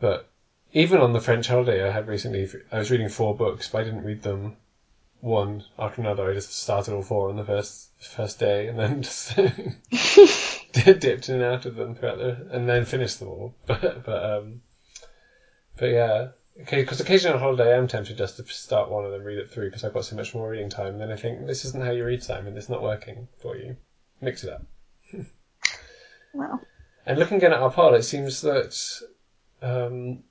but 0.00 0.28
even 0.72 1.00
on 1.00 1.14
the 1.14 1.20
French 1.20 1.46
holiday 1.48 1.88
I 1.88 1.90
had 1.90 2.06
recently, 2.06 2.48
I 2.70 2.78
was 2.78 2.90
reading 2.90 3.08
four 3.08 3.34
books, 3.34 3.68
but 3.68 3.78
I 3.78 3.84
didn't 3.84 4.04
read 4.04 4.22
them 4.22 4.56
one 5.20 5.64
after 5.78 6.02
another. 6.02 6.30
I 6.30 6.34
just 6.34 6.52
started 6.52 6.94
all 6.94 7.02
four 7.02 7.30
on 7.30 7.36
the 7.36 7.44
first 7.44 7.88
first 7.98 8.38
day, 8.38 8.68
and 8.68 8.78
then 8.78 9.02
just 9.02 9.34
dipped 10.72 11.28
in 11.28 11.36
and 11.36 11.44
out 11.44 11.64
of 11.64 11.76
them 11.76 11.94
throughout 11.94 12.18
the, 12.18 12.48
and 12.50 12.68
then 12.68 12.84
finished 12.84 13.18
them 13.20 13.28
all. 13.28 13.54
But 13.66 14.04
but 14.04 14.24
um, 14.24 14.62
but 15.76 15.86
yeah. 15.86 16.28
Okay, 16.62 16.80
because 16.80 17.00
occasionally 17.00 17.34
on 17.34 17.40
holiday 17.40 17.74
I 17.74 17.76
am 17.76 17.86
tempted 17.86 18.16
just 18.16 18.38
to 18.38 18.44
start 18.46 18.90
one 18.90 19.04
and 19.04 19.12
then 19.12 19.22
read 19.22 19.36
it 19.36 19.50
through 19.50 19.68
because 19.68 19.84
I've 19.84 19.92
got 19.92 20.06
so 20.06 20.16
much 20.16 20.34
more 20.34 20.48
reading 20.48 20.70
time. 20.70 20.94
And 20.94 21.00
then 21.02 21.12
I 21.12 21.16
think 21.16 21.46
this 21.46 21.66
isn't 21.66 21.84
how 21.84 21.90
you 21.90 22.02
read, 22.02 22.22
Simon. 22.22 22.56
It's 22.56 22.70
not 22.70 22.82
working 22.82 23.28
for 23.42 23.58
you. 23.58 23.76
Mix 24.22 24.42
it 24.42 24.54
up. 24.54 24.62
Well, 26.32 26.62
And 27.06 27.18
looking 27.18 27.36
again 27.36 27.52
at 27.52 27.60
our 27.60 27.70
poll, 27.70 27.94
it 27.94 28.02
seems 28.02 28.40
that 28.42 28.76
um, 29.62 30.24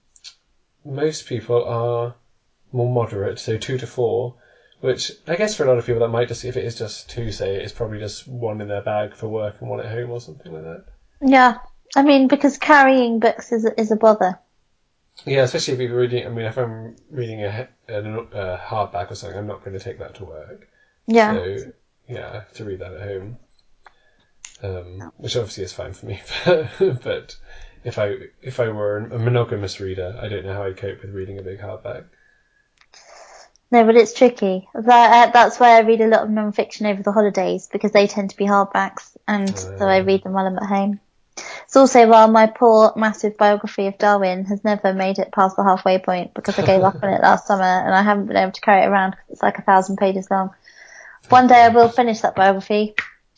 most 0.84 1.26
people 1.26 1.64
are 1.64 2.16
more 2.72 2.90
moderate, 2.90 3.40
so 3.40 3.58
two 3.58 3.78
to 3.78 3.88
four, 3.88 4.36
which 4.82 5.12
I 5.28 5.36
guess 5.36 5.56
for 5.56 5.64
a 5.64 5.68
lot 5.68 5.78
of 5.78 5.86
people 5.86 6.02
that 6.02 6.10
might 6.10 6.28
just, 6.28 6.44
if 6.44 6.58
it 6.58 6.66
is 6.66 6.76
just 6.76 7.10
two, 7.10 7.32
say, 7.32 7.56
it's 7.56 7.72
probably 7.72 8.00
just 8.00 8.28
one 8.28 8.60
in 8.60 8.68
their 8.68 8.82
bag 8.82 9.16
for 9.16 9.28
work 9.28 9.56
and 9.62 9.70
one 9.70 9.80
at 9.80 9.92
home 9.92 10.12
or 10.12 10.20
something 10.20 10.52
like 10.52 10.64
that. 10.64 10.86
yeah. 11.22 11.58
I 11.96 12.02
mean, 12.02 12.28
because 12.28 12.58
carrying 12.58 13.20
books 13.20 13.54
is 13.54 13.64
a, 13.64 13.80
is 13.80 13.92
a 13.92 13.96
bother. 13.96 14.38
Yeah, 15.26 15.44
especially 15.44 15.76
if 15.76 15.80
you're 15.80 15.98
reading, 15.98 16.26
I 16.26 16.30
mean, 16.30 16.46
if 16.46 16.58
I'm 16.58 16.98
reading 17.10 17.44
a, 17.46 17.70
a, 17.88 18.00
a 18.02 18.58
hardback 18.58 19.12
or 19.12 19.16
something, 19.16 19.38
I'm 19.38 19.48
not 19.48 19.64
going 19.64 19.78
to 19.78 19.84
take 19.84 20.00
that 20.00 20.16
to 20.16 20.26
work. 20.26 20.68
Yeah. 21.08 21.34
So, 21.34 21.72
yeah, 22.10 22.30
I 22.30 22.34
have 22.34 22.54
to 22.54 22.66
read 22.66 22.80
that 22.80 22.94
at 22.94 23.02
home. 23.02 23.38
Um, 24.64 25.12
which 25.18 25.36
obviously 25.36 25.66
is 25.66 25.74
fine 25.74 25.94
for 25.94 26.06
me, 26.06 26.22
but, 27.04 27.36
if 27.84 28.00
I 28.00 28.16
if 28.42 28.60
I 28.60 28.70
were 28.70 28.98
a 28.98 29.20
monogamous 29.20 29.80
reader, 29.80 30.18
I 30.20 30.28
don't 30.28 30.46
know 30.46 30.54
how 30.54 30.64
I'd 30.64 30.78
cope 30.78 31.02
with 31.02 31.14
reading 31.14 31.38
a 31.38 31.44
big 31.44 31.60
hardback. 31.60 32.06
No, 33.72 33.84
but 33.84 33.96
it's 33.96 34.14
tricky. 34.14 34.68
That, 34.74 35.30
uh, 35.30 35.32
that's 35.32 35.60
why 35.60 35.78
I 35.78 35.82
read 35.82 36.02
a 36.02 36.08
lot 36.08 36.24
of 36.24 36.30
non-fiction 36.30 36.86
over 36.86 37.04
the 37.04 37.12
holidays 37.12 37.68
because 37.72 37.92
they 37.92 38.08
tend 38.08 38.32
to 38.32 38.38
be 38.38 38.46
hardbacks, 38.46 39.16
and 39.28 39.58
so 39.58 39.86
I 39.86 39.98
read 40.00 40.24
them 40.24 40.34
while 40.34 40.48
I'm 40.48 40.58
at 40.58 40.64
home. 40.64 41.00
It's 41.66 41.76
also 41.76 42.08
while 42.08 42.30
my 42.30 42.48
poor 42.48 42.94
massive 42.96 43.38
biography 43.38 43.88
of 43.88 43.98
Darwin 43.98 44.46
has 44.46 44.64
never 44.64 44.94
made 44.94 45.20
it 45.20 45.32
past 45.34 45.56
the 45.56 45.64
halfway 45.64 46.00
point 46.00 46.34
because 46.34 46.58
I 46.58 46.66
gave 46.66 46.82
up 46.82 47.04
on 47.04 47.12
it 47.12 47.22
last 47.22 47.48
summer 47.48 47.64
and 47.64 47.94
I 47.94 48.02
haven't 48.02 48.28
been 48.28 48.38
able 48.38 48.54
to 48.54 48.62
carry 48.62 48.84
it 48.84 48.88
around 48.88 49.12
because 49.12 49.26
it's 49.30 49.44
like 49.44 49.58
a 49.58 49.64
thousand 49.64 49.98
pages 49.98 50.32
long. 50.32 50.52
One 51.30 51.48
day 51.48 51.62
I 51.62 51.70
will 51.70 51.90
finish 51.90 52.22
that 52.22 52.36
biography. 52.36 52.96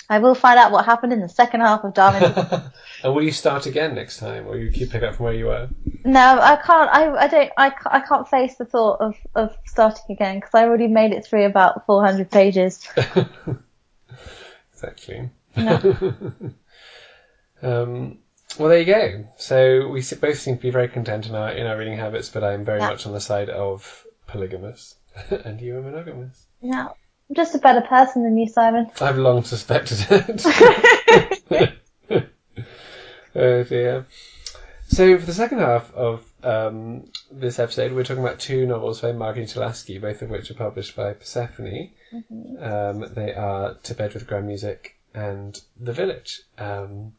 I 0.10 0.20
will 0.20 0.36
find 0.36 0.58
out 0.58 0.72
what 0.72 0.86
happened 0.86 1.12
in 1.14 1.20
the 1.20 1.28
second 1.30 1.62
half 1.62 1.84
of 1.84 1.94
Darwin. 1.94 2.24
and 3.04 3.14
will 3.14 3.24
you 3.24 3.32
start 3.32 3.66
again 3.66 3.96
next 3.96 4.18
time, 4.18 4.46
or 4.48 4.52
will 4.52 4.58
you 4.58 4.72
keep 4.72 4.90
picking 4.92 5.08
up 5.10 5.16
from 5.16 5.26
where 5.26 5.34
you 5.34 5.48
were? 5.48 5.68
no, 6.06 6.40
I 6.42 6.56
can't. 6.56 6.90
I, 6.92 7.12
I 7.12 7.28
don't. 7.28 7.52
I 7.58 7.72
I 7.86 8.00
can't 8.00 8.28
face 8.28 8.56
the 8.56 8.66
thought 8.66 9.02
of 9.02 9.16
of 9.36 9.58
starting 9.66 10.06
again 10.10 10.38
because 10.38 10.54
I 10.54 10.64
already 10.64 10.88
made 10.88 11.12
it 11.12 11.26
through 11.26 11.46
about 11.46 11.86
400 11.86 12.32
pages. 12.32 12.88
exactly. 14.74 15.30
No. 15.56 15.76
um, 17.62 18.20
well, 18.58 18.70
there 18.70 18.80
you 18.80 18.86
go. 18.86 19.28
So 19.38 19.88
we 19.90 20.02
both 20.22 20.40
seem 20.40 20.56
to 20.58 20.62
be 20.62 20.70
very 20.70 20.88
content 20.88 21.28
in 21.28 21.36
our 21.36 21.52
in 21.52 21.68
our 21.68 21.78
reading 21.78 21.98
habits, 21.98 22.30
but 22.30 22.44
I'm 22.44 22.64
very 22.64 22.80
Yeah. 22.80 22.90
much 22.90 23.06
on 23.06 23.14
the 23.14 23.20
side 23.22 23.50
of 23.50 24.06
polygamous, 24.28 24.96
and 25.30 25.60
you 25.60 25.78
are 25.78 25.82
monogamous. 25.82 26.46
No, 26.62 26.96
I'm 27.30 27.36
just 27.36 27.56
a 27.56 27.60
better 27.60 27.82
person 27.82 28.24
than 28.24 28.38
you, 28.38 28.48
Simon. 28.48 28.90
I've 29.02 29.18
long 29.18 29.44
suspected 29.44 30.06
it. 30.10 31.74
oh 33.36 33.64
dear. 33.64 34.06
So 34.88 35.18
for 35.20 35.26
the 35.26 35.34
second 35.34 35.60
half 35.60 35.94
of 35.94 36.24
um, 36.44 37.12
this 37.30 37.60
episode, 37.60 37.92
we're 37.92 38.06
talking 38.06 38.24
about 38.24 38.40
two 38.40 38.66
novels 38.66 39.02
by 39.02 39.12
Marghanita 39.12 39.58
Laski, 39.58 39.98
both 39.98 40.22
of 40.22 40.30
which 40.30 40.50
are 40.50 40.56
published 40.56 40.96
by 40.96 41.12
Persephone. 41.14 41.92
Um, 42.60 43.06
they 43.14 43.34
are 43.34 43.74
To 43.74 43.94
Bed 43.94 44.14
with 44.14 44.28
Grand 44.28 44.48
Music 44.48 44.96
and 45.14 45.60
The 45.78 45.92
Village. 45.92 46.42
Um, 46.58 47.14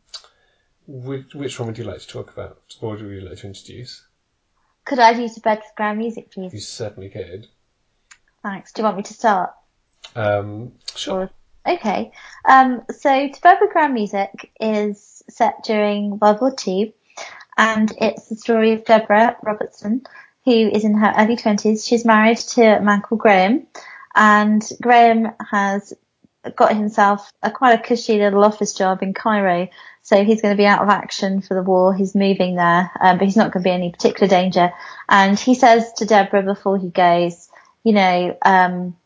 which, 0.86 1.34
which 1.34 1.60
one 1.60 1.68
would 1.68 1.76
you 1.76 1.84
like 1.84 2.00
to 2.00 2.08
talk 2.08 2.32
about, 2.32 2.58
or 2.80 2.92
would 2.92 3.00
you 3.00 3.20
like 3.20 3.38
to 3.38 3.46
introduce? 3.46 4.02
Could 4.86 4.98
I 4.98 5.12
do 5.12 5.28
to 5.28 5.40
bed 5.40 5.58
with 5.58 5.76
grand 5.76 5.98
music, 5.98 6.30
please? 6.32 6.54
You 6.54 6.60
certainly 6.60 7.10
could. 7.10 7.46
Thanks. 8.42 8.72
Do 8.72 8.80
you 8.80 8.84
want 8.84 8.96
me 8.96 9.02
to 9.02 9.12
start? 9.12 9.50
Um, 10.16 10.72
sure. 10.94 11.30
Okay. 11.66 12.12
Um, 12.48 12.82
so 12.90 13.28
To 13.28 13.40
Bed 13.42 13.58
with 13.60 13.72
Grand 13.72 13.94
Music 13.94 14.50
is 14.60 15.22
set 15.28 15.62
during 15.64 16.18
World 16.18 16.40
War 16.40 16.54
Two, 16.54 16.92
and 17.56 17.92
it's 18.00 18.28
the 18.28 18.36
story 18.36 18.72
of 18.72 18.84
Deborah 18.84 19.36
Robertson, 19.42 20.02
who 20.44 20.52
is 20.52 20.84
in 20.84 20.94
her 20.94 21.14
early 21.16 21.36
twenties. 21.36 21.86
She's 21.86 22.04
married 22.04 22.38
to 22.38 22.78
a 22.78 22.80
man 22.80 23.02
called 23.02 23.20
Graham, 23.20 23.66
and 24.14 24.66
Graham 24.80 25.32
has 25.50 25.92
got 26.56 26.74
himself 26.74 27.30
a 27.42 27.50
quite 27.50 27.78
a 27.78 27.82
cushy 27.82 28.18
little 28.18 28.44
office 28.44 28.72
job 28.72 29.02
in 29.02 29.12
Cairo. 29.12 29.68
So 30.02 30.24
he's 30.24 30.40
going 30.40 30.54
to 30.54 30.58
be 30.58 30.64
out 30.64 30.80
of 30.80 30.88
action 30.88 31.42
for 31.42 31.52
the 31.52 31.62
war. 31.62 31.92
He's 31.92 32.14
moving 32.14 32.54
there, 32.54 32.90
um, 32.98 33.18
but 33.18 33.26
he's 33.26 33.36
not 33.36 33.52
going 33.52 33.62
to 33.62 33.68
be 33.68 33.74
in 33.74 33.82
any 33.82 33.90
particular 33.90 34.26
danger. 34.26 34.72
And 35.06 35.38
he 35.38 35.54
says 35.54 35.92
to 35.98 36.06
Deborah 36.06 36.42
before 36.42 36.78
he 36.78 36.88
goes, 36.88 37.50
you 37.84 37.92
know, 37.92 38.38
um, 38.42 38.96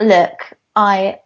look, 0.00 0.52
I, 0.74 1.20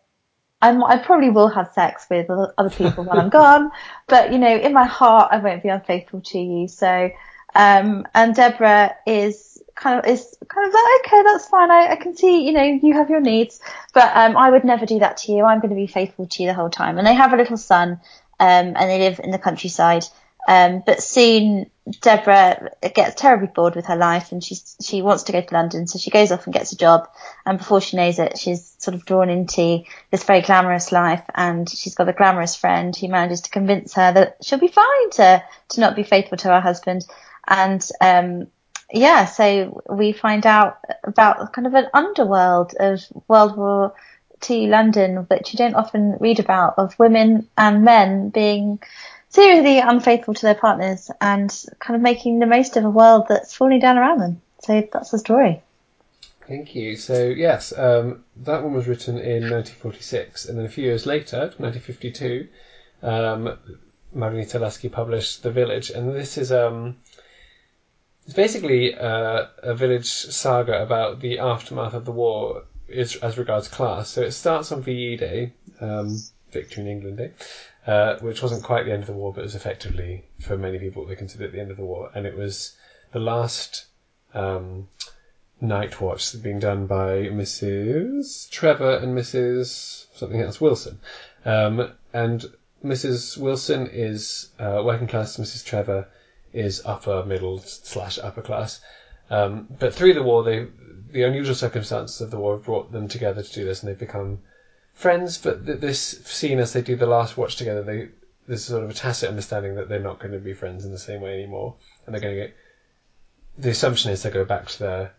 I'm, 0.62 0.82
I 0.84 0.98
probably 0.98 1.30
will 1.30 1.48
have 1.48 1.72
sex 1.72 2.06
with 2.10 2.28
other 2.30 2.70
people 2.70 3.04
when 3.04 3.18
I'm 3.18 3.28
gone, 3.40 3.70
but 4.06 4.32
you 4.32 4.38
know, 4.38 4.54
in 4.54 4.72
my 4.72 4.84
heart, 4.84 5.28
I 5.32 5.38
won't 5.38 5.62
be 5.62 5.68
unfaithful 5.68 6.20
to 6.20 6.38
you. 6.38 6.68
So, 6.68 7.10
um, 7.54 8.06
and 8.14 8.34
Deborah 8.34 8.94
is 9.06 9.62
kind 9.74 9.98
of, 9.98 10.06
is 10.06 10.36
kind 10.46 10.68
of 10.68 10.74
like, 10.74 11.06
okay, 11.06 11.22
that's 11.24 11.48
fine. 11.48 11.70
I, 11.70 11.88
I 11.92 11.96
can 11.96 12.16
see, 12.16 12.46
you 12.46 12.52
know, 12.52 12.62
you 12.62 12.92
have 12.94 13.10
your 13.10 13.20
needs, 13.20 13.60
but, 13.94 14.14
um, 14.14 14.36
I 14.36 14.50
would 14.50 14.64
never 14.64 14.86
do 14.86 14.98
that 15.00 15.18
to 15.18 15.32
you. 15.32 15.44
I'm 15.44 15.60
going 15.60 15.70
to 15.70 15.76
be 15.76 15.86
faithful 15.86 16.26
to 16.26 16.42
you 16.42 16.48
the 16.48 16.54
whole 16.54 16.70
time. 16.70 16.98
And 16.98 17.06
they 17.06 17.14
have 17.14 17.32
a 17.32 17.36
little 17.36 17.56
son, 17.56 18.00
um, 18.38 18.76
and 18.76 18.76
they 18.76 18.98
live 18.98 19.20
in 19.22 19.30
the 19.30 19.38
countryside. 19.38 20.04
Um, 20.46 20.82
but 20.84 21.02
soon 21.02 21.70
Deborah 22.00 22.70
gets 22.94 23.20
terribly 23.20 23.48
bored 23.48 23.74
with 23.74 23.86
her 23.86 23.96
life 23.96 24.32
and 24.32 24.42
she's, 24.42 24.76
she 24.80 25.02
wants 25.02 25.24
to 25.24 25.32
go 25.32 25.40
to 25.40 25.54
London. 25.54 25.86
So 25.86 25.98
she 25.98 26.10
goes 26.10 26.30
off 26.30 26.44
and 26.44 26.54
gets 26.54 26.72
a 26.72 26.76
job. 26.76 27.08
And 27.46 27.58
before 27.58 27.80
she 27.80 27.96
knows 27.96 28.18
it, 28.18 28.38
she's 28.38 28.74
sort 28.78 28.94
of 28.94 29.04
drawn 29.04 29.30
into 29.30 29.82
this 30.10 30.24
very 30.24 30.42
glamorous 30.42 30.92
life 30.92 31.24
and 31.34 31.68
she's 31.68 31.94
got 31.94 32.08
a 32.08 32.12
glamorous 32.12 32.56
friend 32.56 32.94
who 32.96 33.08
manages 33.08 33.42
to 33.42 33.50
convince 33.50 33.94
her 33.94 34.12
that 34.12 34.36
she'll 34.42 34.58
be 34.58 34.68
fine 34.68 35.10
to, 35.12 35.42
to 35.70 35.80
not 35.80 35.96
be 35.96 36.02
faithful 36.02 36.38
to 36.38 36.48
her 36.48 36.60
husband. 36.60 37.04
And, 37.46 37.86
um, 38.00 38.46
yeah, 38.92 39.26
so 39.26 39.82
we 39.88 40.12
find 40.12 40.46
out 40.46 40.78
about 41.04 41.52
kind 41.52 41.66
of 41.66 41.74
an 41.74 41.86
underworld 41.94 42.74
of 42.78 43.00
World 43.28 43.56
War 43.56 43.94
II 44.48 44.68
London, 44.68 45.16
which 45.28 45.52
you 45.52 45.58
don't 45.58 45.74
often 45.74 46.16
read 46.20 46.40
about, 46.40 46.74
of 46.78 46.98
women 46.98 47.48
and 47.56 47.84
men 47.84 48.30
being 48.30 48.80
seriously 49.30 49.78
unfaithful 49.78 50.34
to 50.34 50.42
their 50.42 50.54
partners 50.54 51.10
and 51.20 51.64
kind 51.78 51.96
of 51.96 52.02
making 52.02 52.38
the 52.38 52.46
most 52.46 52.76
of 52.76 52.84
a 52.84 52.90
world 52.90 53.26
that's 53.28 53.54
falling 53.54 53.80
down 53.80 53.96
around 53.96 54.20
them. 54.20 54.42
So 54.62 54.86
that's 54.92 55.10
the 55.10 55.18
story. 55.18 55.62
Thank 56.46 56.74
you. 56.74 56.96
So 56.96 57.26
yes, 57.26 57.72
um, 57.76 58.24
that 58.38 58.62
one 58.62 58.74
was 58.74 58.88
written 58.88 59.16
in 59.18 59.50
1946, 59.50 60.46
and 60.46 60.58
then 60.58 60.66
a 60.66 60.68
few 60.68 60.84
years 60.84 61.06
later, 61.06 61.52
1952, 61.58 62.48
um, 63.02 63.56
Marghanita 64.14 64.60
Laski 64.60 64.88
published 64.88 65.44
The 65.44 65.52
Village, 65.52 65.90
and 65.90 66.12
this 66.12 66.36
is 66.36 66.50
um, 66.50 66.96
it's 68.26 68.34
basically 68.34 68.96
uh, 68.96 69.46
a 69.62 69.74
village 69.74 70.06
saga 70.06 70.82
about 70.82 71.20
the 71.20 71.38
aftermath 71.38 71.94
of 71.94 72.04
the 72.04 72.12
war 72.12 72.64
as 72.92 73.38
regards 73.38 73.68
class. 73.68 74.10
So 74.10 74.22
it 74.22 74.32
starts 74.32 74.72
on 74.72 74.82
VE 74.82 75.16
Day, 75.16 75.52
um, 75.80 76.18
Victory 76.50 76.82
in 76.82 76.88
England 76.88 77.18
Day, 77.18 77.30
uh, 77.90 78.16
which 78.20 78.40
wasn't 78.40 78.62
quite 78.62 78.84
the 78.84 78.92
end 78.92 79.02
of 79.02 79.08
the 79.08 79.12
war, 79.12 79.32
but 79.32 79.42
was 79.42 79.56
effectively, 79.56 80.22
for 80.38 80.56
many 80.56 80.78
people, 80.78 81.04
they 81.04 81.16
consider 81.16 81.46
it 81.46 81.52
the 81.52 81.58
end 81.58 81.72
of 81.72 81.76
the 81.76 81.84
war. 81.84 82.08
And 82.14 82.24
it 82.24 82.36
was 82.36 82.76
the 83.10 83.18
last 83.18 83.86
um, 84.32 84.86
night 85.60 86.00
watch 86.00 86.40
being 86.40 86.60
done 86.60 86.86
by 86.86 87.26
Mrs. 87.26 88.48
Trevor 88.48 88.98
and 88.98 89.18
Mrs. 89.18 90.06
something 90.14 90.40
else 90.40 90.60
Wilson. 90.60 91.00
Um, 91.44 91.90
and 92.12 92.44
Mrs. 92.84 93.36
Wilson 93.36 93.88
is 93.88 94.50
uh, 94.60 94.80
working 94.84 95.08
class, 95.08 95.36
Mrs. 95.36 95.64
Trevor 95.64 96.06
is 96.52 96.82
upper 96.84 97.24
middle 97.24 97.58
slash 97.58 98.20
upper 98.22 98.42
class. 98.42 98.80
Um, 99.30 99.66
but 99.80 99.92
through 99.92 100.14
the 100.14 100.22
war, 100.22 100.44
they 100.44 100.68
the 101.10 101.24
unusual 101.24 101.56
circumstances 101.56 102.20
of 102.20 102.30
the 102.30 102.38
war 102.38 102.54
have 102.54 102.64
brought 102.64 102.92
them 102.92 103.08
together 103.08 103.42
to 103.42 103.52
do 103.52 103.64
this, 103.64 103.82
and 103.82 103.88
they've 103.88 103.98
become 103.98 104.38
friends. 105.00 105.38
But 105.38 105.66
th- 105.66 105.80
this 105.80 106.00
scene, 106.24 106.58
as 106.58 106.72
they 106.72 106.82
do 106.82 106.96
the 106.96 107.06
last 107.06 107.36
watch 107.36 107.56
together, 107.56 107.82
they 107.82 108.08
there's 108.46 108.64
sort 108.64 108.84
of 108.84 108.90
a 108.90 108.94
tacit 108.94 109.28
understanding 109.28 109.76
that 109.76 109.88
they're 109.88 110.00
not 110.00 110.18
going 110.18 110.32
to 110.32 110.38
be 110.38 110.54
friends 110.54 110.84
in 110.84 110.92
the 110.92 110.98
same 110.98 111.20
way 111.20 111.34
anymore, 111.34 111.74
and 112.04 112.14
they're 112.14 112.22
going 112.22 112.34
to 112.34 112.42
get. 112.42 112.56
The 113.58 113.70
assumption 113.70 114.10
is 114.10 114.22
they 114.22 114.30
go 114.30 114.44
back 114.44 114.66
to 114.68 114.78
their 114.78 115.14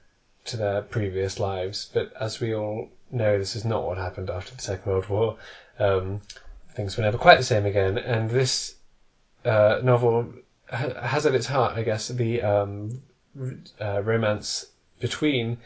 to 0.45 0.57
their 0.57 0.82
previous 0.82 1.39
lives, 1.39 1.89
but 1.93 2.11
as 2.19 2.39
we 2.39 2.55
all 2.55 2.89
know, 3.11 3.38
this 3.38 3.55
is 3.55 3.65
not 3.65 3.86
what 3.86 3.97
happened 3.97 4.29
after 4.29 4.55
the 4.55 4.61
Second 4.61 4.91
World 4.91 5.09
War. 5.09 5.38
Um, 5.79 6.21
things 6.73 6.97
were 6.97 7.03
never 7.03 7.17
quite 7.17 7.38
the 7.38 7.43
same 7.43 7.65
again, 7.65 7.97
and 7.97 8.29
this 8.29 8.75
uh, 9.45 9.79
novel 9.84 10.34
ha- 10.69 10.99
has 11.01 11.25
at 11.25 11.36
its 11.36 11.45
heart, 11.45 11.77
I 11.77 11.84
guess, 11.84 12.07
the 12.07 12.41
um, 12.41 13.01
uh, 13.79 14.01
romance 14.03 14.65
between 14.99 15.57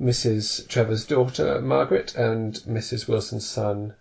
Mrs. 0.00 0.66
Trevor's 0.68 1.04
daughter 1.04 1.60
Margaret 1.60 2.14
and 2.14 2.54
Mrs. 2.68 3.08
Wilson's 3.08 3.46
son 3.46 3.94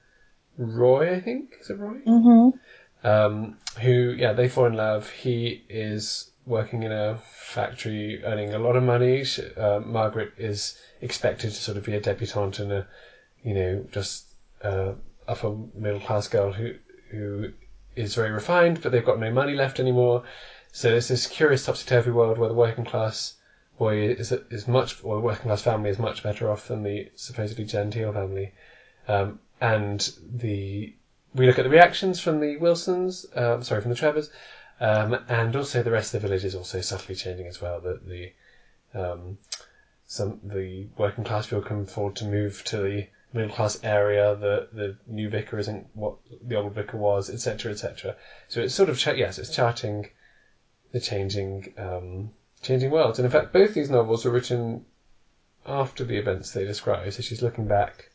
Roy. 0.58 1.16
I 1.16 1.20
think 1.20 1.56
is 1.60 1.70
it 1.70 1.78
Roy? 1.78 2.00
Mm-hmm. 2.06 3.08
Um, 3.08 3.58
who, 3.82 4.16
yeah, 4.18 4.34
they 4.34 4.50
fall 4.50 4.66
in 4.66 4.74
love. 4.74 5.10
He 5.10 5.64
is 5.70 6.32
working 6.46 6.84
in 6.84 6.92
a 6.92 7.20
factory, 7.32 8.24
earning 8.24 8.54
a 8.54 8.60
lot 8.60 8.76
of 8.76 8.84
money. 8.84 9.24
She, 9.24 9.44
uh, 9.56 9.80
Margaret 9.80 10.34
is 10.38 10.78
expected 11.02 11.50
to 11.52 11.56
sort 11.56 11.78
of 11.78 11.84
be 11.84 11.96
a 11.96 12.02
debutante 12.02 12.60
and 12.60 12.72
a, 12.72 12.88
you 13.44 13.54
know, 13.54 13.86
just 13.92 14.26
uh, 14.64 14.94
upper 15.28 15.56
middle 15.76 16.00
class 16.00 16.28
girl 16.28 16.52
who 16.52 16.74
who 17.12 17.52
is 17.96 18.16
very 18.16 18.32
refined, 18.32 18.82
but 18.82 18.92
they've 18.92 19.06
got 19.06 19.20
no 19.20 19.32
money 19.32 19.56
left 19.56 19.80
anymore. 19.80 20.24
So 20.72 20.92
there's 20.92 21.08
this 21.08 21.28
curious 21.28 21.66
topsy 21.66 21.86
turvy 21.88 22.12
world 22.12 22.38
where 22.38 22.50
the 22.50 22.56
working 22.56 22.86
class 22.86 23.34
boy 23.78 24.08
is 24.08 24.32
is 24.32 24.68
much, 24.68 25.04
or 25.04 25.20
working 25.20 25.44
class 25.44 25.62
family 25.62 25.90
is 25.90 26.00
much 26.00 26.24
better 26.24 26.50
off 26.50 26.68
than 26.68 26.84
the 26.84 27.12
supposedly 27.16 27.66
genteel 27.66 28.12
family. 28.12 28.54
Um, 29.08 29.40
and 29.62 30.10
the 30.22 30.94
we 31.34 31.46
look 31.46 31.60
at 31.60 31.64
the 31.64 31.70
reactions 31.70 32.20
from 32.20 32.40
the 32.40 32.58
Wilsons, 32.58 33.26
um, 33.36 33.64
sorry, 33.64 33.82
from 33.82 33.90
the 33.90 33.96
Trevors, 33.96 34.30
um, 34.80 35.18
and 35.30 35.56
also 35.56 35.84
the 35.84 35.92
rest 35.92 36.14
of 36.14 36.22
the 36.22 36.28
village 36.28 36.44
is 36.44 36.56
also 36.56 36.82
subtly 36.82 37.16
changing 37.16 37.48
as 37.48 37.62
well. 37.62 37.80
That 37.80 38.08
the 38.08 38.32
um, 38.94 39.38
some 40.06 40.40
the 40.44 40.88
working 40.98 41.24
class 41.24 41.48
people 41.48 41.62
can 41.62 41.82
afford 41.82 42.16
to 42.18 42.26
move 42.26 42.64
to 42.66 42.78
the 42.78 43.08
middle 43.34 43.54
class 43.54 43.80
area. 43.84 44.36
The 44.36 44.68
the 44.72 44.98
new 45.08 45.30
vicar 45.30 45.60
isn't 45.60 45.88
what 45.94 46.16
the 46.42 46.56
old 46.56 46.74
vicar 46.74 46.98
was, 46.98 47.30
etc., 47.30 47.72
etc. 47.72 48.16
So 48.48 48.62
it's 48.62 48.74
sort 48.74 48.90
of 48.90 49.04
yes, 49.18 49.38
it's 49.38 49.54
charting 49.54 50.10
the 50.92 51.00
changing 51.00 51.74
um, 51.78 52.32
changing 52.68 52.92
worlds. 52.92 53.18
And 53.20 53.26
in 53.26 53.32
fact, 53.32 53.54
both 53.54 53.74
these 53.74 53.90
novels 53.90 54.26
were 54.26 54.32
written 54.32 54.86
after 55.66 56.04
the 56.04 56.18
events 56.18 56.52
they 56.52 56.66
describe. 56.66 57.12
So 57.14 57.22
she's 57.22 57.42
looking 57.42 57.68
back, 57.68 58.10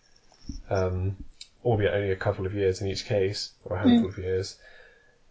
um, 0.71 1.17
albeit 1.65 1.95
only 1.95 2.11
a 2.11 2.17
couple 2.17 2.47
of 2.47 2.55
years 2.55 2.81
in 2.81 2.89
each 2.89 3.07
case, 3.07 3.53
or 3.65 3.77
a 3.77 3.81
handful 3.81 4.09
of 4.09 4.19
years, 4.19 4.57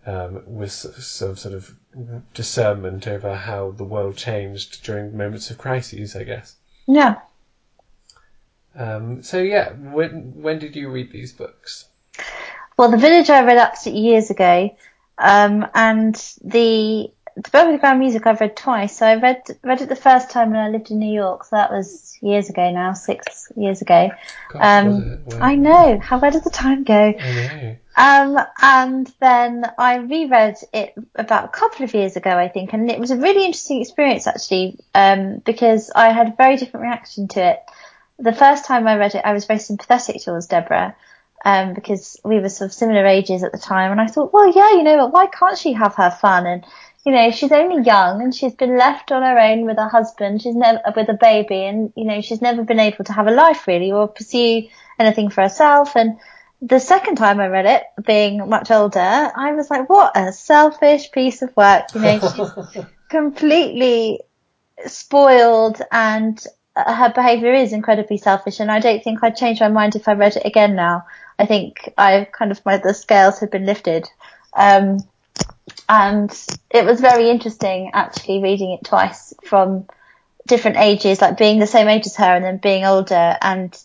um, 0.06 0.42
with 0.46 0.72
some 0.72 1.36
sort 1.36 1.54
of 1.56 1.74
discernment 2.34 3.08
over 3.08 3.36
how 3.36 3.72
the 3.72 3.84
world 3.84 4.18
changed 4.18 4.84
during 4.84 5.16
moments 5.16 5.52
of 5.52 5.58
crises, 5.58 6.16
I 6.16 6.24
guess. 6.24 6.56
Yeah. 6.88 7.20
Um, 8.76 9.22
so 9.22 9.42
yeah, 9.42 9.74
when 9.74 10.42
when 10.42 10.60
did 10.60 10.76
you 10.76 10.90
read 10.90 11.12
these 11.12 11.34
books? 11.34 11.86
Well, 12.78 12.90
The 12.90 12.98
Village 12.98 13.30
I 13.30 13.44
read 13.44 13.58
absolutely 13.58 14.04
years 14.04 14.30
ago, 14.30 14.76
um, 15.18 15.68
and 15.76 16.16
the 16.44 17.12
the 17.44 17.50
Book 17.50 17.66
with 17.66 17.76
the 17.76 17.80
Ground 17.80 18.00
Music 18.00 18.26
I've 18.26 18.40
read 18.40 18.56
twice. 18.56 18.98
So 18.98 19.06
I 19.06 19.16
read 19.16 19.44
read 19.64 19.82
it 19.82 19.90
the 19.90 19.96
first 19.96 20.30
time 20.30 20.52
when 20.52 20.60
I 20.60 20.70
lived 20.70 20.92
in 20.92 21.00
New 21.00 21.14
York, 21.14 21.46
so 21.46 21.56
that 21.56 21.72
was 21.72 22.18
years 22.22 22.50
ago 22.50 22.72
now, 22.72 22.94
six 22.94 23.52
years 23.56 23.82
ago. 23.82 24.12
Gosh, 24.50 24.62
Um. 24.62 25.20
I 25.40 25.56
know. 25.56 26.00
How 26.00 26.20
where 26.20 26.32
did 26.32 26.44
the 26.44 26.50
time 26.50 26.84
go? 26.84 27.14
Um, 27.96 28.40
and 28.62 29.12
then 29.20 29.66
I 29.78 29.98
reread 29.98 30.56
it 30.72 30.94
about 31.16 31.46
a 31.46 31.50
couple 31.50 31.84
of 31.84 31.94
years 31.94 32.16
ago, 32.16 32.30
I 32.30 32.48
think, 32.48 32.72
and 32.74 32.90
it 32.90 33.00
was 33.00 33.12
a 33.12 33.18
really 33.18 33.46
interesting 33.46 33.82
experience 33.82 34.28
actually, 34.28 34.80
um, 34.96 35.40
because 35.40 35.92
I 35.94 36.14
had 36.14 36.30
a 36.30 36.36
very 36.38 36.56
different 36.56 36.86
reaction 36.86 37.28
to 37.30 37.52
it. 37.52 37.60
The 38.18 38.32
first 38.34 38.66
time 38.66 38.88
I 38.88 38.96
read 38.96 39.16
it, 39.16 39.26
I 39.26 39.34
was 39.34 39.46
very 39.46 39.60
sympathetic 39.60 40.22
towards 40.22 40.48
Deborah, 40.48 40.96
um, 41.44 41.74
because 41.74 42.18
we 42.24 42.40
were 42.40 42.50
sort 42.50 42.70
of 42.70 42.74
similar 42.74 43.06
ages 43.06 43.44
at 43.44 43.52
the 43.52 43.58
time, 43.58 43.92
and 43.92 44.00
I 44.00 44.08
thought, 44.08 44.32
well, 44.32 44.50
yeah, 44.56 44.72
you 44.72 44.84
know 44.84 44.98
what, 44.98 45.12
why 45.12 45.26
can't 45.26 45.58
she 45.58 45.74
have 45.74 45.96
her 45.96 46.12
fun? 46.12 46.46
And, 46.48 46.66
you 47.06 47.12
know, 47.12 47.32
she's 47.32 47.52
only 47.52 47.84
young 47.84 48.22
and 48.22 48.34
she's 48.34 48.54
been 48.54 48.78
left 48.78 49.12
on 49.12 49.24
her 49.24 49.40
own 49.40 49.66
with 49.66 49.78
her 49.78 49.90
husband, 49.90 50.42
she's 50.42 50.56
never, 50.56 50.82
with 50.96 51.10
a 51.10 51.18
baby, 51.20 51.64
and, 51.66 51.92
you 51.96 52.06
know, 52.06 52.22
she's 52.22 52.42
never 52.42 52.64
been 52.64 52.80
able 52.80 53.04
to 53.06 53.14
have 53.14 53.28
a 53.28 53.32
life 53.32 53.66
really 53.68 53.92
or 53.92 54.08
pursue 54.08 54.68
anything 55.00 55.30
for 55.30 55.42
herself, 55.42 55.96
and, 55.96 56.20
the 56.62 56.80
second 56.80 57.16
time 57.16 57.40
I 57.40 57.48
read 57.48 57.66
it, 57.66 57.84
being 58.06 58.48
much 58.48 58.70
older, 58.70 59.00
I 59.00 59.54
was 59.54 59.70
like, 59.72 59.90
what 59.90 60.16
a 60.16 60.32
selfish 60.32 61.12
piece 61.12 61.42
of 61.42 61.56
work. 61.58 61.86
You 61.96 62.02
know, 62.02 62.20
she's 62.20 62.86
completely 63.10 64.20
spoiled 64.86 65.82
and 65.92 66.44
her 66.76 67.12
behaviour 67.14 67.54
is 67.54 67.74
incredibly 67.74 68.18
selfish 68.18 68.60
and 68.60 68.72
I 68.72 68.80
don't 68.80 69.04
think 69.04 69.24
I'd 69.24 69.36
change 69.36 69.60
my 69.60 69.70
mind 69.70 69.96
if 69.96 70.08
I 70.08 70.14
read 70.14 70.38
it 70.38 70.46
again 70.46 70.76
now. 70.76 71.06
I 71.40 71.46
think 71.48 71.92
I 71.98 72.28
kind 72.32 72.52
of, 72.52 72.64
my, 72.64 72.78
the 72.78 72.94
scales 72.94 73.40
had 73.40 73.50
been 73.50 73.66
lifted. 73.66 74.08
Um, 74.54 75.00
and 75.92 76.46
it 76.70 76.86
was 76.86 77.02
very 77.02 77.30
interesting 77.30 77.92
actually 77.94 78.42
reading 78.42 78.72
it 78.72 78.86
twice 78.86 79.34
from 79.44 79.86
different 80.48 80.78
ages, 80.78 81.20
like 81.20 81.38
being 81.38 81.60
the 81.60 81.68
same 81.68 81.90
age 81.90 82.06
as 82.06 82.16
her 82.16 82.34
and 82.34 82.46
then 82.46 82.58
being 82.58 82.86
older 82.86 83.38
and 83.42 83.78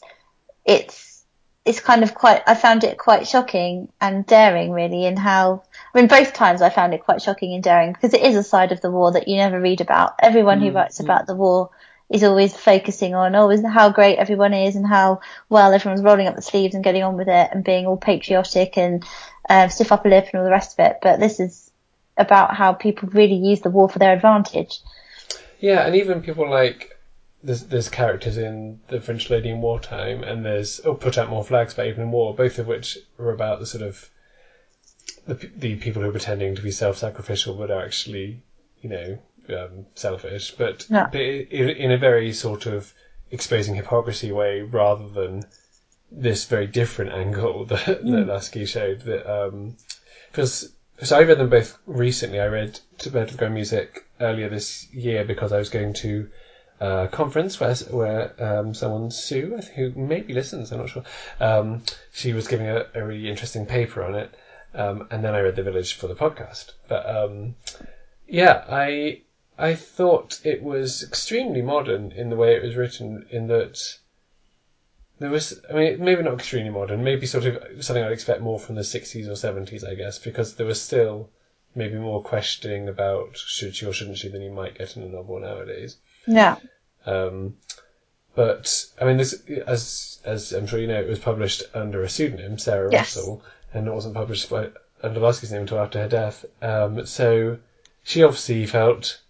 it's, 0.65 1.25
it's 1.65 1.81
kind 1.81 2.05
of 2.05 2.15
quite, 2.15 2.43
I 2.47 2.55
found 2.55 2.85
it 2.85 2.97
quite 2.97 3.27
shocking 3.27 3.89
and 4.01 4.25
daring 4.25 4.71
really 4.71 5.05
in 5.05 5.17
how, 5.17 5.65
I 5.93 5.99
mean, 5.99 6.07
both 6.07 6.33
times 6.33 6.63
I 6.63 6.71
found 6.71 6.95
it 6.95 7.03
quite 7.03 7.23
shocking 7.23 7.55
and 7.55 7.63
daring 7.63 7.93
because 7.93 8.15
it 8.15 8.23
is 8.23 8.37
a 8.37 8.45
side 8.45 8.71
of 8.71 8.81
the 8.81 8.91
war 8.91 9.11
that 9.11 9.27
you 9.27 9.35
never 9.35 9.61
read 9.61 9.81
about. 9.81 10.15
Everyone 10.21 10.61
who 10.61 10.71
writes 10.71 11.01
about 11.01 11.27
the 11.27 11.35
war 11.35 11.71
is 12.09 12.23
always 12.23 12.57
focusing 12.57 13.17
on 13.17 13.35
always 13.35 13.67
how 13.67 13.91
great 13.91 14.19
everyone 14.19 14.55
is 14.55 14.77
and 14.77 14.87
how 14.87 15.21
well 15.49 15.73
everyone's 15.73 16.05
rolling 16.05 16.29
up 16.29 16.37
the 16.37 16.43
sleeves 16.43 16.77
and 16.77 16.85
getting 16.85 17.03
on 17.03 17.17
with 17.17 17.27
it 17.27 17.49
and 17.51 17.65
being 17.65 17.85
all 17.85 17.97
patriotic 17.97 18.79
and 18.79 19.05
uh, 19.51 19.67
stiff 19.67 19.91
upper 19.91 20.09
lip 20.09 20.29
and 20.33 20.39
all 20.39 20.45
the 20.45 20.53
rest 20.53 20.79
of 20.79 20.87
it. 20.87 20.99
But 21.03 21.19
this 21.19 21.41
is 21.41 21.67
about 22.19 22.55
how 22.55 22.73
people 22.73 23.09
really 23.11 23.35
use 23.35 23.61
the 23.61 23.71
war 23.71 23.89
for 23.89 23.99
their 23.99 24.13
advantage. 24.13 24.81
Yeah, 25.61 25.87
and 25.87 25.97
even 25.97 26.23
people 26.23 26.49
like 26.49 26.97
there's 27.43 27.65
there's 27.65 27.89
characters 27.89 28.37
in 28.37 28.81
the 28.89 29.01
French 29.01 29.31
Lady 29.31 29.51
in 29.51 29.61
Wartime, 29.61 30.23
and 30.23 30.45
there's 30.45 30.81
oh 30.85 30.95
put 30.95 31.19
out 31.19 31.31
more 31.31 31.45
flags 31.45 31.75
by 31.75 31.89
Evelyn 31.89 32.11
Waugh, 32.11 32.33
both 32.33 32.59
of 32.59 32.67
which 32.67 32.99
are 33.19 33.31
about 33.31 33.61
the 33.61 33.67
sort 33.67 33.83
of 33.83 34.11
the 35.27 35.35
the 35.35 35.77
people 35.77 36.03
who 36.03 36.09
are 36.09 36.13
pretending 36.13 36.55
to 36.55 36.63
be 36.63 36.71
self-sacrificial 36.71 37.55
but 37.55 37.71
are 37.71 37.85
actually 37.85 38.43
you 38.83 38.91
know 38.91 39.19
um, 39.49 39.87
selfish, 39.95 40.53
but, 40.53 40.87
Yeah. 40.91 41.09
but 41.11 41.21
in, 41.21 41.69
in 41.69 41.93
a 41.93 41.99
very 41.99 42.33
sort 42.33 42.67
of 42.67 42.93
exposing 43.31 43.75
hypocrisy 43.75 44.33
way 44.33 44.63
rather 44.63 45.09
than 45.09 45.45
this 46.11 46.45
very 46.47 46.67
different 46.67 47.13
angle 47.13 47.65
that, 47.67 47.87
that 47.87 48.27
Laski 48.27 48.67
showed 48.67 49.03
that 49.03 49.75
because 50.31 50.73
so 51.03 51.17
I 51.17 51.23
read 51.23 51.39
them 51.39 51.51
both 51.51 51.79
recently. 51.87 52.41
I 52.41 52.47
read 52.47 52.79
To 52.99 53.11
Bed 53.11 53.29
with 53.29 53.39
Grand 53.39 53.55
Music 53.55 54.07
earlier 54.21 54.49
this 54.49 54.91
year 54.93 55.25
because 55.25 55.53
I 55.53 55.59
was 55.59 55.69
going 55.69 55.93
to 55.95 56.29
a 56.81 57.09
conference 57.11 57.59
where 57.59 57.75
where 57.91 58.43
um, 58.43 58.75
someone 58.75 59.11
Sue, 59.11 59.59
who 59.75 59.93
maybe 59.95 60.33
listens, 60.33 60.73
I'm 60.73 60.79
not 60.79 60.91
sure. 60.91 61.05
Um, 61.41 61.83
she 62.13 62.33
was 62.33 62.49
giving 62.49 62.69
a, 62.69 62.87
a 62.95 63.05
really 63.05 63.29
interesting 63.29 63.67
paper 63.67 64.03
on 64.03 64.15
it, 64.15 64.35
um, 64.75 65.09
and 65.11 65.25
then 65.25 65.35
I 65.35 65.41
read 65.41 65.57
The 65.57 65.63
Village 65.63 65.95
for 65.95 66.07
the 66.07 66.15
podcast. 66.15 66.73
But 66.89 67.09
um, 67.09 67.57
yeah, 68.27 68.65
I 68.69 69.23
I 69.59 69.75
thought 69.75 70.41
it 70.45 70.63
was 70.63 71.03
extremely 71.03 71.63
modern 71.63 72.13
in 72.13 72.29
the 72.29 72.37
way 72.37 72.55
it 72.55 72.63
was 72.63 72.77
written, 72.77 73.27
in 73.31 73.47
that 73.49 73.99
there 75.19 75.31
was, 75.31 75.61
I 75.71 75.73
mean, 75.73 76.05
maybe 76.05 76.23
not 76.23 76.35
extremely 76.35 76.71
modern, 76.71 77.03
maybe 77.03 77.27
sort 77.27 77.47
of 77.47 77.85
something 77.85 78.05
I'd 78.05 78.13
expect 78.13 78.41
more 78.43 78.59
from 78.59 78.75
the 78.75 78.83
60s 78.83 79.27
or 79.27 79.33
70s, 79.33 79.89
I 79.89 79.95
guess, 79.95 80.19
because 80.19 80.55
there 80.55 80.67
was 80.67 80.81
still 80.81 81.31
maybe 81.75 81.97
more 81.97 82.23
questioning 82.23 82.89
about 82.89 83.37
should 83.37 83.75
she 83.75 83.87
or 83.87 83.93
shouldn't 83.93 84.19
she 84.19 84.29
than 84.29 84.43
you 84.43 84.51
might 84.51 84.79
get 84.79 84.97
in 84.97 85.03
a 85.03 85.09
novel 85.09 85.41
nowadays. 85.41 85.97
Yeah. 86.27 86.57
Um, 87.05 87.57
but 88.35 88.87
I 89.01 89.05
mean, 89.05 89.17
this, 89.17 89.43
as 89.67 90.19
as 90.25 90.53
I'm 90.53 90.67
sure 90.67 90.79
you 90.79 90.87
know, 90.87 91.01
it 91.01 91.09
was 91.09 91.19
published 91.19 91.63
under 91.75 92.03
a 92.03 92.09
pseudonym, 92.09 92.59
Sarah 92.59 92.91
Yes. 92.93 93.17
Russell, 93.17 93.43
and 93.73 93.87
it 93.87 93.95
wasn't 93.95 94.15
published 94.15 94.51
by 94.51 94.71
under 95.03 95.21
Laski's 95.21 95.53
name 95.53 95.63
until 95.63 95.79
after 95.79 96.01
her 96.01 96.09
death. 96.09 96.45
Um, 96.61 97.07
so 97.07 97.59
she 98.03 98.23
obviously 98.23 98.67
felt 98.67 99.21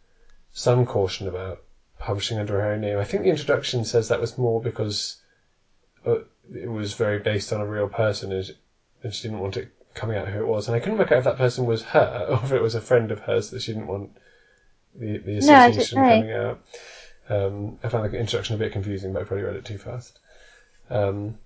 some 0.53 0.87
caution 0.87 1.28
about 1.28 1.62
publishing 1.99 2.39
under 2.39 2.61
her 2.61 2.72
own 2.72 2.80
name. 2.80 2.99
I 2.99 3.05
think 3.05 3.22
the 3.22 3.30
introduction 3.30 3.84
says 3.84 4.09
that 4.09 4.20
was 4.20 4.39
more 4.39 4.61
because 4.61 5.16
uh, 6.07 6.19
it 6.55 6.71
was 6.71 6.95
very 6.95 7.19
based 7.19 7.53
on 7.53 7.61
a 7.61 7.67
real 7.67 7.89
person, 7.89 8.33
and 8.33 8.45
she- 8.45 8.57
and 9.03 9.15
she 9.15 9.23
didn't 9.29 9.41
want 9.41 9.57
it 9.57 9.69
coming 9.95 10.17
out 10.17 10.29
who 10.29 10.41
it 10.41 10.47
was. 10.47 10.67
And 10.69 10.77
I 10.77 10.81
couldn't 10.81 10.99
work 10.99 11.13
out 11.13 11.19
if 11.19 11.25
that 11.25 11.37
person 11.39 11.67
was 11.67 11.83
her 11.83 12.27
or 12.31 12.41
if 12.45 12.53
it 12.53 12.63
was 12.63 12.75
a 12.75 12.81
friend 12.81 13.11
of 13.11 13.21
hers 13.21 13.51
that 13.51 13.63
she 13.63 13.73
didn't 13.73 13.87
want 13.89 14.11
the 14.95 15.19
the 15.19 15.39
association 15.39 15.99
didn't 15.99 16.21
coming 16.21 16.33
out. 16.33 16.61
Um, 17.29 17.79
I 17.83 17.89
found 17.89 18.11
the 18.13 18.19
introduction 18.19 18.55
a 18.55 18.59
bit 18.59 18.73
confusing, 18.73 19.13
but 19.13 19.23
I 19.23 19.25
probably 19.25 19.45
read 19.45 19.57
it 19.57 19.65
too 19.65 19.79
fast. 19.79 20.19
Um, 20.91 21.39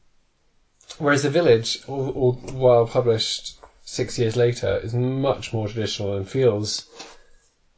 whereas 0.98 1.22
The 1.22 1.30
Village, 1.30 1.78
all, 1.88 2.10
all 2.10 2.32
while 2.52 2.86
published 2.86 3.58
six 3.82 4.18
years 4.18 4.36
later, 4.36 4.78
is 4.82 4.92
much 4.94 5.52
more 5.54 5.66
traditional 5.68 6.16
and 6.16 6.28
feels, 6.28 6.86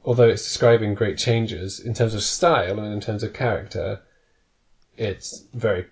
although 0.04 0.28
it's 0.28 0.42
describing 0.42 0.94
great 0.94 1.16
changes 1.16 1.78
in 1.78 1.94
terms 1.94 2.14
of 2.14 2.22
style 2.22 2.78
and 2.80 2.92
in 2.92 3.00
terms 3.00 3.22
of 3.22 3.32
character, 3.32 4.00
it's 4.96 5.44
very. 5.54 5.86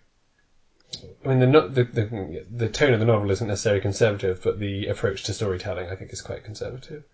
I 1.24 1.28
mean, 1.28 1.38
the, 1.38 1.46
no- 1.46 1.68
the 1.68 1.84
the 1.84 2.44
the 2.50 2.68
tone 2.68 2.92
of 2.92 3.00
the 3.00 3.06
novel 3.06 3.30
isn't 3.30 3.46
necessarily 3.46 3.80
conservative, 3.80 4.40
but 4.42 4.58
the 4.58 4.86
approach 4.88 5.24
to 5.24 5.34
storytelling, 5.34 5.88
I 5.88 5.96
think, 5.96 6.12
is 6.12 6.22
quite 6.22 6.44
conservative. 6.44 7.04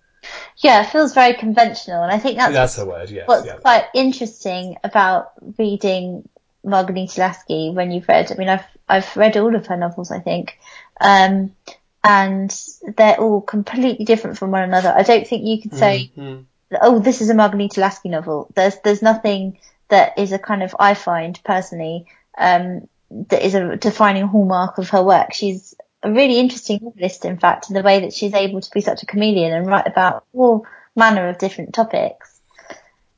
Yeah, 0.59 0.83
it 0.83 0.91
feels 0.91 1.13
very 1.15 1.35
conventional, 1.35 2.03
and 2.03 2.11
I 2.11 2.19
think 2.19 2.37
that's, 2.39 2.53
That's 2.55 2.77
the 2.77 2.87
word, 2.87 3.11
yes. 3.11 3.29
what's 3.29 3.47
yeah. 3.47 3.57
quite 3.59 3.85
interesting 3.95 4.77
about 4.83 5.33
reading 5.59 6.29
Marghanita 6.65 7.19
Laski 7.19 7.73
when 7.73 7.91
you've 7.91 8.09
read. 8.09 8.33
I 8.33 8.35
mean, 8.37 8.49
I've 8.49 8.65
I've 8.89 9.17
read 9.17 9.37
all 9.37 9.55
of 9.55 9.67
her 9.67 9.77
novels, 9.77 10.11
I 10.11 10.21
think, 10.21 10.59
um, 11.01 11.55
and 12.03 12.57
they're 12.97 13.21
all 13.21 13.41
completely 13.41 14.05
different 14.05 14.39
from 14.39 14.51
one 14.51 14.63
another. 14.63 14.93
I 14.97 15.03
don't 15.03 15.27
think 15.27 15.45
you 15.45 15.61
could 15.61 15.75
say, 15.79 16.11
Mhm. 16.17 16.45
"Oh, 16.81 16.99
this 16.99 17.21
is 17.21 17.31
a 17.31 17.35
Marghanita 17.35 17.79
Laski 17.79 18.09
novel." 18.09 18.49
There's 18.55 18.79
there's 18.81 19.03
nothing 19.03 19.59
that 19.89 20.19
is 20.19 20.33
a 20.33 20.39
kind 20.39 20.63
of 20.63 20.75
I 20.81 20.95
find 20.95 21.39
personally 21.45 22.07
um, 22.39 22.89
that 23.29 23.45
is 23.45 23.55
a 23.55 23.77
defining 23.77 24.27
hallmark 24.27 24.79
of 24.79 24.91
her 24.91 25.03
work. 25.03 25.33
She's 25.33 25.75
a 26.03 26.13
really 26.13 26.39
interesting 26.39 26.81
novelist, 26.83 27.25
in 27.25 27.39
fact, 27.39 27.69
in 27.69 27.75
the 27.75 27.83
way 27.83 28.01
that 28.01 28.13
she's 28.13 28.35
able 28.35 28.61
to 28.61 28.71
be 28.71 28.81
such 28.81 29.03
a 29.03 29.07
chameleon 29.07 29.53
and 29.53 29.67
write 29.67 29.87
about 29.87 30.25
all 30.33 30.67
manner 30.95 31.29
of 31.29 31.39
different 31.39 31.75
topics. 31.75 32.41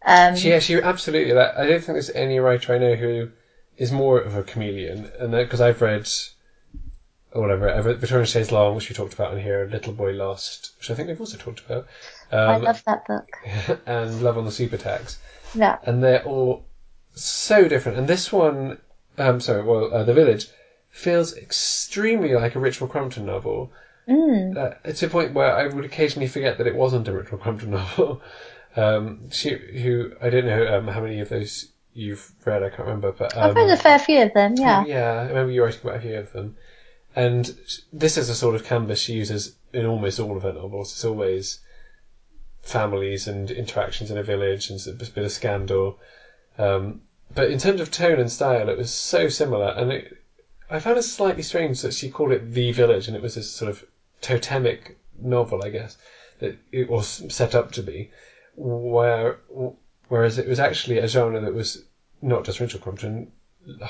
Um, 0.04 0.36
She, 0.36 0.48
yeah, 0.48 0.58
she 0.60 0.80
absolutely. 0.80 1.32
Like, 1.34 1.54
I 1.56 1.66
don't 1.66 1.80
think 1.84 1.94
there's 1.96 2.10
any 2.10 2.38
writer 2.38 2.74
I 2.74 2.78
know 2.78 2.94
who 2.94 3.30
is 3.76 3.92
more 3.92 4.18
of 4.18 4.36
a 4.36 4.42
chameleon, 4.42 5.10
and 5.18 5.32
because 5.32 5.60
I've 5.60 5.80
read, 5.82 6.08
or 7.32 7.42
whatever, 7.42 7.68
I've 7.70 7.86
read 7.86 7.98
Victorian 7.98 8.26
Chaise-Longue, 8.26 8.76
which 8.76 8.88
we 8.88 8.94
talked 8.94 9.14
about 9.14 9.34
in 9.34 9.40
here, 9.42 9.68
Little 9.70 9.92
Boy 9.92 10.12
Lost, 10.12 10.72
which 10.78 10.90
I 10.90 10.94
think 10.94 11.08
we've 11.08 11.20
also 11.20 11.36
talked 11.36 11.60
about, 11.60 11.86
I 12.32 12.54
um, 12.54 12.62
love 12.62 12.82
that 12.86 13.06
book. 13.06 13.28
and 13.86 14.22
Love 14.22 14.38
on 14.38 14.44
the 14.44 14.50
Super 14.52 14.76
Tax, 14.76 15.18
Yeah. 15.54 15.78
and 15.84 16.02
they're 16.02 16.24
all 16.24 16.64
so 17.14 17.68
different. 17.68 17.98
And 17.98 18.08
this 18.08 18.32
one, 18.32 18.78
um, 19.18 19.40
sorry, 19.40 19.62
well, 19.62 19.92
uh, 19.92 20.04
The 20.04 20.14
Village, 20.14 20.48
feels 20.90 21.36
extremely 21.36 22.34
like 22.34 22.56
a 22.56 22.58
Richmal 22.58 22.90
Crompton 22.90 23.26
novel. 23.26 23.72
Mm. 24.08 24.56
Uh, 24.56 24.92
to 24.92 25.06
a 25.06 25.10
point 25.10 25.34
where 25.34 25.54
I 25.54 25.66
would 25.66 25.84
occasionally 25.84 26.28
forget 26.28 26.58
that 26.58 26.66
it 26.66 26.74
wasn't 26.74 27.08
a 27.08 27.12
Richmal 27.12 27.40
Crompton 27.40 27.70
novel. 27.72 28.22
Um, 28.76 29.30
she, 29.30 29.50
who 29.50 30.12
I 30.20 30.30
don't 30.30 30.46
know 30.46 30.78
um, 30.78 30.88
how 30.88 31.00
many 31.00 31.20
of 31.20 31.28
those 31.28 31.68
you've 31.92 32.32
read. 32.44 32.62
I 32.62 32.68
can't 32.68 32.80
remember, 32.80 33.12
but 33.12 33.36
um, 33.36 33.50
I've 33.50 33.56
read 33.56 33.70
a 33.70 33.76
fair 33.76 33.98
few 33.98 34.22
of 34.22 34.32
them, 34.32 34.54
yeah. 34.56 34.84
yeah, 34.86 35.10
I 35.12 35.28
remember 35.28 35.52
you 35.52 35.64
writing 35.64 35.80
about 35.82 35.96
a 35.96 36.00
few 36.00 36.16
of 36.16 36.32
them. 36.32 36.56
And 37.16 37.56
this 37.92 38.16
is 38.16 38.28
a 38.28 38.34
sort 38.34 38.54
of 38.54 38.64
canvas 38.64 39.00
she 39.00 39.14
uses 39.14 39.56
in 39.72 39.86
almost 39.86 40.20
all 40.20 40.36
of 40.36 40.44
her 40.44 40.52
novels. 40.52 40.92
It's 40.92 41.04
always 41.04 41.60
families 42.62 43.26
and 43.26 43.50
interactions 43.50 44.10
in 44.10 44.18
a 44.18 44.22
village 44.22 44.70
and 44.70 44.80
a 44.86 44.92
bit 44.92 45.24
of 45.24 45.32
scandal. 45.32 45.98
Um, 46.58 47.02
but 47.34 47.50
in 47.50 47.58
terms 47.58 47.80
of 47.80 47.90
tone 47.90 48.18
and 48.18 48.30
style, 48.30 48.68
it 48.68 48.76
was 48.76 48.90
so 48.90 49.28
similar. 49.28 49.68
And 49.68 49.92
it, 49.92 50.16
I 50.70 50.78
found 50.78 50.98
it 50.98 51.02
slightly 51.02 51.42
strange 51.42 51.80
that 51.82 51.94
she 51.94 52.10
called 52.10 52.32
it 52.32 52.52
The 52.52 52.72
Village, 52.72 53.06
and 53.06 53.16
it 53.16 53.22
was 53.22 53.34
this 53.34 53.50
sort 53.50 53.70
of 53.70 53.84
totemic 54.20 54.96
novel, 55.18 55.62
I 55.64 55.70
guess, 55.70 55.96
that 56.40 56.56
it 56.72 56.88
was 56.88 57.22
set 57.32 57.54
up 57.54 57.72
to 57.72 57.82
be. 57.82 58.10
Where, 58.56 59.38
whereas 60.08 60.38
it 60.38 60.48
was 60.48 60.58
actually 60.58 60.98
a 60.98 61.06
genre 61.06 61.40
that 61.40 61.54
was 61.54 61.84
not 62.20 62.44
just 62.44 62.60
Rachel 62.60 62.80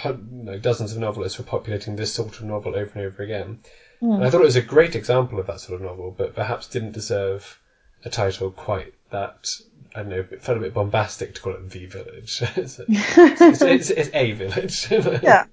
like 0.03 0.63
dozens 0.63 0.93
of 0.93 0.99
novelists 0.99 1.39
were 1.39 1.45
populating 1.45 1.97
this 1.97 2.13
sort 2.13 2.39
of 2.39 2.45
novel 2.45 2.75
over 2.75 2.91
and 2.95 3.07
over 3.07 3.23
again. 3.23 3.61
Hmm. 4.01 4.13
And 4.13 4.25
I 4.25 4.31
thought 4.31 4.41
it 4.41 4.45
was 4.45 4.57
a 4.57 4.63
great 4.63 4.95
example 4.95 5.39
of 5.39 5.47
that 5.47 5.61
sort 5.61 5.81
of 5.81 5.87
novel, 5.87 6.15
but 6.17 6.35
perhaps 6.35 6.67
didn't 6.67 6.93
deserve 6.93 7.61
a 8.05 8.11
title 8.11 8.51
quite 8.51 8.95
that. 9.11 9.49
I 9.95 10.01
don't 10.01 10.11
know. 10.11 10.25
It 10.31 10.43
felt 10.43 10.59
a 10.59 10.61
bit 10.61 10.75
bombastic 10.75 11.35
to 11.35 11.41
call 11.41 11.55
it 11.55 11.71
the 11.71 11.87
village. 11.87 12.43
it's, 12.57 12.81
it's, 12.89 13.63
it's, 13.63 13.91
it's 13.91 14.11
a 14.15 14.33
village. 14.33 14.89
Yeah. 15.23 15.47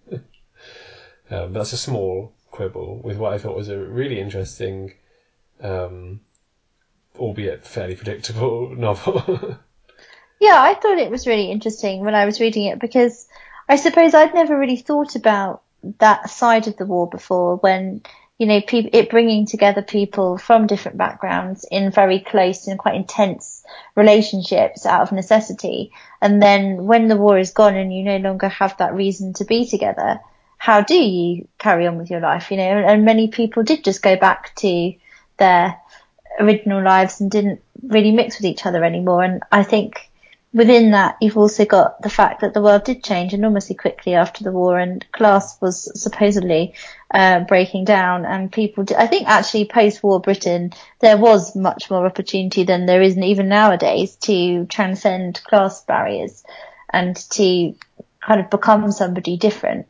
Um, 1.31 1.53
but 1.53 1.59
that's 1.59 1.73
a 1.73 1.77
small 1.77 2.33
quibble 2.51 3.01
with 3.03 3.17
what 3.17 3.33
I 3.33 3.39
thought 3.39 3.55
was 3.55 3.69
a 3.69 3.77
really 3.77 4.19
interesting, 4.19 4.93
um, 5.59 6.21
albeit 7.17 7.65
fairly 7.65 7.95
predictable 7.95 8.69
novel. 8.75 9.57
Yeah, 10.39 10.61
I 10.61 10.75
thought 10.75 10.97
it 10.97 11.09
was 11.09 11.27
really 11.27 11.49
interesting 11.49 12.01
when 12.01 12.13
I 12.13 12.25
was 12.25 12.39
reading 12.39 12.65
it 12.65 12.79
because 12.79 13.27
I 13.67 13.77
suppose 13.77 14.13
I'd 14.13 14.33
never 14.33 14.57
really 14.57 14.77
thought 14.77 15.15
about 15.15 15.63
that 15.99 16.29
side 16.29 16.67
of 16.67 16.77
the 16.77 16.86
war 16.86 17.09
before 17.09 17.55
when, 17.57 18.01
you 18.38 18.47
know, 18.47 18.61
peop 18.61 18.89
it 18.91 19.09
bringing 19.09 19.45
together 19.45 19.81
people 19.81 20.38
from 20.38 20.67
different 20.67 20.97
backgrounds 20.97 21.65
in 21.71 21.91
very 21.91 22.19
close 22.19 22.67
and 22.67 22.77
quite 22.77 22.95
intense 22.95 23.63
relationships 23.95 24.86
out 24.86 25.01
of 25.01 25.11
necessity. 25.13 25.91
And 26.21 26.41
then 26.41 26.86
when 26.86 27.07
the 27.07 27.15
war 27.15 27.38
is 27.38 27.51
gone 27.51 27.75
and 27.75 27.93
you 27.93 28.03
no 28.03 28.17
longer 28.17 28.49
have 28.49 28.77
that 28.77 28.93
reason 28.93 29.33
to 29.33 29.45
be 29.45 29.65
together, 29.65 30.19
how 30.57 30.81
do 30.81 30.95
you 30.95 31.47
carry 31.59 31.88
on 31.88 31.97
with 31.97 32.09
your 32.09 32.19
life? 32.19 32.51
You 32.51 32.57
know, 32.57 32.63
and 32.63 33.05
many 33.05 33.29
people 33.29 33.63
did 33.63 33.83
just 33.83 34.01
go 34.01 34.17
back 34.17 34.53
to 34.55 34.93
their 35.38 35.79
original 36.39 36.83
lives 36.83 37.21
and 37.21 37.31
didn't 37.31 37.61
really 37.83 38.11
mix 38.11 38.38
with 38.38 38.45
each 38.45 38.65
other 38.65 38.83
anymore. 38.83 39.23
And 39.23 39.43
I 39.51 39.63
think 39.63 40.09
within 40.56 40.91
that, 40.91 41.18
you've 41.20 41.38
also 41.38 41.66
got 41.66 42.01
the 42.01 42.10
fact 42.10 42.39
that 42.39 42.53
the 42.53 42.62
world 42.62 42.86
did 42.86 43.03
change 43.03 43.34
enormously 43.34 43.76
quickly 43.76 44.16
after 44.16 44.43
the 44.43 44.53
war, 44.53 44.80
and 44.80 45.06
class 45.12 45.62
was 45.62 46.01
supposedly 46.01 46.74
uh, 47.14 47.41
breaking 47.41 47.84
down. 47.84 48.26
And 48.26 48.49
people, 48.49 48.86
did, 48.86 48.95
I 48.95 49.08
think, 49.08 49.28
actually 49.28 49.66
post-war 49.66 50.22
Britain, 50.22 50.72
there 51.01 51.18
was 51.18 51.58
much 51.58 51.91
more 51.91 52.06
opportunity 52.06 52.64
than 52.64 52.86
there 52.86 53.01
is 53.01 53.18
even 53.18 53.49
nowadays 53.49 54.16
to 54.22 54.66
transcend 54.68 55.43
class 55.43 55.84
barriers 55.84 56.43
and 56.89 57.18
to 57.32 57.76
kind 58.22 58.39
of 58.39 58.49
become 58.49 58.91
somebody 58.93 59.36
different 59.36 59.88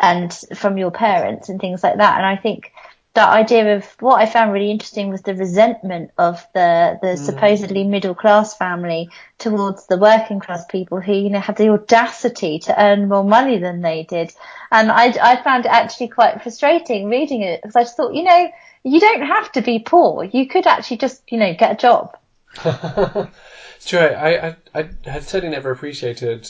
and 0.00 0.32
from 0.54 0.78
your 0.78 0.92
parents 0.92 1.48
and 1.48 1.60
things 1.60 1.82
like 1.82 1.96
that. 1.96 2.18
And 2.18 2.26
I 2.26 2.36
think 2.36 2.72
that 3.18 3.30
idea 3.30 3.76
of 3.76 3.84
what 3.98 4.20
I 4.20 4.26
found 4.26 4.52
really 4.52 4.70
interesting 4.70 5.10
was 5.10 5.22
the 5.22 5.34
resentment 5.34 6.12
of 6.18 6.46
the 6.54 7.00
the 7.02 7.16
supposedly 7.16 7.82
middle 7.82 8.14
class 8.14 8.56
family 8.56 9.10
towards 9.38 9.88
the 9.88 9.98
working 9.98 10.38
class 10.38 10.64
people 10.66 11.00
who 11.00 11.12
you 11.12 11.28
know 11.28 11.40
had 11.40 11.56
the 11.56 11.70
audacity 11.70 12.60
to 12.60 12.80
earn 12.80 13.08
more 13.08 13.24
money 13.24 13.58
than 13.58 13.80
they 13.80 14.04
did, 14.04 14.32
and 14.70 14.92
I 14.92 15.06
I 15.20 15.42
found 15.42 15.66
it 15.66 15.72
actually 15.72 16.08
quite 16.08 16.42
frustrating 16.44 17.10
reading 17.10 17.42
it 17.42 17.60
because 17.60 17.74
I 17.74 17.82
just 17.82 17.96
thought 17.96 18.14
you 18.14 18.22
know 18.22 18.52
you 18.84 19.00
don't 19.00 19.22
have 19.22 19.50
to 19.52 19.62
be 19.62 19.80
poor, 19.80 20.22
you 20.22 20.46
could 20.46 20.68
actually 20.68 20.98
just 20.98 21.20
you 21.28 21.38
know 21.38 21.54
get 21.58 21.72
a 21.72 21.76
job. 21.76 22.16
it's 22.64 23.86
true. 23.86 23.98
I, 23.98 24.50
I, 24.50 24.56
I 24.76 24.88
had 25.02 25.24
certainly 25.24 25.56
never 25.56 25.72
appreciated 25.72 26.48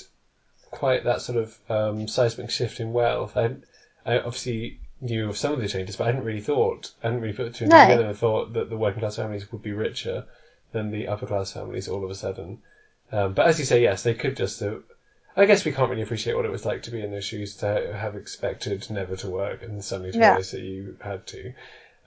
quite 0.70 1.04
that 1.04 1.22
sort 1.22 1.38
of 1.38 1.58
um, 1.70 2.08
seismic 2.08 2.50
shift 2.50 2.78
in 2.78 2.92
wealth. 2.92 3.38
I, 3.38 3.56
I 4.04 4.18
obviously 4.18 4.80
knew 5.00 5.28
of 5.28 5.36
some 5.36 5.52
of 5.52 5.60
the 5.60 5.68
changes, 5.68 5.96
but 5.96 6.04
I 6.04 6.06
hadn't 6.08 6.24
really 6.24 6.40
thought, 6.40 6.90
I 7.02 7.06
hadn't 7.06 7.20
really 7.20 7.34
put 7.34 7.54
two 7.54 7.64
and 7.64 7.72
No. 7.72 7.82
together 7.82 8.06
and 8.06 8.16
thought 8.16 8.52
that 8.54 8.68
the 8.68 8.76
working 8.76 9.00
class 9.00 9.16
families 9.16 9.50
would 9.52 9.62
be 9.62 9.72
richer 9.72 10.24
than 10.72 10.90
the 10.90 11.08
upper 11.08 11.26
class 11.26 11.52
families 11.52 11.88
all 11.88 12.04
of 12.04 12.10
a 12.10 12.14
sudden. 12.14 12.58
Um, 13.12 13.32
but 13.32 13.46
as 13.46 13.58
you 13.58 13.64
say, 13.64 13.80
yes, 13.82 14.02
they 14.02 14.14
could 14.14 14.36
just. 14.36 14.62
Uh, 14.62 14.76
I 15.36 15.44
guess 15.44 15.64
we 15.64 15.70
can't 15.72 15.88
really 15.88 16.02
appreciate 16.02 16.34
what 16.34 16.44
it 16.44 16.50
was 16.50 16.66
like 16.66 16.82
to 16.82 16.90
be 16.90 17.00
in 17.00 17.12
those 17.12 17.24
shoes 17.24 17.54
to 17.56 17.96
have 17.96 18.16
expected 18.16 18.90
never 18.90 19.14
to 19.16 19.28
work 19.28 19.62
and 19.62 19.82
suddenly 19.84 20.10
to 20.12 20.18
Yeah. 20.18 20.30
realise 20.30 20.50
that 20.50 20.60
you 20.60 20.96
had 21.00 21.26
to. 21.28 21.52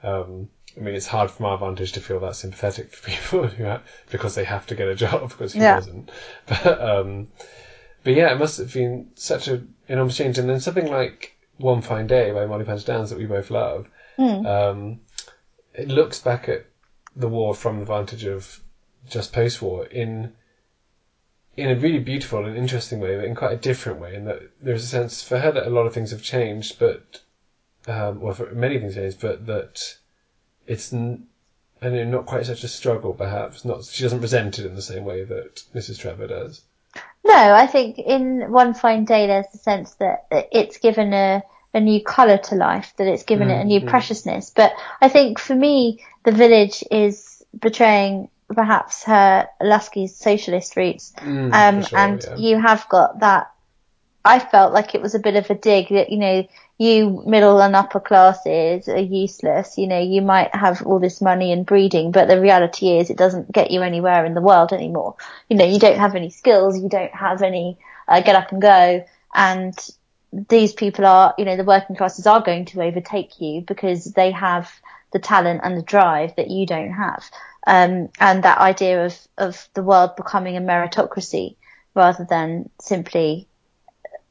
Um, 0.03 0.49
I 0.75 0.79
mean, 0.81 0.95
it's 0.95 1.07
hard 1.07 1.31
from 1.31 1.45
our 1.45 1.57
vantage 1.57 1.93
to 1.93 2.01
feel 2.01 2.19
that 2.21 2.35
sympathetic 2.35 2.91
for 2.93 3.09
people 3.09 3.47
who 3.47 3.65
ha- 3.65 3.81
because 4.09 4.35
they 4.35 4.43
have 4.43 4.65
to 4.67 4.75
get 4.75 4.87
a 4.89 4.95
job 4.95 5.29
because 5.29 5.53
who 5.53 5.61
Yeah. 5.61 5.75
doesn't? 5.75 6.11
But 6.47 6.81
um, 6.81 7.29
but 8.03 8.13
yeah, 8.13 8.31
it 8.31 8.37
must 8.37 8.57
have 8.57 8.73
been 8.73 9.11
such 9.15 9.47
a 9.47 9.61
enormous 9.87 10.17
change. 10.17 10.37
And 10.37 10.49
then 10.49 10.59
something 10.59 10.89
like 10.89 11.33
One 11.61 11.81
Fine 11.81 12.07
Day 12.07 12.31
by 12.31 12.45
Mollie 12.45 12.65
Panter-Downes 12.65 13.09
that 13.09 13.19
we 13.19 13.25
both 13.25 13.49
love. 13.49 13.87
Mm. 14.17 14.45
Um, 14.45 14.99
it 15.73 15.87
looks 15.87 16.19
back 16.19 16.49
at 16.49 16.65
the 17.15 17.27
war 17.27 17.53
from 17.53 17.79
the 17.79 17.85
vantage 17.85 18.25
of 18.25 18.61
just 19.09 19.33
post-war 19.33 19.85
in 19.85 20.33
in 21.57 21.69
a 21.69 21.75
really 21.75 21.99
beautiful 21.99 22.45
and 22.45 22.55
interesting 22.55 22.99
way, 22.99 23.15
but 23.15 23.25
in 23.25 23.35
quite 23.35 23.51
a 23.51 23.57
different 23.57 23.99
way. 23.99 24.15
In 24.15 24.25
that 24.25 24.41
there's 24.61 24.83
a 24.83 24.87
sense 24.87 25.21
for 25.21 25.39
her 25.39 25.51
that 25.51 25.67
a 25.67 25.69
lot 25.69 25.85
of 25.85 25.93
things 25.93 26.11
have 26.11 26.23
changed, 26.23 26.79
but 26.79 27.21
um, 27.87 28.21
well, 28.21 28.33
for 28.33 28.51
many 28.51 28.79
things 28.79 28.95
changed, 28.95 29.19
but 29.19 29.45
that 29.47 29.97
it's 30.67 30.93
n- 30.93 31.27
I 31.81 31.89
know 31.89 32.03
not 32.05 32.25
quite 32.25 32.45
such 32.45 32.63
a 32.63 32.67
struggle. 32.67 33.13
Perhaps 33.13 33.65
not. 33.65 33.83
She 33.85 34.03
doesn't 34.03 34.21
resent 34.21 34.59
it 34.59 34.65
in 34.65 34.75
the 34.75 34.81
same 34.81 35.03
way 35.03 35.23
that 35.23 35.63
Mrs. 35.73 35.99
Trevor 35.99 36.27
does. 36.27 36.61
No, 37.23 37.33
I 37.33 37.67
think 37.67 37.97
in 37.99 38.51
One 38.51 38.73
Fine 38.73 39.05
Day 39.05 39.27
there's 39.27 39.47
the 39.51 39.57
sense 39.57 39.93
that 39.95 40.27
it's 40.31 40.77
given 40.77 41.13
a, 41.13 41.43
a 41.73 41.79
new 41.79 42.01
colour 42.03 42.37
to 42.37 42.55
life, 42.55 42.93
that 42.97 43.07
it's 43.07 43.23
given 43.23 43.49
it 43.49 43.61
a 43.61 43.65
new 43.65 43.81
Mhm. 43.81 43.87
preciousness. 43.87 44.49
But 44.49 44.73
I 45.01 45.09
think 45.09 45.39
for 45.39 45.55
me, 45.55 45.99
the 46.23 46.31
village 46.31 46.83
is 46.91 47.43
betraying 47.59 48.29
perhaps 48.53 49.03
her 49.05 49.47
Laski's 49.61 50.15
socialist 50.15 50.75
roots. 50.75 51.13
Mm, 51.17 51.53
Um, 51.53 51.81
sure, 51.81 51.99
and 51.99 52.23
yeah. 52.27 52.35
you 52.35 52.59
have 52.59 52.87
got 52.89 53.19
that. 53.19 53.49
I 54.23 54.39
felt 54.39 54.73
like 54.73 54.93
it 54.93 55.01
was 55.01 55.15
a 55.15 55.19
bit 55.19 55.35
of 55.35 55.49
a 55.49 55.55
dig 55.55 55.89
that, 55.89 56.09
you 56.11 56.17
know, 56.17 56.45
you 56.77 57.23
middle 57.25 57.61
and 57.61 57.75
upper 57.75 57.99
classes 57.99 58.87
are 58.87 58.97
useless. 58.99 59.77
You 59.77 59.87
know, 59.87 59.99
you 59.99 60.21
might 60.21 60.53
have 60.55 60.85
all 60.85 60.99
this 60.99 61.21
money 61.21 61.51
and 61.51 61.65
breeding, 61.65 62.11
but 62.11 62.27
the 62.27 62.39
reality 62.39 62.97
is 62.97 63.09
it 63.09 63.17
doesn't 63.17 63.51
get 63.51 63.71
you 63.71 63.81
anywhere 63.81 64.25
in 64.25 64.33
the 64.33 64.41
world 64.41 64.73
anymore. 64.73 65.15
You 65.49 65.57
know, 65.57 65.65
you 65.65 65.79
don't 65.79 65.97
have 65.97 66.15
any 66.15 66.29
skills, 66.29 66.79
you 66.79 66.89
don't 66.89 67.13
have 67.13 67.41
any 67.41 67.77
uh, 68.07 68.21
get 68.21 68.35
up 68.35 68.51
and 68.51 68.61
go, 68.61 69.03
and 69.33 69.73
these 70.31 70.73
people 70.73 71.05
are, 71.05 71.33
you 71.37 71.45
know, 71.45 71.57
the 71.57 71.63
working 71.63 71.95
classes 71.95 72.25
are 72.25 72.41
going 72.41 72.65
to 72.65 72.81
overtake 72.81 73.39
you 73.41 73.61
because 73.61 74.05
they 74.05 74.31
have 74.31 74.71
the 75.11 75.19
talent 75.19 75.61
and 75.63 75.77
the 75.77 75.83
drive 75.83 76.35
that 76.37 76.49
you 76.49 76.65
don't 76.65 76.93
have. 76.93 77.23
Um, 77.67 78.09
and 78.19 78.43
that 78.43 78.57
idea 78.57 79.05
of, 79.05 79.17
of 79.37 79.69
the 79.73 79.83
world 79.83 80.15
becoming 80.15 80.57
a 80.57 80.61
meritocracy 80.61 81.57
rather 81.93 82.25
than 82.29 82.69
simply 82.79 83.47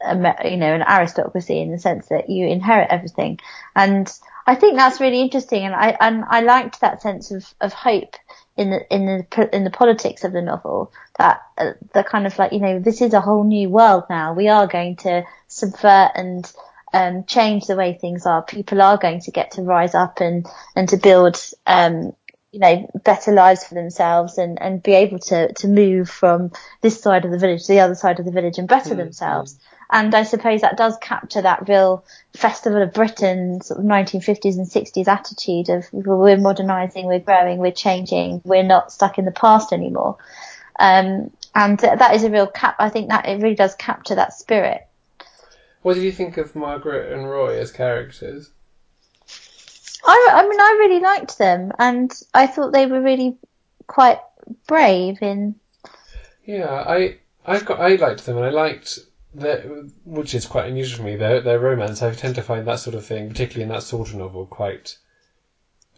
a, 0.00 0.14
you 0.44 0.56
know, 0.56 0.74
an 0.74 0.82
aristocracy 0.82 1.60
in 1.60 1.70
the 1.70 1.78
sense 1.78 2.08
that 2.08 2.30
you 2.30 2.46
inherit 2.46 2.88
everything. 2.90 3.38
And 3.76 4.10
I 4.46 4.54
think 4.54 4.76
that's 4.76 5.00
really 5.00 5.20
interesting. 5.20 5.64
And 5.64 5.74
I, 5.74 5.96
and 6.00 6.24
I 6.28 6.40
liked 6.40 6.80
that 6.80 7.02
sense 7.02 7.30
of, 7.30 7.52
of 7.60 7.72
hope 7.72 8.16
in 8.56 8.70
the, 8.70 8.94
in 8.94 9.06
the, 9.06 9.56
in 9.56 9.64
the 9.64 9.70
politics 9.70 10.24
of 10.24 10.32
the 10.32 10.42
novel 10.42 10.92
that 11.18 11.42
uh, 11.58 11.72
the 11.94 12.02
kind 12.04 12.26
of 12.26 12.38
like, 12.38 12.52
you 12.52 12.60
know, 12.60 12.78
this 12.78 13.00
is 13.00 13.14
a 13.14 13.20
whole 13.20 13.44
new 13.44 13.68
world 13.68 14.04
now. 14.10 14.32
We 14.34 14.48
are 14.48 14.66
going 14.66 14.96
to 14.96 15.24
subvert 15.48 16.12
and, 16.14 16.50
um, 16.92 17.24
change 17.24 17.66
the 17.66 17.76
way 17.76 17.94
things 17.94 18.26
are. 18.26 18.42
People 18.42 18.82
are 18.82 18.98
going 18.98 19.20
to 19.20 19.30
get 19.30 19.52
to 19.52 19.62
rise 19.62 19.94
up 19.94 20.20
and, 20.20 20.46
and 20.74 20.88
to 20.88 20.96
build, 20.96 21.40
um, 21.66 22.14
you 22.52 22.58
know, 22.58 22.90
better 23.04 23.32
lives 23.32 23.64
for 23.64 23.74
themselves 23.74 24.38
and, 24.38 24.60
and 24.60 24.82
be 24.82 24.92
able 24.92 25.20
to, 25.20 25.52
to 25.52 25.68
move 25.68 26.10
from 26.10 26.50
this 26.80 27.00
side 27.00 27.24
of 27.24 27.30
the 27.30 27.38
village 27.38 27.62
to 27.62 27.72
the 27.72 27.80
other 27.80 27.94
side 27.94 28.18
of 28.18 28.24
the 28.24 28.32
village 28.32 28.58
and 28.58 28.68
better 28.68 28.94
themselves. 28.94 29.58
And 29.92 30.14
I 30.14 30.22
suppose 30.22 30.60
that 30.60 30.76
does 30.76 30.96
capture 30.98 31.42
that 31.42 31.68
real 31.68 32.04
festival 32.32 32.80
of 32.80 32.92
Britain 32.92 33.60
sort 33.60 33.80
of 33.80 33.86
1950s 33.86 34.56
and 34.56 34.66
60s 34.66 35.08
attitude 35.08 35.68
of 35.68 35.92
we're 35.92 36.36
modernising, 36.36 37.06
we're 37.06 37.18
growing, 37.18 37.58
we're 37.58 37.72
changing, 37.72 38.40
we're 38.44 38.62
not 38.62 38.92
stuck 38.92 39.18
in 39.18 39.24
the 39.24 39.32
past 39.32 39.72
anymore. 39.72 40.16
Um, 40.78 41.32
and 41.54 41.78
that 41.80 42.14
is 42.14 42.22
a 42.22 42.30
real 42.30 42.46
cap. 42.46 42.76
I 42.78 42.88
think 42.88 43.08
that 43.08 43.28
it 43.28 43.42
really 43.42 43.56
does 43.56 43.74
capture 43.74 44.14
that 44.14 44.32
spirit. 44.32 44.86
What 45.82 45.94
did 45.94 46.04
you 46.04 46.12
think 46.12 46.36
of 46.36 46.54
Margaret 46.54 47.12
and 47.12 47.28
Roy 47.28 47.58
as 47.58 47.72
characters? 47.72 48.50
I, 50.06 50.28
I 50.32 50.48
mean, 50.48 50.60
I 50.60 50.76
really 50.78 51.00
liked 51.00 51.38
them, 51.38 51.72
and 51.78 52.12
I 52.32 52.46
thought 52.46 52.72
they 52.72 52.86
were 52.86 53.00
really 53.00 53.36
quite 53.86 54.20
brave 54.66 55.18
in. 55.20 55.56
Yeah, 56.44 56.70
I 56.70 57.18
I 57.44 57.60
got 57.60 57.80
I 57.80 57.96
liked 57.96 58.24
them, 58.24 58.36
and 58.36 58.46
I 58.46 58.50
liked 58.50 59.00
which 59.34 60.34
is 60.34 60.46
quite 60.46 60.68
unusual 60.68 60.98
for 60.98 61.04
me. 61.04 61.16
Their 61.16 61.40
their 61.40 61.58
romance. 61.58 62.02
I 62.02 62.12
tend 62.12 62.34
to 62.36 62.42
find 62.42 62.66
that 62.66 62.80
sort 62.80 62.94
of 62.94 63.04
thing, 63.04 63.28
particularly 63.28 63.62
in 63.62 63.68
that 63.68 63.82
sort 63.82 64.08
of 64.08 64.14
novel, 64.14 64.46
quite 64.46 64.96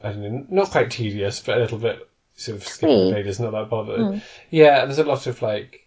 I 0.03 0.11
don't 0.11 0.23
know, 0.23 0.47
not 0.49 0.71
quite 0.71 0.91
tedious, 0.91 1.41
but 1.41 1.57
a 1.57 1.61
little 1.61 1.79
bit 1.79 2.09
sort 2.35 2.57
of 2.57 2.65
skipping 2.67 3.11
Sweet. 3.11 3.15
pages, 3.15 3.41
not 3.41 3.53
that 3.53 3.71
bothered. 3.71 4.01
Mm. 4.01 4.23
Yeah, 4.51 4.81
and 4.81 4.91
there's 4.91 4.99
a 4.99 5.05
lot 5.05 5.27
of 5.27 5.41
like. 5.43 5.87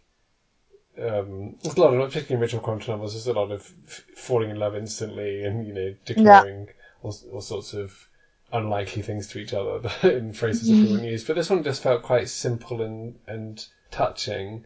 Um, 0.97 1.57
there's 1.61 1.75
a 1.75 1.81
lot 1.81 1.93
of, 1.93 2.07
particularly 2.09 2.41
in 2.41 2.49
Richmal 2.49 2.63
Crompton 2.63 2.93
novels, 2.93 3.13
there's 3.13 3.27
a 3.27 3.33
lot 3.33 3.51
of 3.51 3.69
f- 3.85 4.01
falling 4.15 4.49
in 4.49 4.55
love 4.55 4.77
instantly 4.77 5.43
and, 5.43 5.67
you 5.67 5.73
know, 5.73 5.93
declaring 6.05 6.69
all, 7.03 7.13
all 7.33 7.41
sorts 7.41 7.73
of 7.73 8.07
unlikely 8.53 9.01
things 9.01 9.27
to 9.27 9.39
each 9.39 9.53
other 9.53 9.81
in 10.09 10.31
phrases 10.31 10.69
that 10.69 10.73
we 10.73 10.83
wouldn't 10.83 11.03
use. 11.03 11.25
But 11.25 11.35
this 11.35 11.49
one 11.49 11.63
just 11.63 11.83
felt 11.83 12.01
quite 12.01 12.29
simple 12.29 12.81
and, 12.81 13.19
and 13.27 13.65
touching. 13.91 14.63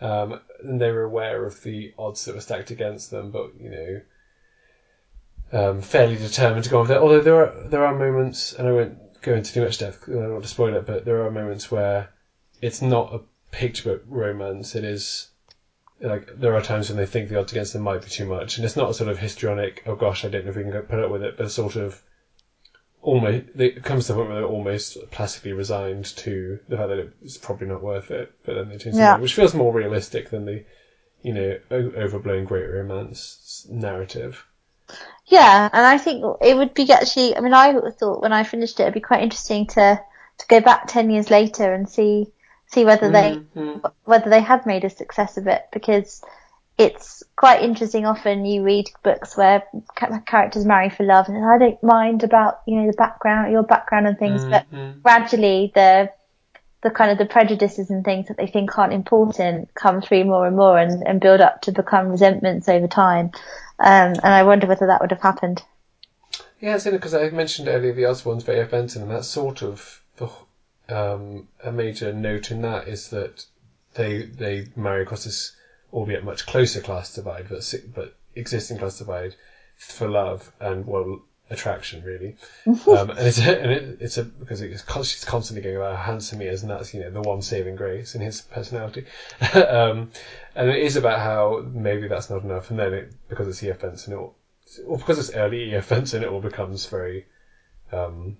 Um, 0.00 0.40
and 0.62 0.80
they 0.80 0.90
were 0.90 1.02
aware 1.02 1.44
of 1.44 1.62
the 1.62 1.92
odds 1.98 2.24
that 2.24 2.34
were 2.34 2.40
stacked 2.40 2.70
against 2.70 3.10
them, 3.10 3.30
but, 3.30 3.50
you 3.58 3.70
know, 3.70 4.00
um, 5.50 5.80
fairly 5.80 6.16
determined 6.16 6.64
to 6.64 6.70
go 6.70 6.78
on 6.78 6.82
with 6.82 6.90
it. 6.92 6.98
Although 6.98 7.20
there 7.20 7.36
are, 7.36 7.68
there 7.68 7.84
are 7.84 7.92
moments, 7.92 8.52
and 8.52 8.68
I 8.68 8.72
won't 8.72 9.20
go 9.22 9.34
into 9.34 9.52
too 9.52 9.62
much 9.62 9.78
depth. 9.78 10.08
I 10.08 10.12
don't 10.12 10.32
want 10.32 10.44
to 10.44 10.48
spoil 10.48 10.74
it, 10.74 10.86
but 10.86 11.04
there 11.04 11.22
are 11.22 11.30
moments 11.30 11.70
where 11.70 12.10
it's 12.60 12.82
not 12.82 13.14
a 13.14 13.20
picture 13.50 13.90
book 13.90 14.02
romance. 14.06 14.74
It 14.74 14.84
is 14.84 15.28
like 16.00 16.28
there 16.38 16.54
are 16.54 16.62
times 16.62 16.88
when 16.88 16.96
they 16.96 17.06
think 17.06 17.28
the 17.28 17.38
odds 17.38 17.52
against 17.52 17.72
them 17.72 17.82
might 17.82 18.02
be 18.02 18.10
too 18.10 18.26
much, 18.26 18.56
and 18.56 18.64
it's 18.64 18.76
not 18.76 18.90
a 18.90 18.94
sort 18.94 19.10
of 19.10 19.18
histrionic. 19.18 19.82
Oh 19.86 19.94
gosh, 19.94 20.24
I 20.24 20.28
don't 20.28 20.44
know 20.44 20.50
if 20.50 20.56
we 20.56 20.62
can 20.62 20.82
put 20.82 21.00
up 21.00 21.10
with 21.10 21.22
it, 21.22 21.36
but 21.36 21.50
sort 21.50 21.76
of 21.76 22.00
almost 23.02 23.46
it 23.56 23.82
comes 23.84 24.06
to 24.06 24.12
the 24.12 24.16
point 24.18 24.28
where 24.30 24.40
they're 24.40 24.48
almost 24.48 24.98
plastically 25.10 25.52
resigned 25.52 26.04
to 26.16 26.58
the 26.68 26.76
fact 26.76 26.88
that 26.88 27.12
it's 27.22 27.38
probably 27.38 27.66
not 27.68 27.82
worth 27.82 28.10
it. 28.10 28.32
But 28.44 28.54
then 28.54 28.68
they 28.68 28.78
change 28.78 28.96
their 28.96 29.06
Yeah. 29.06 29.10
mind, 29.10 29.22
which 29.22 29.34
feels 29.34 29.54
more 29.54 29.72
realistic 29.72 30.30
than 30.30 30.44
the 30.44 30.64
you 31.22 31.34
know 31.34 31.58
o- 31.70 31.92
overblown 31.96 32.44
great 32.44 32.68
romance 32.70 33.66
narrative. 33.70 34.46
Yeah, 35.26 35.68
and 35.72 35.86
I 35.86 35.98
think 35.98 36.24
it 36.40 36.56
would 36.56 36.74
be 36.74 36.90
actually. 36.92 37.36
I 37.36 37.40
mean, 37.40 37.52
I 37.54 37.72
thought 37.98 38.22
when 38.22 38.32
I 38.32 38.44
finished 38.44 38.80
it, 38.80 38.84
it'd 38.84 38.94
be 38.94 39.00
quite 39.00 39.22
interesting 39.22 39.66
to 39.68 40.00
to 40.38 40.46
go 40.46 40.60
back 40.60 40.86
ten 40.86 41.10
years 41.10 41.30
later 41.30 41.72
and 41.74 41.88
see 41.88 42.32
see 42.66 42.84
whether 42.84 43.10
they 43.10 43.40
Mhm. 43.56 43.92
whether 44.04 44.30
they 44.30 44.40
had 44.40 44.66
made 44.66 44.84
a 44.84 44.90
success 44.90 45.36
of 45.36 45.46
it 45.46 45.66
because 45.72 46.22
it's 46.78 47.24
quite 47.36 47.62
interesting. 47.62 48.06
Often 48.06 48.44
you 48.44 48.62
read 48.62 48.88
books 49.02 49.36
where 49.36 49.64
characters 50.26 50.64
marry 50.64 50.88
for 50.88 51.02
love, 51.04 51.28
and 51.28 51.44
I 51.44 51.58
don't 51.58 51.82
mind 51.82 52.22
about 52.22 52.60
you 52.66 52.80
know 52.80 52.86
the 52.86 52.96
background, 52.96 53.52
your 53.52 53.64
background 53.64 54.06
and 54.06 54.18
things, 54.18 54.44
but 54.48 54.64
Mhm. 54.72 55.02
gradually 55.02 55.72
the 55.74 56.10
the 56.82 56.90
kind 56.90 57.10
of 57.10 57.18
the 57.18 57.26
prejudices 57.26 57.90
and 57.90 58.04
things 58.04 58.28
that 58.28 58.36
they 58.36 58.46
think 58.46 58.78
aren't 58.78 58.92
important 58.92 59.74
come 59.74 60.00
through 60.00 60.22
more 60.24 60.46
and 60.46 60.56
more 60.56 60.78
and, 60.78 61.04
and 61.08 61.20
build 61.20 61.40
up 61.40 61.60
to 61.60 61.72
become 61.72 62.08
resentments 62.08 62.68
over 62.68 62.86
time. 62.86 63.32
Um, 63.80 64.14
and 64.22 64.32
I 64.32 64.44
wonder 64.44 64.68
whether 64.68 64.86
that 64.86 65.00
would 65.00 65.10
have 65.10 65.20
happened. 65.20 65.60
Yeah, 66.60 66.76
it's 66.76 66.84
because 66.84 67.14
I 67.14 67.30
mentioned 67.30 67.66
earlier 67.66 67.92
the 67.92 68.02
Osbornes 68.04 68.46
by 68.46 68.54
F. 68.54 68.70
Benson, 68.70 69.02
and 69.02 69.10
that's 69.10 69.26
sort 69.26 69.62
of 69.62 70.00
the 70.18 70.28
um, 70.88 71.48
a 71.64 71.72
major 71.72 72.12
note 72.12 72.52
in 72.52 72.62
that 72.62 72.86
is 72.86 73.08
that 73.08 73.44
they 73.94 74.22
they 74.22 74.68
marry 74.76 75.02
across 75.02 75.24
this 75.24 75.56
albeit 75.92 76.22
much 76.22 76.46
closer 76.46 76.80
class 76.80 77.14
divide, 77.14 77.48
but 77.48 77.74
but 77.94 78.14
existing 78.34 78.78
class 78.78 78.98
divide 78.98 79.34
for 79.76 80.08
love 80.08 80.50
and 80.60 80.86
well 80.86 81.20
attraction 81.50 82.02
really. 82.02 82.36
um, 82.66 83.10
and 83.10 83.26
it's 83.26 83.38
a, 83.38 83.60
and 83.60 83.70
it, 83.70 83.96
it's 84.00 84.16
a 84.16 84.22
because 84.22 84.60
it's 84.60 84.82
constantly 84.82 85.62
going 85.62 85.76
about 85.76 85.96
how 85.96 86.02
handsome 86.02 86.40
he 86.40 86.46
is, 86.46 86.62
and 86.62 86.70
that's 86.70 86.92
you 86.92 87.00
know 87.00 87.10
the 87.10 87.20
one 87.20 87.42
saving 87.42 87.76
grace 87.76 88.14
in 88.14 88.20
his 88.20 88.40
personality. 88.40 89.04
um, 89.54 90.10
and 90.54 90.68
it 90.68 90.78
is 90.78 90.96
about 90.96 91.20
how 91.20 91.62
maybe 91.72 92.06
that's 92.06 92.30
not 92.30 92.42
enough, 92.42 92.70
and 92.70 92.78
then 92.78 92.92
it 92.92 93.12
because 93.28 93.48
it's 93.48 93.62
E.F. 93.62 93.78
Benson, 93.78 94.12
it 94.12 94.16
all, 94.16 94.34
or 94.86 94.98
because 94.98 95.18
it's 95.18 95.34
early 95.34 95.70
E.F. 95.70 95.88
Benson, 95.88 96.22
it 96.22 96.28
all 96.28 96.40
becomes 96.40 96.86
very 96.86 97.26
um, 97.92 98.36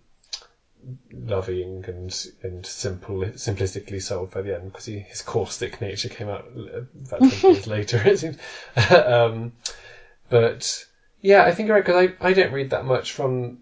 loving 1.12 1.84
and 1.86 2.26
and 2.42 2.64
simple, 2.64 3.20
simplistically 3.20 4.00
sold 4.00 4.30
by 4.30 4.40
the 4.40 4.54
end 4.54 4.72
because 4.72 4.84
he, 4.84 4.98
his 5.00 5.20
caustic 5.20 5.80
nature 5.80 6.08
came 6.08 6.28
out 6.28 6.46
uh, 6.56 6.80
about 7.06 7.42
years 7.42 7.66
later. 7.66 8.00
It 8.04 8.18
seems. 8.18 8.36
um, 8.90 9.52
but 10.28 10.84
yeah, 11.20 11.44
I 11.44 11.52
think 11.52 11.66
you're 11.66 11.76
right 11.76 11.84
because 11.84 12.14
I, 12.20 12.28
I 12.28 12.32
don't 12.32 12.52
read 12.52 12.70
that 12.70 12.84
much 12.84 13.12
from 13.12 13.58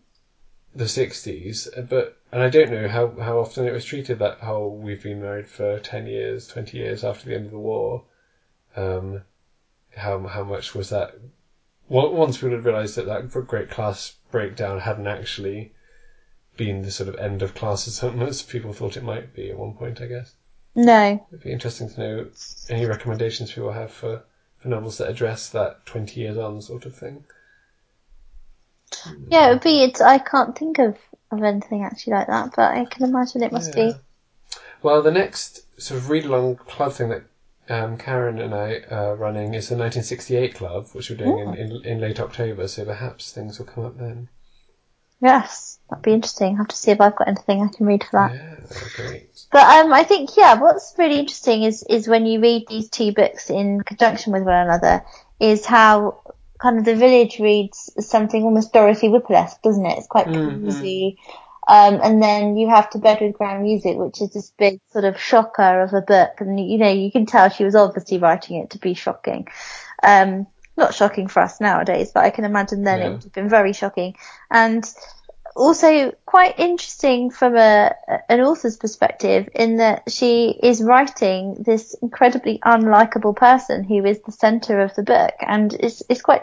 the 0.75 0.85
60s, 0.85 1.89
but 1.89 2.17
and 2.33 2.43
I 2.43 2.49
don't 2.49 2.71
know 2.71 2.89
how, 2.89 3.09
how 3.09 3.39
often 3.39 3.67
it 3.67 3.73
was 3.73 3.85
treated 3.85 4.19
that 4.19 4.39
how 4.41 4.65
we've 4.65 5.03
been 5.03 5.23
married 5.23 5.49
for 5.49 5.79
10 5.79 6.07
years, 6.07 6.49
20 6.49 6.77
years 6.77 7.05
after 7.05 7.27
the 7.27 7.35
end 7.35 7.47
of 7.47 7.53
the 7.53 7.59
war. 7.59 8.03
Um, 8.75 9.23
how 9.95 10.21
how 10.27 10.45
much 10.45 10.75
was 10.75 10.91
that? 10.91 11.15
Once 11.89 12.43
we 12.43 12.51
would 12.51 12.65
realised 12.65 12.97
that 12.97 13.07
that 13.07 13.31
great 13.47 13.71
class 13.71 14.13
breakdown 14.31 14.81
hadn't 14.81 15.07
actually 15.07 15.73
been 16.57 16.83
the 16.83 16.91
sort 16.91 17.09
of 17.09 17.17
end 17.17 17.43
of 17.43 17.55
classism 17.55 18.27
as 18.27 18.43
people 18.43 18.73
thought 18.73 18.97
it 18.97 19.03
might 19.03 19.35
be 19.35 19.51
at 19.51 19.59
one 19.59 19.75
point, 19.75 20.01
I 20.01 20.07
guess. 20.07 20.35
No. 20.75 21.27
It'd 21.31 21.45
be 21.45 21.53
interesting 21.53 21.89
to 21.91 22.01
know 22.01 22.27
any 22.69 22.87
recommendations 22.87 23.53
people 23.53 23.73
have 23.73 23.91
for, 23.91 24.23
for 24.59 24.69
novels 24.69 24.99
that 24.99 25.09
address 25.09 25.49
that 25.51 25.85
20 25.87 26.21
years 26.21 26.37
on 26.37 26.61
sort 26.61 26.85
of 26.87 26.95
thing. 26.95 27.25
Yeah, 29.29 29.49
it 29.49 29.53
would 29.55 29.63
be. 29.63 29.83
It's, 29.83 30.01
I 30.01 30.19
can't 30.19 30.57
think 30.57 30.79
of, 30.79 30.97
of 31.31 31.43
anything 31.43 31.83
actually 31.83 32.15
like 32.15 32.29
that, 32.29 32.53
but 32.55 32.73
I 32.77 32.85
can 32.85 33.05
imagine 33.09 33.43
it 33.43 33.53
must 33.53 33.77
Yeah. 33.77 33.93
be. 33.93 33.99
Well, 34.83 35.03
the 35.03 35.11
next 35.11 35.81
sort 35.81 35.99
of 35.99 36.11
read 36.11 36.25
along 36.27 36.57
club 36.57 36.93
thing 36.93 37.09
that 37.09 37.25
um, 37.69 37.99
Karen 37.99 38.39
and 38.39 38.55
I 38.55 38.83
are 38.91 39.17
running 39.17 39.55
is 39.55 39.69
the 39.69 39.77
1968 39.77 40.55
club, 40.55 40.89
which 40.93 41.11
we're 41.11 41.17
doing 41.17 41.39
in, 41.39 41.55
in, 41.55 41.85
in 41.85 42.01
late 42.01 42.21
October, 42.21 42.69
so 42.69 42.85
perhaps 42.85 43.33
things 43.33 43.59
will 43.59 43.67
come 43.67 43.85
up 43.85 43.99
then. 43.99 44.29
Yes, 45.21 45.79
that'd 45.89 46.03
be 46.03 46.13
interesting. 46.13 46.53
I'll 46.53 46.57
have 46.59 46.69
to 46.69 46.77
see 46.77 46.91
if 46.91 47.01
I've 47.01 47.17
got 47.17 47.29
anything 47.29 47.63
I 47.63 47.75
can 47.75 47.87
read 47.87 48.05
for 48.05 48.11
that. 48.13 48.33
Yeah, 48.35 48.89
great. 48.97 49.23
But 49.51 49.63
um, 49.63 49.93
I 49.93 50.05
think 50.05 50.37
yeah, 50.37 50.61
what's 50.61 50.95
really 50.99 51.19
interesting 51.19 51.63
is 51.63 51.85
is 51.89 52.09
when 52.09 52.27
you 52.27 52.41
read 52.41 52.67
these 52.69 52.91
two 52.91 53.13
books 53.13 53.51
in 53.51 53.81
conjunction 53.81 54.33
with 54.33 54.43
one 54.43 54.55
another, 54.67 55.05
is 55.41 55.65
how 55.65 56.23
kind 56.61 56.79
of 56.79 56.85
the 56.85 56.97
village 56.97 57.39
reads 57.39 57.91
something 58.01 58.43
almost 58.43 58.73
Dorothy 58.73 59.09
Whipple-esque, 59.09 59.61
doesn't 59.63 59.85
it? 59.87 59.99
It's 59.99 60.07
quite 60.07 60.27
Mhm. 60.29 60.65
cozy. 60.65 61.19
Um, 61.69 62.01
and 62.03 62.23
then 62.23 62.57
you 62.57 62.69
have 62.69 62.91
to 62.91 62.99
bed 62.99 63.21
with 63.21 63.35
grand 63.37 63.63
music, 63.63 63.97
which 63.97 64.21
is 64.23 64.31
this 64.31 64.53
big 64.57 64.81
sort 64.93 65.05
of 65.05 65.19
shocker 65.21 65.83
of 65.83 65.93
a 65.95 66.01
book, 66.01 66.41
and 66.41 66.61
you 66.61 66.79
know 66.79 66.89
you 66.91 67.11
can 67.11 67.27
tell 67.27 67.49
she 67.49 67.65
was 67.65 67.75
obviously 67.75 68.19
writing 68.19 68.59
it 68.63 68.71
to 68.71 68.79
be 68.79 68.95
shocking. 68.95 69.49
Um, 70.03 70.47
not 70.77 70.95
shocking 70.95 71.29
for 71.29 71.41
us 71.41 71.61
nowadays, 71.61 72.13
but 72.13 72.25
I 72.25 72.31
can 72.31 72.45
imagine 72.45 72.85
then 72.85 73.01
Yeah. 73.01 73.07
it 73.07 73.13
would 73.13 73.23
have 73.25 73.33
been 73.33 73.49
very 73.49 73.73
shocking. 73.73 74.17
And 74.51 74.85
also 75.55 76.13
quite 76.27 76.59
interesting 76.59 77.31
from 77.31 77.57
a 77.57 77.95
an 78.29 78.41
author's 78.41 78.77
perspective 78.77 79.49
in 79.55 79.77
that 79.77 80.03
she 80.11 80.51
is 80.63 80.83
writing 80.83 81.57
this 81.59 81.95
incredibly 82.03 82.59
unlikable 82.59 83.35
person 83.35 83.83
who 83.83 84.05
is 84.05 84.21
the 84.21 84.33
center 84.33 84.81
of 84.81 84.95
the 84.97 85.03
book 85.03 85.33
and 85.41 85.73
it's 85.75 86.03
it's 86.11 86.21
quite 86.21 86.43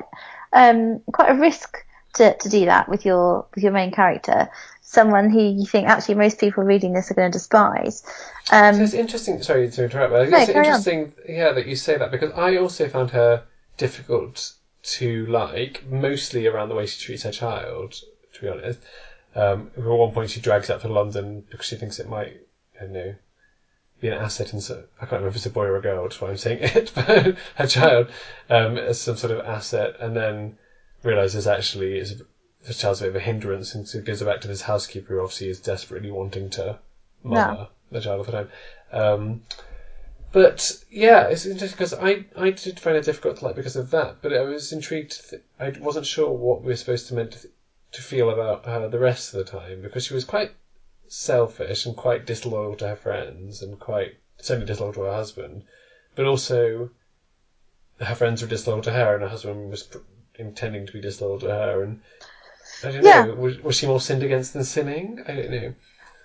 um 0.51 0.99
quite 1.11 1.29
a 1.29 1.35
risk 1.35 1.77
to, 2.15 2.35
to 2.37 2.49
do 2.49 2.65
that 2.65 2.89
with 2.89 3.05
your 3.05 3.45
with 3.53 3.63
your 3.63 3.71
main 3.73 3.91
character 3.91 4.49
someone 4.81 5.29
who 5.29 5.41
you 5.41 5.65
think 5.65 5.87
actually 5.87 6.15
most 6.15 6.39
people 6.39 6.63
reading 6.63 6.93
this 6.93 7.11
are 7.11 7.15
going 7.15 7.31
to 7.31 7.37
despise 7.37 8.03
um 8.51 8.73
So 8.75 8.81
it's 8.83 8.93
interesting. 8.93 9.41
Sorry 9.43 9.69
to 9.69 9.83
interrupt, 9.83 10.11
but 10.11 10.29
No, 10.29 10.37
it's 10.37 10.49
on. 10.49 10.55
interesting, 10.55 11.13
yeah, 11.27 11.51
that 11.51 11.67
you 11.67 11.75
say 11.75 11.97
that 11.97 12.11
because 12.11 12.31
I 12.31 12.57
also 12.57 12.87
found 12.87 13.11
her 13.11 13.43
difficult 13.77 14.53
to 14.83 15.25
like, 15.27 15.85
mostly 15.85 16.47
around 16.47 16.69
the 16.69 16.75
way 16.75 16.85
she 16.85 17.03
treats 17.03 17.23
her 17.23 17.31
child. 17.31 17.95
To 18.33 18.41
be 18.41 18.49
honest, 18.49 18.79
um, 19.35 19.71
at 19.77 19.83
one 19.83 20.11
point 20.11 20.31
she 20.31 20.41
drags 20.41 20.69
up 20.69 20.81
to 20.81 20.87
London 20.87 21.43
because 21.49 21.67
she 21.67 21.75
thinks 21.75 21.99
it 21.99 22.09
might, 22.09 22.41
I 22.79 22.85
don't 22.85 22.93
know, 22.93 23.15
be 24.01 24.09
an 24.09 24.13
asset 24.13 24.51
And 24.51 24.61
so 24.61 24.83
I 24.97 25.01
can't 25.01 25.13
remember 25.13 25.29
if 25.29 25.35
it's 25.37 25.45
a 25.45 25.49
boy 25.49 25.65
or 25.65 25.77
a 25.77 25.81
girl. 25.81 26.03
That's 26.03 26.19
why 26.19 26.29
I'm 26.29 26.37
saying 26.37 26.59
it, 26.61 26.91
but 26.93 27.35
her 27.55 27.67
child 27.67 28.11
um, 28.49 28.77
as 28.77 28.99
some 28.99 29.17
sort 29.17 29.31
of 29.31 29.45
asset, 29.45 29.95
and 29.99 30.15
then 30.15 30.57
realizes 31.03 31.47
actually 31.47 31.97
is 31.97 32.21
the 32.65 32.73
child's 32.73 33.01
a 33.01 33.05
bit 33.05 33.09
of 33.09 33.15
a 33.15 33.19
hindrance, 33.19 33.75
and 33.75 33.87
so 33.87 33.99
gives 33.99 34.21
goes 34.21 34.27
back 34.27 34.41
to 34.41 34.47
this 34.47 34.61
housekeeper 34.61 35.13
who 35.13 35.21
obviously 35.21 35.49
is 35.49 35.59
desperately 35.59 36.11
wanting 36.11 36.49
to 36.51 36.79
mother 37.23 37.67
the 37.91 38.01
child 38.01 38.19
all 38.19 38.23
the 38.25 38.31
time. 38.31 38.49
Um, 38.91 39.41
but 40.33 40.73
yeah, 40.89 41.27
it's 41.27 41.45
interesting 41.45 41.75
because 41.77 41.93
I, 41.93 42.25
I 42.35 42.49
did 42.49 42.79
find 42.79 42.97
it 42.97 43.05
difficult 43.05 43.37
to 43.37 43.45
like 43.45 43.55
because 43.55 43.77
of 43.77 43.91
that, 43.91 44.17
but 44.21 44.33
I 44.33 44.41
was 44.41 44.73
intrigued. 44.73 45.29
Th- 45.29 45.41
I 45.59 45.69
wasn't 45.79 46.05
sure 46.05 46.29
what 46.29 46.61
we 46.61 46.67
were 46.73 46.75
supposed 46.75 47.07
to 47.07 47.13
meant 47.13 47.31
to, 47.33 47.49
to 47.93 48.01
feel 48.01 48.29
about 48.29 48.65
her 48.65 48.87
the 48.89 48.99
rest 48.99 49.33
of 49.33 49.37
the 49.37 49.49
time 49.49 49.81
because 49.81 50.03
she 50.05 50.13
was 50.13 50.25
quite 50.25 50.51
selfish 51.07 51.85
and 51.85 51.95
quite 51.95 52.25
disloyal 52.25 52.75
to 52.77 52.87
her 52.89 52.95
friends 52.95 53.61
and 53.61 53.79
quite 53.79 54.17
certainly 54.39 54.65
disloyal 54.65 54.93
to 54.93 55.01
her 55.03 55.13
husband, 55.13 55.63
but 56.15 56.25
also 56.25 56.89
her 57.99 58.15
friends 58.15 58.41
were 58.41 58.47
disloyal 58.47 58.81
to 58.81 58.91
her 58.91 59.13
and 59.13 59.23
her 59.23 59.29
husband 59.29 59.69
was 59.69 59.83
pr- 59.83 59.97
intending 60.35 60.85
to 60.85 60.91
be 60.91 60.99
disloyal 60.99 61.39
to 61.39 61.47
her 61.47 61.81
and 61.81 61.97
I 62.83 62.91
don't 62.91 63.03
Yeah. 63.03 63.23
know. 63.25 63.33
Was, 63.33 63.59
was 63.59 63.75
she 63.75 63.87
more 63.87 63.99
sinned 63.99 64.23
against 64.23 64.53
than 64.53 64.63
sinning? 64.63 65.21
I 65.27 65.33
don't 65.35 65.49
know. 65.49 65.73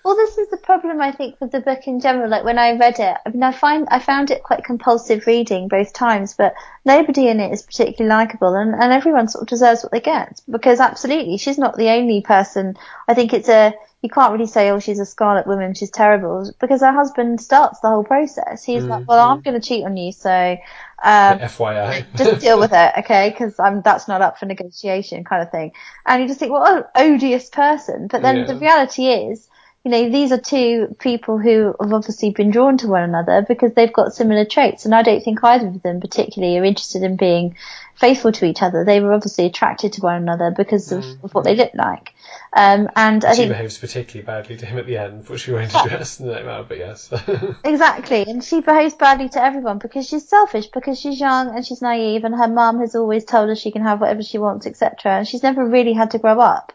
Well, 0.03 0.15
this 0.15 0.37
is 0.37 0.49
the 0.49 0.57
problem 0.57 1.01
I 1.01 1.11
think 1.11 1.35
with 1.39 1.51
the 1.51 1.59
book 1.59 1.87
in 1.87 1.99
general. 1.99 2.29
Like 2.29 2.43
when 2.43 2.57
I 2.57 2.71
read 2.77 2.99
it, 2.99 3.17
I 3.25 3.29
mean, 3.29 3.43
I 3.43 3.51
find 3.51 3.87
I 3.91 3.99
found 3.99 4.31
it 4.31 4.43
quite 4.43 4.63
compulsive 4.63 5.27
reading 5.27 5.67
both 5.67 5.93
times, 5.93 6.33
but 6.33 6.53
nobody 6.85 7.27
in 7.27 7.39
it 7.39 7.51
is 7.51 7.61
particularly 7.61 8.09
likable, 8.09 8.55
and, 8.55 8.73
and 8.73 8.93
everyone 8.93 9.27
sort 9.27 9.43
of 9.43 9.49
deserves 9.49 9.83
what 9.83 9.91
they 9.91 9.99
get 9.99 10.41
because 10.49 10.79
absolutely, 10.79 11.37
she's 11.37 11.57
not 11.57 11.75
the 11.75 11.89
only 11.89 12.21
person. 12.21 12.75
I 13.07 13.13
think 13.13 13.33
it's 13.33 13.49
a 13.49 13.73
you 14.01 14.09
can't 14.09 14.31
really 14.31 14.47
say, 14.47 14.69
oh, 14.69 14.79
she's 14.79 14.99
a 14.99 15.05
scarlet 15.05 15.45
woman, 15.45 15.73
she's 15.73 15.91
terrible, 15.91 16.49
because 16.59 16.79
her 16.79 16.93
husband 16.93 17.41
starts 17.41 17.81
the 17.81 17.89
whole 17.89 18.03
process. 18.03 18.63
He's 18.63 18.85
like, 18.85 19.05
well, 19.09 19.29
I'm 19.29 19.41
going 19.41 19.59
to 19.59 19.67
cheat 19.67 19.83
on 19.83 19.97
you, 19.97 20.13
so 20.13 20.31
um, 20.31 20.57
FYI. 21.39 22.05
just 22.17 22.39
deal 22.39 22.59
with 22.59 22.71
it, 22.71 22.93
okay? 22.99 23.29
Because 23.29 23.59
I'm 23.59 23.81
that's 23.81 24.07
not 24.07 24.21
up 24.21 24.39
for 24.39 24.45
negotiation, 24.45 25.25
kind 25.25 25.41
of 25.41 25.51
thing. 25.51 25.73
And 26.05 26.21
you 26.21 26.29
just 26.29 26.39
think, 26.39 26.53
well, 26.53 26.63
oh, 26.65 26.83
odious 26.95 27.49
person. 27.49 28.07
But 28.07 28.21
then 28.21 28.37
Yeah. 28.37 28.45
the 28.45 28.55
reality 28.55 29.07
is, 29.07 29.49
you 29.85 29.91
know, 29.91 30.09
these 30.09 30.31
are 30.33 30.39
two 30.39 30.95
people 30.99 31.37
who 31.37 31.73
have 31.79 31.93
obviously 31.93 32.31
been 32.31 32.51
drawn 32.51 32.77
to 32.79 32.87
one 32.87 33.03
another 33.03 33.45
because 33.47 33.73
they've 33.73 33.93
got 33.93 34.13
similar 34.13 34.43
traits, 34.43 34.85
and 34.85 34.93
I 34.93 35.03
don't 35.03 35.23
think 35.23 35.41
either 35.41 35.67
of 35.67 35.81
them 35.81 36.01
particularly 36.01 36.57
are 36.57 36.65
interested 36.65 37.01
in 37.01 37.15
being 37.15 37.55
faithful 37.95 38.33
to 38.33 38.45
each 38.45 38.61
other. 38.61 38.83
They 38.83 38.99
were 38.99 39.13
obviously 39.13 39.45
attracted 39.45 39.93
to 39.93 40.01
one 40.01 40.15
another 40.15 40.51
because 40.51 40.91
of, 40.91 41.05
of 41.23 41.33
what 41.33 41.45
they 41.45 41.55
look 41.55 41.73
like. 41.73 42.13
Um, 42.51 42.89
and 42.95 43.23
I 43.23 43.33
she 43.33 43.43
think 43.43 43.51
behaves 43.51 43.77
particularly 43.77 44.25
badly 44.25 44.57
to 44.57 44.65
him 44.65 44.79
at 44.79 44.85
the 44.85 44.97
end, 44.97 45.29
which 45.29 45.47
we 45.47 45.53
won't 45.53 45.73
address 45.73 46.19
now, 46.19 46.63
but 46.63 46.77
yes. 46.77 47.13
Exactly, 47.63 48.23
and 48.27 48.43
she 48.43 48.59
behaves 48.59 48.95
badly 48.95 49.29
to 49.29 49.41
everyone 49.41 49.77
because 49.77 50.07
she's 50.07 50.27
selfish, 50.27 50.67
because 50.67 50.99
she's 50.99 51.21
young 51.21 51.55
and 51.55 51.65
she's 51.65 51.81
naive, 51.81 52.25
and 52.25 52.35
her 52.35 52.49
mum 52.49 52.79
has 52.79 52.95
always 52.95 53.23
told 53.23 53.47
her 53.47 53.55
she 53.55 53.71
can 53.71 53.83
have 53.83 54.01
whatever 54.01 54.23
she 54.23 54.39
wants, 54.39 54.67
etc. 54.67 55.19
And 55.19 55.27
she's 55.27 55.43
never 55.43 55.65
really 55.65 55.93
had 55.93 56.11
to 56.11 56.19
grow 56.19 56.39
up. 56.39 56.73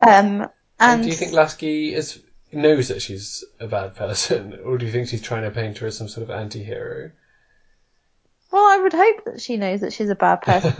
Um, 0.00 0.48
and, 0.78 0.92
and 0.92 1.02
do 1.02 1.08
you 1.08 1.14
think 1.14 1.32
Laski 1.32 1.92
is 1.92 2.20
knows 2.52 2.88
that 2.88 3.02
she's 3.02 3.44
a 3.60 3.66
bad 3.66 3.94
person, 3.94 4.58
or 4.64 4.78
do 4.78 4.86
you 4.86 4.92
think 4.92 5.08
she's 5.08 5.22
trying 5.22 5.42
to 5.42 5.50
paint 5.50 5.78
her 5.78 5.86
as 5.86 5.96
some 5.96 6.08
sort 6.08 6.22
of 6.22 6.30
anti-hero? 6.30 7.10
well, 8.54 8.66
I 8.66 8.80
would 8.80 8.92
hope 8.92 9.24
that 9.24 9.40
she 9.40 9.56
knows 9.56 9.80
that 9.80 9.92
she's 9.92 10.10
a 10.10 10.14
bad 10.14 10.42
person. 10.42 10.72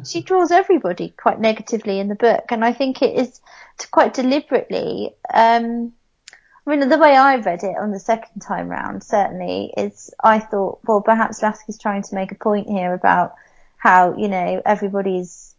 She 0.06 0.22
draws 0.22 0.50
everybody 0.50 1.10
quite 1.10 1.38
negatively 1.38 2.00
in 2.00 2.08
the 2.08 2.14
book, 2.14 2.46
and 2.50 2.64
I 2.64 2.72
think 2.72 3.02
it 3.02 3.14
is 3.16 3.42
quite 3.90 4.14
deliberately. 4.14 5.14
Um, 5.32 5.92
I 6.66 6.70
mean, 6.70 6.88
the 6.88 6.96
way 6.96 7.14
I 7.14 7.36
read 7.36 7.64
it 7.64 7.76
on 7.78 7.90
the 7.90 8.00
second 8.00 8.40
time 8.40 8.68
round, 8.68 9.04
certainly, 9.04 9.74
is 9.76 10.10
I 10.24 10.38
thought, 10.38 10.78
well, 10.84 11.02
perhaps 11.02 11.42
Laski's 11.42 11.78
trying 11.78 12.02
to 12.04 12.14
make 12.14 12.32
a 12.32 12.34
point 12.34 12.66
here 12.66 12.94
about 12.94 13.34
how, 13.76 14.16
you 14.16 14.28
know, 14.28 14.62
everybody's 14.64 15.54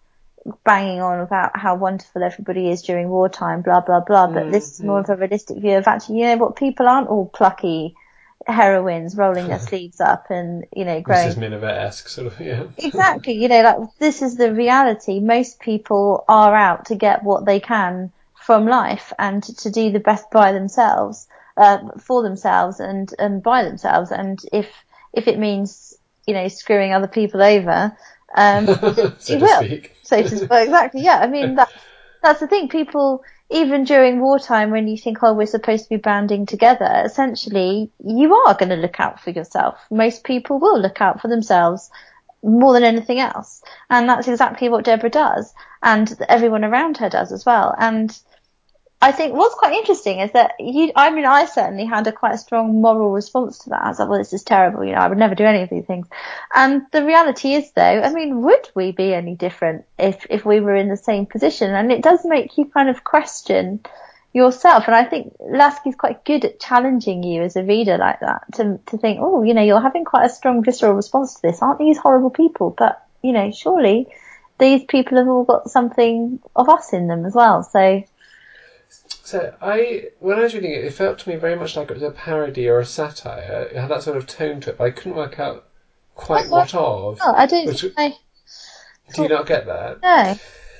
banging 0.63 1.01
on 1.01 1.19
about 1.19 1.57
how 1.57 1.75
wonderful 1.75 2.23
everybody 2.23 2.69
is 2.69 2.81
during 2.81 3.09
wartime, 3.09 3.61
blah, 3.61 3.81
blah, 3.81 3.99
blah. 3.99 4.27
But 4.27 4.51
this 4.51 4.73
is 4.73 4.81
more 4.81 4.99
of 4.99 5.09
a 5.09 5.15
realistic 5.15 5.57
view 5.57 5.77
of 5.77 5.87
actually, 5.87 6.19
you 6.19 6.25
know 6.25 6.37
what, 6.37 6.55
people 6.55 6.87
aren't 6.87 7.09
all 7.09 7.25
plucky 7.25 7.95
heroines 8.47 9.15
rolling 9.15 9.47
their 9.47 9.59
sleeves 9.69 9.99
up 9.99 10.27
and, 10.29 10.65
you 10.75 10.85
know, 10.85 11.01
growing 11.01 11.29
Mrs. 11.29 11.37
Miniver-esque, 11.37 12.07
sort 12.07 12.27
of, 12.27 12.39
yeah. 12.39 12.63
Exactly. 12.77 13.33
You 13.33 13.47
know, 13.47 13.61
like 13.61 13.77
this 13.99 14.21
is 14.21 14.37
the 14.37 14.53
reality. 14.53 15.19
Most 15.19 15.59
people 15.59 16.23
are 16.27 16.55
out 16.55 16.85
to 16.85 16.95
get 16.95 17.23
what 17.23 17.45
they 17.45 17.59
can 17.59 18.11
from 18.35 18.65
life 18.65 19.13
and 19.19 19.43
to 19.43 19.69
do 19.69 19.91
the 19.91 19.99
best 19.99 20.31
by 20.31 20.51
themselves, 20.51 21.27
uh, 21.57 21.79
for 21.99 22.23
themselves 22.23 22.79
and, 22.79 23.13
and 23.19 23.43
by 23.43 23.63
themselves. 23.63 24.11
And 24.11 24.39
if, 24.51 24.67
if 25.13 25.27
it 25.27 25.37
means, 25.37 25.95
you 26.25 26.33
know, 26.33 26.47
screwing 26.47 26.93
other 26.93 27.07
people 27.07 27.41
over, 27.41 27.95
um, 28.35 28.65
so 29.19 29.33
you 29.33 29.39
to 29.39 29.45
will. 29.45 29.63
speak. 29.63 29.95
So 30.03 30.21
to 30.21 30.37
speak, 30.37 30.51
exactly. 30.51 31.01
Yeah. 31.01 31.19
I 31.19 31.27
mean, 31.27 31.55
that, 31.55 31.69
that's 32.21 32.39
the 32.39 32.47
thing. 32.47 32.69
People, 32.69 33.23
even 33.49 33.83
during 33.83 34.19
wartime, 34.19 34.71
when 34.71 34.87
you 34.87 34.97
think, 34.97 35.19
oh, 35.23 35.33
we're 35.33 35.45
supposed 35.45 35.83
to 35.83 35.89
be 35.89 35.97
banding 35.97 36.45
together, 36.45 37.01
essentially, 37.05 37.91
you 38.03 38.35
are 38.35 38.55
going 38.55 38.69
to 38.69 38.75
look 38.75 38.99
out 38.99 39.19
for 39.19 39.31
yourself. 39.31 39.79
Most 39.89 40.23
people 40.23 40.59
will 40.59 40.79
look 40.79 41.01
out 41.01 41.21
for 41.21 41.27
themselves 41.27 41.89
more 42.43 42.73
than 42.73 42.83
anything 42.83 43.19
else. 43.19 43.61
And 43.89 44.07
that's 44.07 44.27
exactly 44.27 44.69
what 44.69 44.85
Deborah 44.85 45.09
does. 45.09 45.53
And 45.83 46.15
everyone 46.29 46.63
around 46.63 46.97
her 46.97 47.09
does 47.09 47.31
as 47.31 47.45
well. 47.45 47.75
And 47.77 48.17
I 49.01 49.13
think 49.13 49.33
what's 49.33 49.55
quite 49.55 49.73
interesting 49.73 50.19
is 50.19 50.31
that 50.33 50.55
you, 50.59 50.91
I 50.93 51.09
mean, 51.09 51.25
I 51.25 51.45
certainly 51.45 51.85
had 51.85 52.05
a 52.07 52.11
quite 52.11 52.37
strong 52.37 52.81
moral 52.81 53.11
response 53.11 53.59
to 53.59 53.69
that. 53.69 53.81
I 53.81 53.87
was 53.87 53.99
like, 53.99 54.09
well, 54.09 54.17
this 54.17 54.33
is 54.33 54.43
terrible. 54.43 54.83
You 54.83 54.91
know, 54.91 54.97
I 54.97 55.07
would 55.07 55.17
never 55.17 55.35
do 55.35 55.45
any 55.45 55.61
of 55.61 55.69
these 55.69 55.85
things. 55.85 56.07
And 56.53 56.81
the 56.91 57.05
reality 57.05 57.53
is 57.53 57.71
though, 57.71 57.81
I 57.81 58.11
mean, 58.11 58.41
would 58.41 58.69
we 58.75 58.91
be 58.91 59.13
any 59.13 59.35
different 59.35 59.85
if, 59.97 60.25
if 60.29 60.45
we 60.45 60.59
were 60.59 60.75
in 60.75 60.89
the 60.89 60.97
same 60.97 61.27
position? 61.27 61.73
And 61.73 61.93
it 61.93 62.03
does 62.03 62.25
make 62.25 62.57
you 62.57 62.65
kind 62.65 62.89
of 62.89 63.05
question 63.05 63.79
yourself. 64.33 64.83
And 64.87 64.95
I 64.95 65.05
think 65.05 65.33
Laski's 65.39 65.95
quite 65.95 66.25
good 66.25 66.43
at 66.43 66.59
challenging 66.59 67.23
you 67.23 67.41
as 67.43 67.55
a 67.55 67.63
reader 67.63 67.97
like 67.97 68.19
that 68.19 68.43
to, 68.55 68.81
to 68.87 68.97
think, 68.97 69.19
oh, 69.21 69.43
you 69.43 69.53
know, 69.53 69.63
you're 69.63 69.79
having 69.79 70.03
quite 70.03 70.25
a 70.25 70.29
strong 70.29 70.61
visceral 70.61 70.93
response 70.93 71.35
to 71.35 71.41
this. 71.41 71.61
Aren't 71.61 71.79
these 71.79 71.97
horrible 71.97 72.31
people? 72.31 72.75
But, 72.77 73.01
you 73.21 73.31
know, 73.31 73.49
surely 73.51 74.07
these 74.59 74.83
people 74.83 75.17
have 75.19 75.27
all 75.29 75.45
got 75.45 75.69
something 75.69 76.41
of 76.53 76.67
us 76.67 76.91
in 76.91 77.07
them 77.07 77.25
as 77.25 77.33
well. 77.33 77.63
So 77.63 78.03
So 79.23 79.53
I, 79.61 80.05
when 80.19 80.39
I 80.39 80.43
was 80.43 80.55
reading 80.55 80.71
it, 80.71 80.83
it 80.83 80.93
felt 80.93 81.19
to 81.19 81.29
me 81.29 81.35
very 81.35 81.55
much 81.55 81.75
like 81.75 81.91
it 81.91 81.93
was 81.93 82.01
a 82.03 82.09
parody 82.09 82.67
or 82.67 82.79
a 82.79 82.85
satire. 82.85 83.69
It 83.71 83.77
had 83.77 83.89
that 83.89 84.01
sort 84.01 84.17
of 84.17 84.25
tone 84.25 84.59
to 84.61 84.71
it, 84.71 84.77
but 84.77 84.85
I 84.85 84.89
couldn't 84.89 85.15
work 85.15 85.39
out 85.39 85.67
quite 86.15 86.47
Oh, 86.47 86.49
what 86.49 86.73
of. 86.73 87.19
Oh, 87.21 87.33
I 87.35 87.45
don't 87.45 87.67
Which- 87.67 87.85
I 87.97 88.15
Do 89.13 89.23
you 89.23 89.29
not 89.29 89.45
get 89.45 89.65
that? 89.67 90.01
know. 90.01 90.35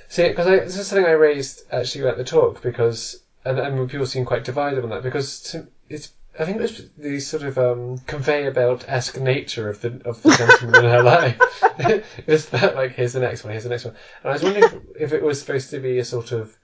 See, 0.08 0.28
because 0.28 0.48
this 0.48 0.78
is 0.78 0.88
something 0.88 1.06
I 1.06 1.12
raised 1.12 1.62
actually 1.72 2.08
at 2.08 2.18
the 2.18 2.24
talk 2.24 2.64
because, 2.64 3.22
and, 3.46 3.60
and 3.60 3.90
people 3.90 4.08
seem 4.08 4.26
quite 4.26 4.44
divided 4.44 4.84
on 4.84 4.90
that 4.90 5.04
because 5.04 5.42
to, 5.52 5.68
it's. 5.88 6.10
I 6.40 6.46
think 6.46 6.62
it's 6.62 6.82
the 6.98 7.20
sort 7.20 7.44
of 7.44 7.58
um, 7.58 7.98
conveyor 8.08 8.52
belt 8.52 8.86
esque 8.88 9.20
nature 9.20 9.70
of 9.70 9.82
the 9.82 10.02
of 10.06 10.24
the 10.24 10.32
gentleman 10.36 10.86
in 10.86 10.90
her 10.90 11.04
life. 11.04 11.38
it's 12.28 12.46
that 12.48 12.76
like 12.76 12.94
here's 12.94 13.14
the 13.14 13.20
next 13.20 13.44
one, 13.44 13.52
here's 13.52 13.64
the 13.64 13.70
next 13.70 13.86
one, 13.86 13.94
and 14.24 14.30
I 14.30 14.34
was 14.34 14.44
wondering 14.44 14.64
if, 14.64 14.74
if 15.00 15.14
it 15.14 15.22
was 15.22 15.40
supposed 15.40 15.70
to 15.72 15.80
be 15.80 16.00
a 16.00 16.06
sort 16.06 16.32
of 16.32 16.58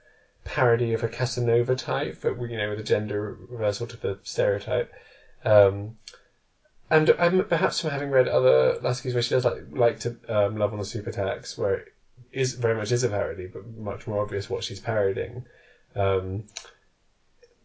parody 0.46 0.92
of 0.92 1.02
a 1.02 1.08
Casanova 1.08 1.74
type, 1.74 2.18
but 2.22 2.40
you 2.48 2.56
know 2.56 2.70
with 2.70 2.78
a 2.78 2.82
gender 2.82 3.36
reversal 3.48 3.86
to 3.86 3.96
the 3.96 4.18
stereotype. 4.22 4.92
Um, 5.44 5.96
and 6.88 7.12
perhaps 7.48 7.80
from 7.80 7.90
having 7.90 8.10
read 8.10 8.28
other 8.28 8.78
Laski's 8.80 9.12
where 9.12 9.22
she 9.22 9.34
does 9.34 9.44
like 9.44 9.64
like 9.70 10.00
to 10.00 10.16
um, 10.28 10.56
Love 10.56 10.72
on 10.72 10.78
the 10.78 10.84
Super 10.84 11.10
Tax, 11.10 11.58
where 11.58 11.74
it 11.74 11.92
is 12.32 12.54
very 12.54 12.74
much 12.74 12.92
is 12.92 13.02
a 13.02 13.08
parody, 13.08 13.46
but 13.46 13.66
much 13.76 14.06
more 14.06 14.22
obvious 14.22 14.48
what 14.48 14.62
she's 14.62 14.80
parodying. 14.80 15.44
Um, 15.94 16.44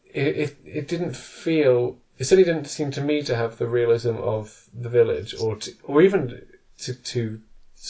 it, 0.05 0.35
it 0.35 0.55
it 0.65 0.87
didn't 0.87 1.15
feel 1.15 1.97
it 2.17 2.25
certainly 2.25 2.51
didn't 2.51 2.67
seem 2.67 2.91
to 2.91 3.01
me 3.01 3.21
to 3.23 3.35
have 3.35 3.57
the 3.57 3.67
realism 3.67 4.15
of 4.17 4.67
the 4.73 4.89
village, 4.89 5.35
or 5.39 5.55
to, 5.55 5.71
or 5.83 6.01
even 6.01 6.41
to 6.79 6.93
to 6.93 7.39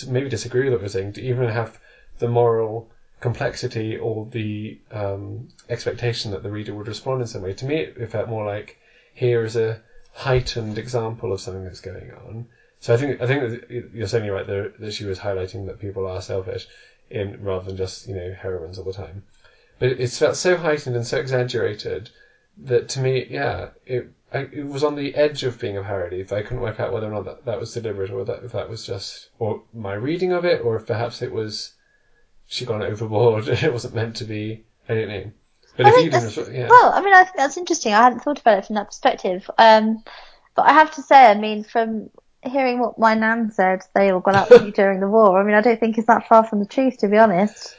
maybe 0.07 0.29
disagree 0.29 0.65
with 0.65 0.73
what 0.73 0.81
we're 0.81 0.87
saying, 0.89 1.13
to 1.13 1.21
even 1.21 1.47
have 1.47 1.79
the 2.19 2.27
moral 2.27 2.89
complexity 3.21 3.95
or 3.95 4.25
the 4.31 4.77
um, 4.91 5.47
expectation 5.69 6.31
that 6.31 6.43
the 6.43 6.49
reader 6.49 6.73
would 6.73 6.87
respond 6.87 7.21
in 7.21 7.27
some 7.27 7.41
way. 7.41 7.53
To 7.53 7.65
me, 7.65 7.79
it, 7.79 8.09
felt 8.09 8.27
more 8.27 8.43
like 8.43 8.75
here 9.13 9.43
is 9.43 9.55
a 9.55 9.79
heightened 10.11 10.77
example 10.77 11.31
of 11.31 11.39
something 11.39 11.63
that's 11.63 11.79
going 11.79 12.11
on. 12.11 12.45
So 12.79 12.93
I 12.93 12.97
think 12.97 13.21
I 13.21 13.27
think 13.27 13.63
you're 13.69 14.07
certainly 14.07 14.31
right 14.31 14.47
there 14.47 14.69
that 14.79 14.91
she 14.91 15.05
was 15.05 15.19
highlighting 15.19 15.67
that 15.67 15.79
people 15.79 16.07
are 16.07 16.19
selfish, 16.19 16.65
in 17.11 17.37
rather 17.39 17.65
than 17.65 17.77
just 17.77 18.07
you 18.07 18.15
know 18.15 18.33
heroines 18.33 18.77
all 18.79 18.83
the 18.83 18.91
time. 18.91 19.21
But 19.77 19.89
it, 19.89 19.99
it 19.99 20.09
felt 20.09 20.35
so 20.35 20.57
heightened 20.57 20.95
and 20.95 21.05
so 21.05 21.17
exaggerated 21.17 22.09
that 22.57 22.89
to 22.89 22.99
me, 22.99 23.25
yeah, 23.29 23.67
it 23.85 24.07
I, 24.33 24.47
it 24.51 24.67
was 24.67 24.83
on 24.83 24.95
the 24.95 25.13
edge 25.13 25.43
of 25.43 25.59
being 25.59 25.77
a 25.77 25.83
parody. 25.83 26.23
But 26.23 26.37
I 26.39 26.41
couldn't 26.41 26.63
work 26.63 26.79
out 26.79 26.91
whether 26.91 27.07
or 27.07 27.11
not 27.11 27.25
that, 27.25 27.45
that 27.45 27.59
was 27.59 27.71
deliberate 27.71 28.09
or 28.09 28.23
that 28.23 28.43
if 28.43 28.51
that 28.53 28.67
was 28.67 28.83
just 28.83 29.29
or 29.37 29.61
my 29.73 29.93
reading 29.93 30.31
of 30.31 30.43
it, 30.43 30.59
or 30.61 30.75
if 30.75 30.87
perhaps 30.87 31.21
it 31.21 31.31
was 31.31 31.73
she 32.51 32.65
gone 32.65 32.83
overboard. 32.83 33.47
it 33.47 33.71
wasn't 33.71 33.95
meant 33.95 34.17
to 34.17 34.25
be. 34.25 34.65
I 34.87 34.93
don't 34.93 35.07
know. 35.07 35.31
But 35.77 35.85
I 35.85 35.89
if 35.89 36.03
you 36.03 36.11
didn't, 36.11 36.53
yeah. 36.53 36.67
Well, 36.67 36.91
I 36.93 37.01
mean, 37.01 37.13
I 37.13 37.23
think 37.23 37.37
that's 37.37 37.55
interesting. 37.55 37.93
I 37.93 38.03
hadn't 38.03 38.19
thought 38.19 38.41
about 38.41 38.57
it 38.57 38.65
from 38.65 38.75
that 38.75 38.87
perspective. 38.87 39.49
Um, 39.57 40.03
but 40.53 40.63
I 40.63 40.73
have 40.73 40.93
to 40.95 41.01
say, 41.01 41.27
I 41.27 41.35
mean, 41.35 41.63
from 41.63 42.09
hearing 42.43 42.79
what 42.79 42.99
my 42.99 43.13
nan 43.13 43.51
said, 43.51 43.83
they 43.95 44.09
all 44.09 44.19
got 44.19 44.35
up 44.35 44.49
to 44.49 44.69
during 44.75 44.99
the 44.99 45.07
war. 45.07 45.39
I 45.39 45.45
mean, 45.45 45.55
I 45.55 45.61
don't 45.61 45.79
think 45.79 45.97
it's 45.97 46.07
that 46.07 46.27
far 46.27 46.43
from 46.43 46.59
the 46.59 46.65
truth, 46.65 46.97
to 46.97 47.07
be 47.07 47.17
honest. 47.17 47.73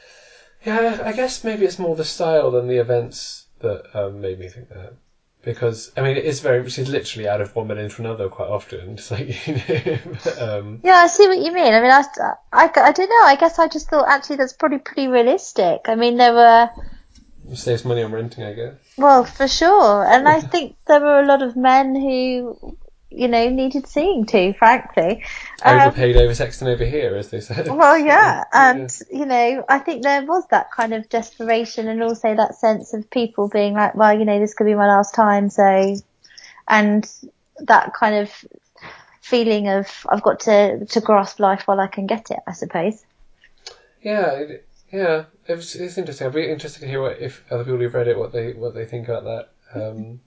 Yeah, 0.65 1.03
I 1.05 1.11
guess 1.11 1.43
maybe 1.43 1.65
it's 1.65 1.77
more 1.77 1.95
the 1.95 2.03
style 2.03 2.49
than 2.49 2.67
the 2.67 2.77
events 2.77 3.45
that 3.59 3.95
um, 3.95 4.21
made 4.21 4.39
me 4.39 4.47
think 4.47 4.69
that. 4.69 4.93
Because 5.43 5.91
I 5.97 6.01
mean, 6.01 6.15
it 6.15 6.23
is 6.23 6.39
very. 6.39 6.69
She's 6.69 6.89
literally 6.89 7.27
out 7.27 7.41
of 7.41 7.53
one 7.55 7.67
minute 7.67 7.83
into 7.83 8.01
another 8.01 8.29
quite 8.29 8.49
often. 8.49 8.93
It's 8.93 9.11
like 9.11 9.47
you 9.47 9.55
know. 9.55 9.99
but, 10.23 10.41
um, 10.41 10.79
Yeah, 10.83 10.95
I 10.95 11.07
see 11.07 11.27
what 11.27 11.37
you 11.37 11.51
mean. 11.51 11.73
I 11.73 11.81
mean, 11.81 11.91
I, 11.91 12.03
I, 12.53 12.71
I 12.75 12.91
don't 12.91 13.09
know. 13.09 13.23
I 13.25 13.35
guess 13.35 13.59
I 13.59 13.67
just 13.67 13.89
thought 13.89 14.07
actually 14.07 14.37
that's 14.37 14.53
probably 14.53 14.79
pretty 14.79 15.07
realistic. 15.07 15.81
I 15.85 15.95
mean, 15.95 16.17
there 16.17 16.33
were, 16.33 16.69
saves 17.53 17.83
money 17.83 18.03
on 18.03 18.11
renting, 18.11 18.43
I 18.43 18.53
guess. 18.53 18.75
well, 18.97 19.25
for 19.25 19.47
sure. 19.47 20.05
And 20.05 20.27
I 20.27 20.39
think 20.53 20.77
there 20.87 21.01
were 21.01 21.19
a 21.19 21.25
lot 21.25 21.41
of 21.41 21.55
men 21.55 21.95
who, 21.95 22.77
you 23.15 23.27
know, 23.27 23.49
needed 23.49 23.87
seeing 23.87 24.25
to, 24.25 24.53
frankly. 24.53 25.23
Um, 25.63 25.79
Overpaid 25.79 26.17
over 26.17 26.33
Sexton 26.33 26.67
over 26.67 26.85
here, 26.85 27.15
as 27.15 27.29
they 27.29 27.39
said. 27.41 27.67
Well, 27.67 27.97
yeah, 27.97 28.43
and 28.53 28.91
Yeah. 29.11 29.19
you 29.19 29.25
know, 29.25 29.65
I 29.69 29.79
think 29.79 30.03
there 30.03 30.23
was 30.25 30.45
that 30.47 30.71
kind 30.71 30.93
of 30.93 31.07
desperation, 31.09 31.87
and 31.87 32.01
also 32.03 32.35
that 32.35 32.55
sense 32.55 32.93
of 32.93 33.09
people 33.09 33.47
being 33.47 33.73
like, 33.73 33.95
"Well, 33.95 34.17
you 34.17 34.25
know, 34.25 34.39
this 34.39 34.53
could 34.53 34.65
be 34.65 34.75
my 34.75 34.87
last 34.87 35.13
time," 35.13 35.49
so, 35.49 35.95
and 36.67 37.09
that 37.59 37.93
kind 37.93 38.15
of 38.15 38.45
feeling 39.21 39.69
of 39.69 39.87
I've 40.09 40.23
got 40.23 40.41
to 40.41 40.85
to 40.85 41.01
grasp 41.01 41.39
life 41.39 41.63
while 41.65 41.79
I 41.79 41.87
can 41.87 42.07
get 42.07 42.31
it, 42.31 42.39
I 42.47 42.53
suppose. 42.53 43.03
Yeah, 44.01 44.31
it, 44.31 44.67
yeah, 44.91 45.25
it's, 45.47 45.75
it's 45.75 45.97
interesting. 45.97 46.27
I'd 46.27 46.33
be 46.33 46.49
interested 46.49 46.81
to 46.81 46.87
hear 46.87 47.01
what 47.01 47.19
if 47.19 47.43
other 47.49 47.63
people 47.63 47.79
who've 47.79 47.93
read 47.93 48.07
it 48.07 48.17
what 48.17 48.31
they 48.33 48.53
what 48.53 48.73
they 48.73 48.85
think 48.85 49.07
about 49.07 49.23
that. 49.23 49.49
Um, 49.75 50.19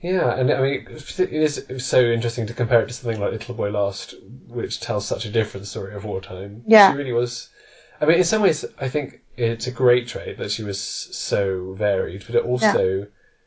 yeah, 0.00 0.34
and 0.34 0.50
I 0.50 0.60
mean, 0.60 0.86
it 0.88 1.20
is 1.32 1.64
so 1.84 2.00
interesting 2.00 2.46
to 2.46 2.54
compare 2.54 2.82
it 2.82 2.88
to 2.88 2.94
something 2.94 3.20
like 3.20 3.32
Little 3.32 3.54
Boy 3.54 3.70
Lost, 3.70 4.14
which 4.46 4.80
tells 4.80 5.06
such 5.06 5.24
a 5.24 5.30
different 5.30 5.66
story 5.66 5.94
of 5.94 6.04
wartime. 6.04 6.62
Yeah. 6.66 6.92
she 6.92 6.98
really 6.98 7.12
was. 7.12 7.48
I 8.00 8.04
mean, 8.04 8.18
in 8.18 8.24
some 8.24 8.42
ways, 8.42 8.64
I 8.78 8.88
think 8.88 9.22
it's 9.36 9.66
a 9.66 9.72
great 9.72 10.06
trait 10.06 10.38
that 10.38 10.52
she 10.52 10.62
was 10.62 10.80
so 10.80 11.72
varied, 11.72 12.24
but 12.26 12.36
it 12.36 12.44
also, 12.44 13.06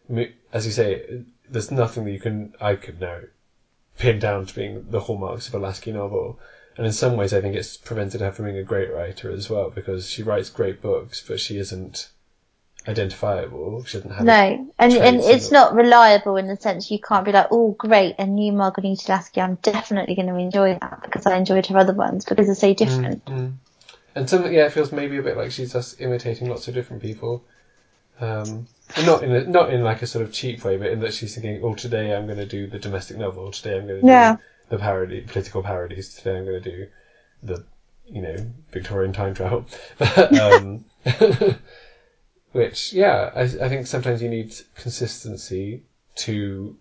me- 0.10 0.34
as 0.52 0.66
you 0.66 0.74
say, 0.74 1.24
there's 1.50 1.72
nothing 1.72 2.06
that 2.06 2.12
you 2.12 2.20
can 2.20 2.54
I 2.60 2.76
could 2.76 3.00
now 3.00 3.20
pin 3.98 4.20
down 4.20 4.46
to 4.46 4.56
being 4.56 4.86
the 4.90 5.02
hallmarks 5.02 5.48
of 5.48 5.56
a 5.56 5.60
Laski 5.60 5.94
novel. 5.94 6.40
And 6.78 6.86
in 6.86 6.94
some 6.94 7.18
ways, 7.18 7.34
I 7.34 7.42
think 7.42 7.56
it's 7.56 7.78
prevented 7.78 8.22
her 8.22 8.32
from 8.32 8.46
being 8.46 8.58
a 8.58 8.64
great 8.64 8.92
writer 8.92 9.30
as 9.30 9.50
well 9.50 9.70
because 9.70 10.10
she 10.10 10.24
writes 10.24 10.50
great 10.50 10.82
books, 10.82 11.24
but 11.26 11.40
she 11.40 11.58
isn't 11.58 12.10
identifiable. 12.88 13.82
Doesn't 13.82 14.12
have. 14.12 14.26
No, 14.26 14.72
and 14.80 14.94
and 14.94 15.22
it's 15.22 15.52
not 15.52 15.74
reliable 15.76 16.38
in 16.38 16.48
the 16.48 16.58
sense 16.58 16.90
you 16.92 17.00
can't 17.00 17.26
be 17.26 17.32
like, 17.32 17.48
"Oh, 17.52 17.72
great, 17.72 18.16
a 18.20 18.26
new 18.26 18.52
Marghanita 18.54 19.08
Laski. 19.10 19.42
I'm 19.42 19.56
definitely 19.56 20.16
going 20.16 20.28
to 20.28 20.36
enjoy 20.36 20.78
that 20.80 21.02
because 21.04 21.26
I 21.26 21.38
enjoyed 21.38 21.68
her 21.68 21.78
other 21.78 21.94
ones 21.94 22.26
because 22.26 22.48
they're 22.48 22.56
so 22.56 22.74
different." 22.74 23.26
Mm. 23.26 23.54
And 24.14 24.30
some, 24.30 24.52
yeah, 24.52 24.66
it 24.66 24.74
feels 24.74 24.92
maybe 24.92 25.18
a 25.18 25.22
bit 25.22 25.38
like 25.38 25.52
she's 25.52 25.74
just 25.74 26.02
imitating 26.02 26.50
lots 26.50 26.68
of 26.68 26.74
different 26.74 27.02
people. 27.02 27.44
Um, 28.20 28.68
not 29.06 29.24
in 29.24 29.32
a, 29.32 29.46
not 29.46 29.74
in 29.74 29.84
like 29.84 30.02
a 30.02 30.08
sort 30.08 30.26
of 30.26 30.34
cheap 30.34 30.64
way, 30.64 30.78
but 30.78 30.88
in 30.88 31.00
that 31.00 31.14
she's 31.14 31.34
thinking, 31.34 31.62
"Oh, 31.64 31.76
today 31.76 32.16
I'm 32.16 32.26
going 32.26 32.38
to 32.38 32.46
do 32.46 32.68
the 32.68 32.80
domestic 32.80 33.18
novel. 33.18 33.52
Today 33.52 33.78
I'm 33.78 33.88
going 33.88 34.02
to 34.02 34.08
Yeah. 34.08 34.36
do 34.36 34.42
the 34.70 34.78
parody, 34.78 35.22
political 35.22 35.64
parodies. 35.64 36.16
Today 36.16 36.38
I'm 36.38 36.46
going 36.46 36.62
to 36.62 36.72
do 36.72 36.88
the, 37.44 37.64
you 38.06 38.22
know, 38.22 38.36
Victorian 38.72 39.14
time 39.14 39.34
travel." 39.34 39.66
um, 40.40 40.86
which, 42.52 42.94
yeah, 42.94 43.32
I, 43.36 43.42
I 43.42 43.70
think 43.70 43.88
sometimes 43.88 44.22
you 44.22 44.30
need 44.30 44.54
consistency 44.76 45.84
to 46.16 46.78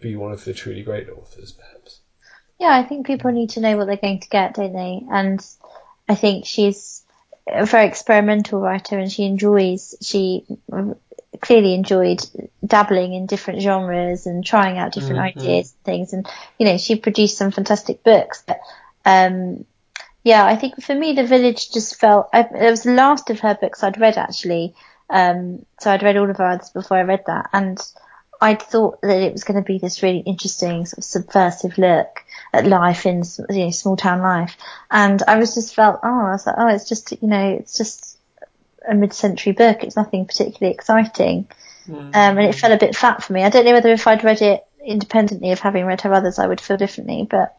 be 0.00 0.16
one 0.16 0.32
of 0.32 0.44
the 0.44 0.54
truly 0.54 0.82
great 0.82 1.08
authors, 1.08 1.52
perhaps. 1.52 2.00
Yeah, 2.58 2.76
I 2.76 2.84
think 2.84 3.06
people 3.06 3.30
need 3.30 3.50
to 3.50 3.60
know 3.60 3.76
what 3.76 3.86
they're 3.86 3.96
going 3.96 4.20
to 4.20 4.28
get, 4.28 4.54
don't 4.54 4.72
they? 4.72 5.02
And 5.10 5.44
I 6.08 6.14
think 6.14 6.46
she's 6.46 7.02
a 7.46 7.64
very 7.64 7.86
experimental 7.86 8.60
writer 8.60 8.98
and 8.98 9.10
she 9.10 9.24
enjoys, 9.24 9.94
she 10.02 10.44
clearly 11.40 11.74
enjoyed 11.74 12.20
dabbling 12.66 13.14
in 13.14 13.26
different 13.26 13.62
genres 13.62 14.26
and 14.26 14.44
trying 14.44 14.76
out 14.76 14.92
different 14.92 15.20
Mhm. 15.20 15.36
ideas 15.36 15.72
and 15.72 15.84
things. 15.84 16.12
And, 16.12 16.28
you 16.58 16.66
know, 16.66 16.78
she 16.78 16.96
produced 16.96 17.38
some 17.38 17.52
fantastic 17.52 18.02
books. 18.02 18.42
But, 18.46 18.60
um, 19.04 19.64
yeah, 20.24 20.44
I 20.44 20.56
think 20.56 20.82
for 20.82 20.94
me, 20.94 21.12
The 21.12 21.24
Village 21.24 21.70
just 21.70 21.96
felt, 21.96 22.28
I, 22.32 22.40
it 22.40 22.70
was 22.70 22.82
the 22.82 22.92
last 22.92 23.30
of 23.30 23.40
her 23.40 23.54
books 23.54 23.82
I'd 23.82 24.00
read 24.00 24.18
actually. 24.18 24.74
Um, 25.10 25.64
so 25.80 25.90
I'd 25.90 26.02
read 26.02 26.16
all 26.16 26.30
of 26.30 26.36
her 26.36 26.46
others 26.46 26.70
before 26.70 26.96
I 26.96 27.02
read 27.02 27.24
that. 27.26 27.50
And 27.52 27.80
I'd 28.40 28.62
thought 28.62 29.00
that 29.02 29.22
it 29.22 29.32
was 29.32 29.44
going 29.44 29.62
to 29.62 29.66
be 29.66 29.78
this 29.78 30.02
really 30.02 30.20
interesting 30.20 30.86
sort 30.86 30.98
of 30.98 31.04
subversive 31.04 31.78
look 31.78 32.24
at 32.52 32.66
life 32.66 33.04
in 33.06 33.22
you 33.50 33.64
know, 33.64 33.70
small 33.70 33.96
town 33.96 34.20
life. 34.20 34.56
And 34.90 35.22
I 35.26 35.36
was 35.38 35.54
just 35.54 35.74
felt, 35.74 36.00
oh, 36.02 36.26
I 36.26 36.32
was 36.32 36.46
like, 36.46 36.56
oh, 36.58 36.68
it's 36.68 36.88
just, 36.88 37.12
you 37.12 37.28
know, 37.28 37.50
it's 37.50 37.76
just 37.76 38.18
a 38.88 38.94
mid-century 38.94 39.52
book. 39.52 39.82
It's 39.82 39.96
nothing 39.96 40.26
particularly 40.26 40.74
exciting. 40.74 41.48
Um, 42.14 42.38
and 42.38 42.40
it 42.40 42.54
fell 42.54 42.72
a 42.72 42.78
bit 42.78 42.94
flat 42.94 43.22
for 43.22 43.32
me. 43.32 43.42
I 43.42 43.50
don't 43.50 43.64
know 43.64 43.72
whether 43.72 43.92
if 43.92 44.06
I'd 44.06 44.24
read 44.24 44.42
it 44.42 44.64
independently 44.84 45.52
of 45.52 45.60
having 45.60 45.84
read 45.84 46.02
her 46.02 46.12
others, 46.12 46.38
I 46.38 46.46
would 46.46 46.60
feel 46.60 46.76
differently, 46.76 47.26
but 47.28 47.56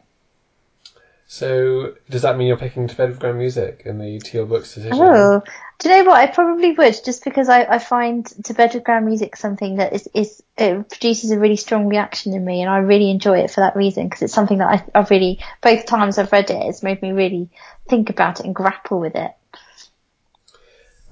So, 1.32 1.94
does 2.10 2.22
that 2.22 2.36
mean 2.36 2.48
you're 2.48 2.56
picking 2.56 2.88
to 2.88 2.96
bed 2.96 3.10
with 3.10 3.20
grand 3.20 3.38
music 3.38 3.82
in 3.84 3.98
the 3.98 4.18
Tea 4.18 4.40
or 4.40 4.46
Books 4.46 4.74
decision? 4.74 4.98
Oh, 5.00 5.40
do 5.78 5.88
you 5.88 5.94
know 5.94 6.10
what? 6.10 6.18
I 6.18 6.26
probably 6.26 6.72
would, 6.72 7.04
just 7.04 7.22
because 7.22 7.48
I, 7.48 7.62
I 7.62 7.78
find 7.78 8.26
to 8.46 8.52
bed 8.52 8.74
with 8.74 8.82
grand 8.82 9.06
music 9.06 9.36
something 9.36 9.76
that 9.76 9.92
is, 9.92 10.08
is 10.12 10.42
it 10.58 10.88
produces 10.88 11.30
a 11.30 11.38
really 11.38 11.54
strong 11.54 11.86
reaction 11.86 12.34
in 12.34 12.44
me, 12.44 12.62
and 12.62 12.68
I 12.68 12.78
really 12.78 13.12
enjoy 13.12 13.38
it 13.38 13.52
for 13.52 13.60
that 13.60 13.76
reason 13.76 14.08
because 14.08 14.22
it's 14.22 14.34
something 14.34 14.58
that 14.58 14.82
I, 14.92 14.98
I've 14.98 15.10
really 15.10 15.38
both 15.60 15.86
times 15.86 16.18
I've 16.18 16.32
read 16.32 16.50
it, 16.50 16.66
it's 16.66 16.82
made 16.82 17.00
me 17.00 17.12
really 17.12 17.48
think 17.88 18.10
about 18.10 18.40
it 18.40 18.46
and 18.46 18.52
grapple 18.52 18.98
with 18.98 19.14
it. 19.14 19.30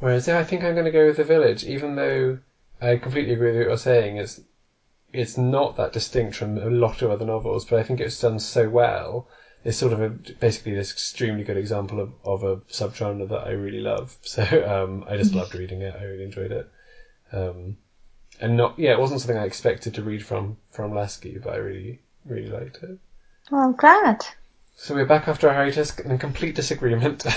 Whereas, 0.00 0.26
yeah, 0.26 0.40
I 0.40 0.44
think 0.44 0.64
I'm 0.64 0.74
going 0.74 0.84
to 0.84 0.90
go 0.90 1.06
with 1.06 1.18
The 1.18 1.22
Village, 1.22 1.62
even 1.62 1.94
though 1.94 2.40
I 2.80 2.96
completely 2.96 3.34
agree 3.34 3.52
with 3.52 3.58
what 3.58 3.68
you're 3.68 3.76
saying. 3.76 4.16
It's 4.16 4.40
it's 5.12 5.38
not 5.38 5.76
that 5.76 5.92
distinct 5.92 6.34
from 6.34 6.58
a 6.58 6.68
lot 6.68 7.02
of 7.02 7.12
other 7.12 7.24
novels, 7.24 7.64
but 7.64 7.78
I 7.78 7.84
think 7.84 8.00
it's 8.00 8.20
done 8.20 8.40
so 8.40 8.68
well. 8.68 9.28
It's 9.64 9.76
sort 9.76 9.92
of 9.92 10.00
a, 10.00 10.08
basically 10.10 10.74
this 10.74 10.92
extremely 10.92 11.44
good 11.44 11.56
example 11.56 12.00
of, 12.00 12.12
of 12.24 12.44
a 12.44 12.56
subgenre 12.70 13.28
that 13.28 13.46
I 13.46 13.50
really 13.50 13.80
love. 13.80 14.16
So 14.22 14.42
um, 14.42 15.04
I 15.08 15.16
just 15.16 15.34
loved 15.34 15.54
reading 15.62 15.82
it. 15.82 15.94
I 15.98 16.04
really 16.04 16.24
enjoyed 16.24 16.52
it. 16.52 16.70
Um, 17.32 17.76
and 18.40 18.56
not 18.56 18.78
yeah, 18.78 18.92
it 18.92 19.00
wasn't 19.00 19.20
something 19.20 19.36
I 19.36 19.44
expected 19.44 19.94
to 19.94 20.02
read 20.02 20.24
from 20.24 20.56
from 20.70 20.92
Laski, 20.92 21.38
but 21.42 21.54
I 21.54 21.56
really 21.56 22.00
really 22.24 22.48
liked 22.48 22.82
it. 22.82 22.98
Well, 23.50 23.62
I'm 23.62 23.72
glad. 23.72 24.24
So 24.76 24.94
we're 24.94 25.06
back 25.06 25.26
after 25.26 25.48
our 25.48 25.54
hiatus 25.54 25.98
in 25.98 26.18
complete 26.18 26.54
disagreement. 26.54 27.24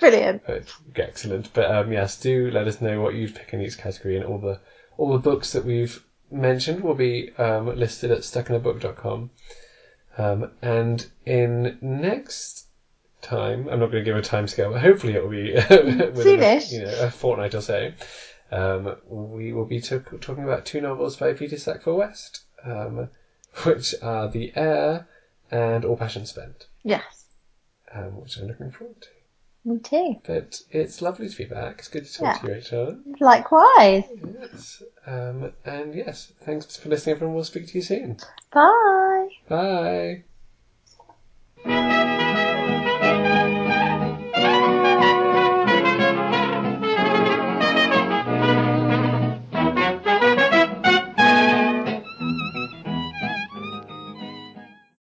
Brilliant. 0.00 0.46
But, 0.46 0.72
excellent. 0.94 1.52
But 1.52 1.70
um, 1.70 1.90
yes, 1.92 2.20
do 2.20 2.50
let 2.52 2.68
us 2.68 2.80
know 2.80 3.00
what 3.00 3.14
you'd 3.14 3.34
pick 3.34 3.52
in 3.52 3.60
each 3.60 3.76
category, 3.76 4.16
and 4.16 4.24
all 4.24 4.38
the 4.38 4.60
all 4.96 5.12
the 5.12 5.18
books 5.18 5.52
that 5.52 5.64
we've 5.64 6.00
mentioned 6.30 6.82
will 6.82 6.94
be 6.94 7.30
um, 7.38 7.74
listed 7.76 8.10
at 8.10 8.18
stuckinabook.com. 8.20 9.30
Um, 10.16 10.50
and 10.62 11.06
in 11.24 11.78
next 11.80 12.66
time, 13.22 13.68
I'm 13.68 13.78
not 13.80 13.90
going 13.90 14.04
to 14.04 14.10
give 14.10 14.16
a 14.16 14.22
time 14.22 14.46
scale, 14.48 14.72
but 14.72 14.80
hopefully 14.80 15.14
it 15.14 15.22
will 15.22 15.30
be 15.30 15.52
within 16.10 16.42
a, 16.42 16.60
you 16.70 16.82
know, 16.84 17.00
a 17.06 17.10
fortnight 17.10 17.54
or 17.54 17.60
so. 17.60 17.92
Um, 18.50 18.96
we 19.06 19.52
will 19.52 19.66
be 19.66 19.80
t- 19.80 19.98
talking 20.20 20.44
about 20.44 20.64
two 20.64 20.80
novels 20.80 21.16
by 21.16 21.32
Vita 21.34 21.58
Sackville-West, 21.58 22.42
um, 22.64 23.10
which 23.64 23.94
are 24.02 24.28
The 24.28 24.52
Heir 24.56 25.06
and 25.50 25.84
All 25.84 25.96
Passion 25.96 26.26
Spent, 26.26 26.66
Yes. 26.82 27.26
um, 27.94 28.20
which 28.20 28.38
I'm 28.38 28.46
looking 28.48 28.70
forward 28.70 29.00
to. 29.02 29.08
Me 29.68 29.78
too. 29.80 30.16
But 30.26 30.62
it's 30.70 31.02
lovely 31.02 31.28
to 31.28 31.36
be 31.36 31.44
back. 31.44 31.80
It's 31.80 31.88
good 31.88 32.06
to 32.06 32.12
talk 32.12 32.22
yeah. 32.22 32.38
to 32.38 32.46
you, 32.46 32.52
Rachel. 32.54 32.98
Likewise. 33.20 34.04
Yes. 34.40 34.82
Um, 35.06 35.52
and 35.66 35.94
yes, 35.94 36.32
thanks 36.46 36.74
for 36.78 36.88
listening, 36.88 37.16
everyone. 37.16 37.34
We'll 37.34 37.44
speak 37.44 37.66
to 37.68 37.74
you 37.74 37.82
soon. 37.82 38.16
Bye. 38.50 39.28
Bye. 41.66 42.24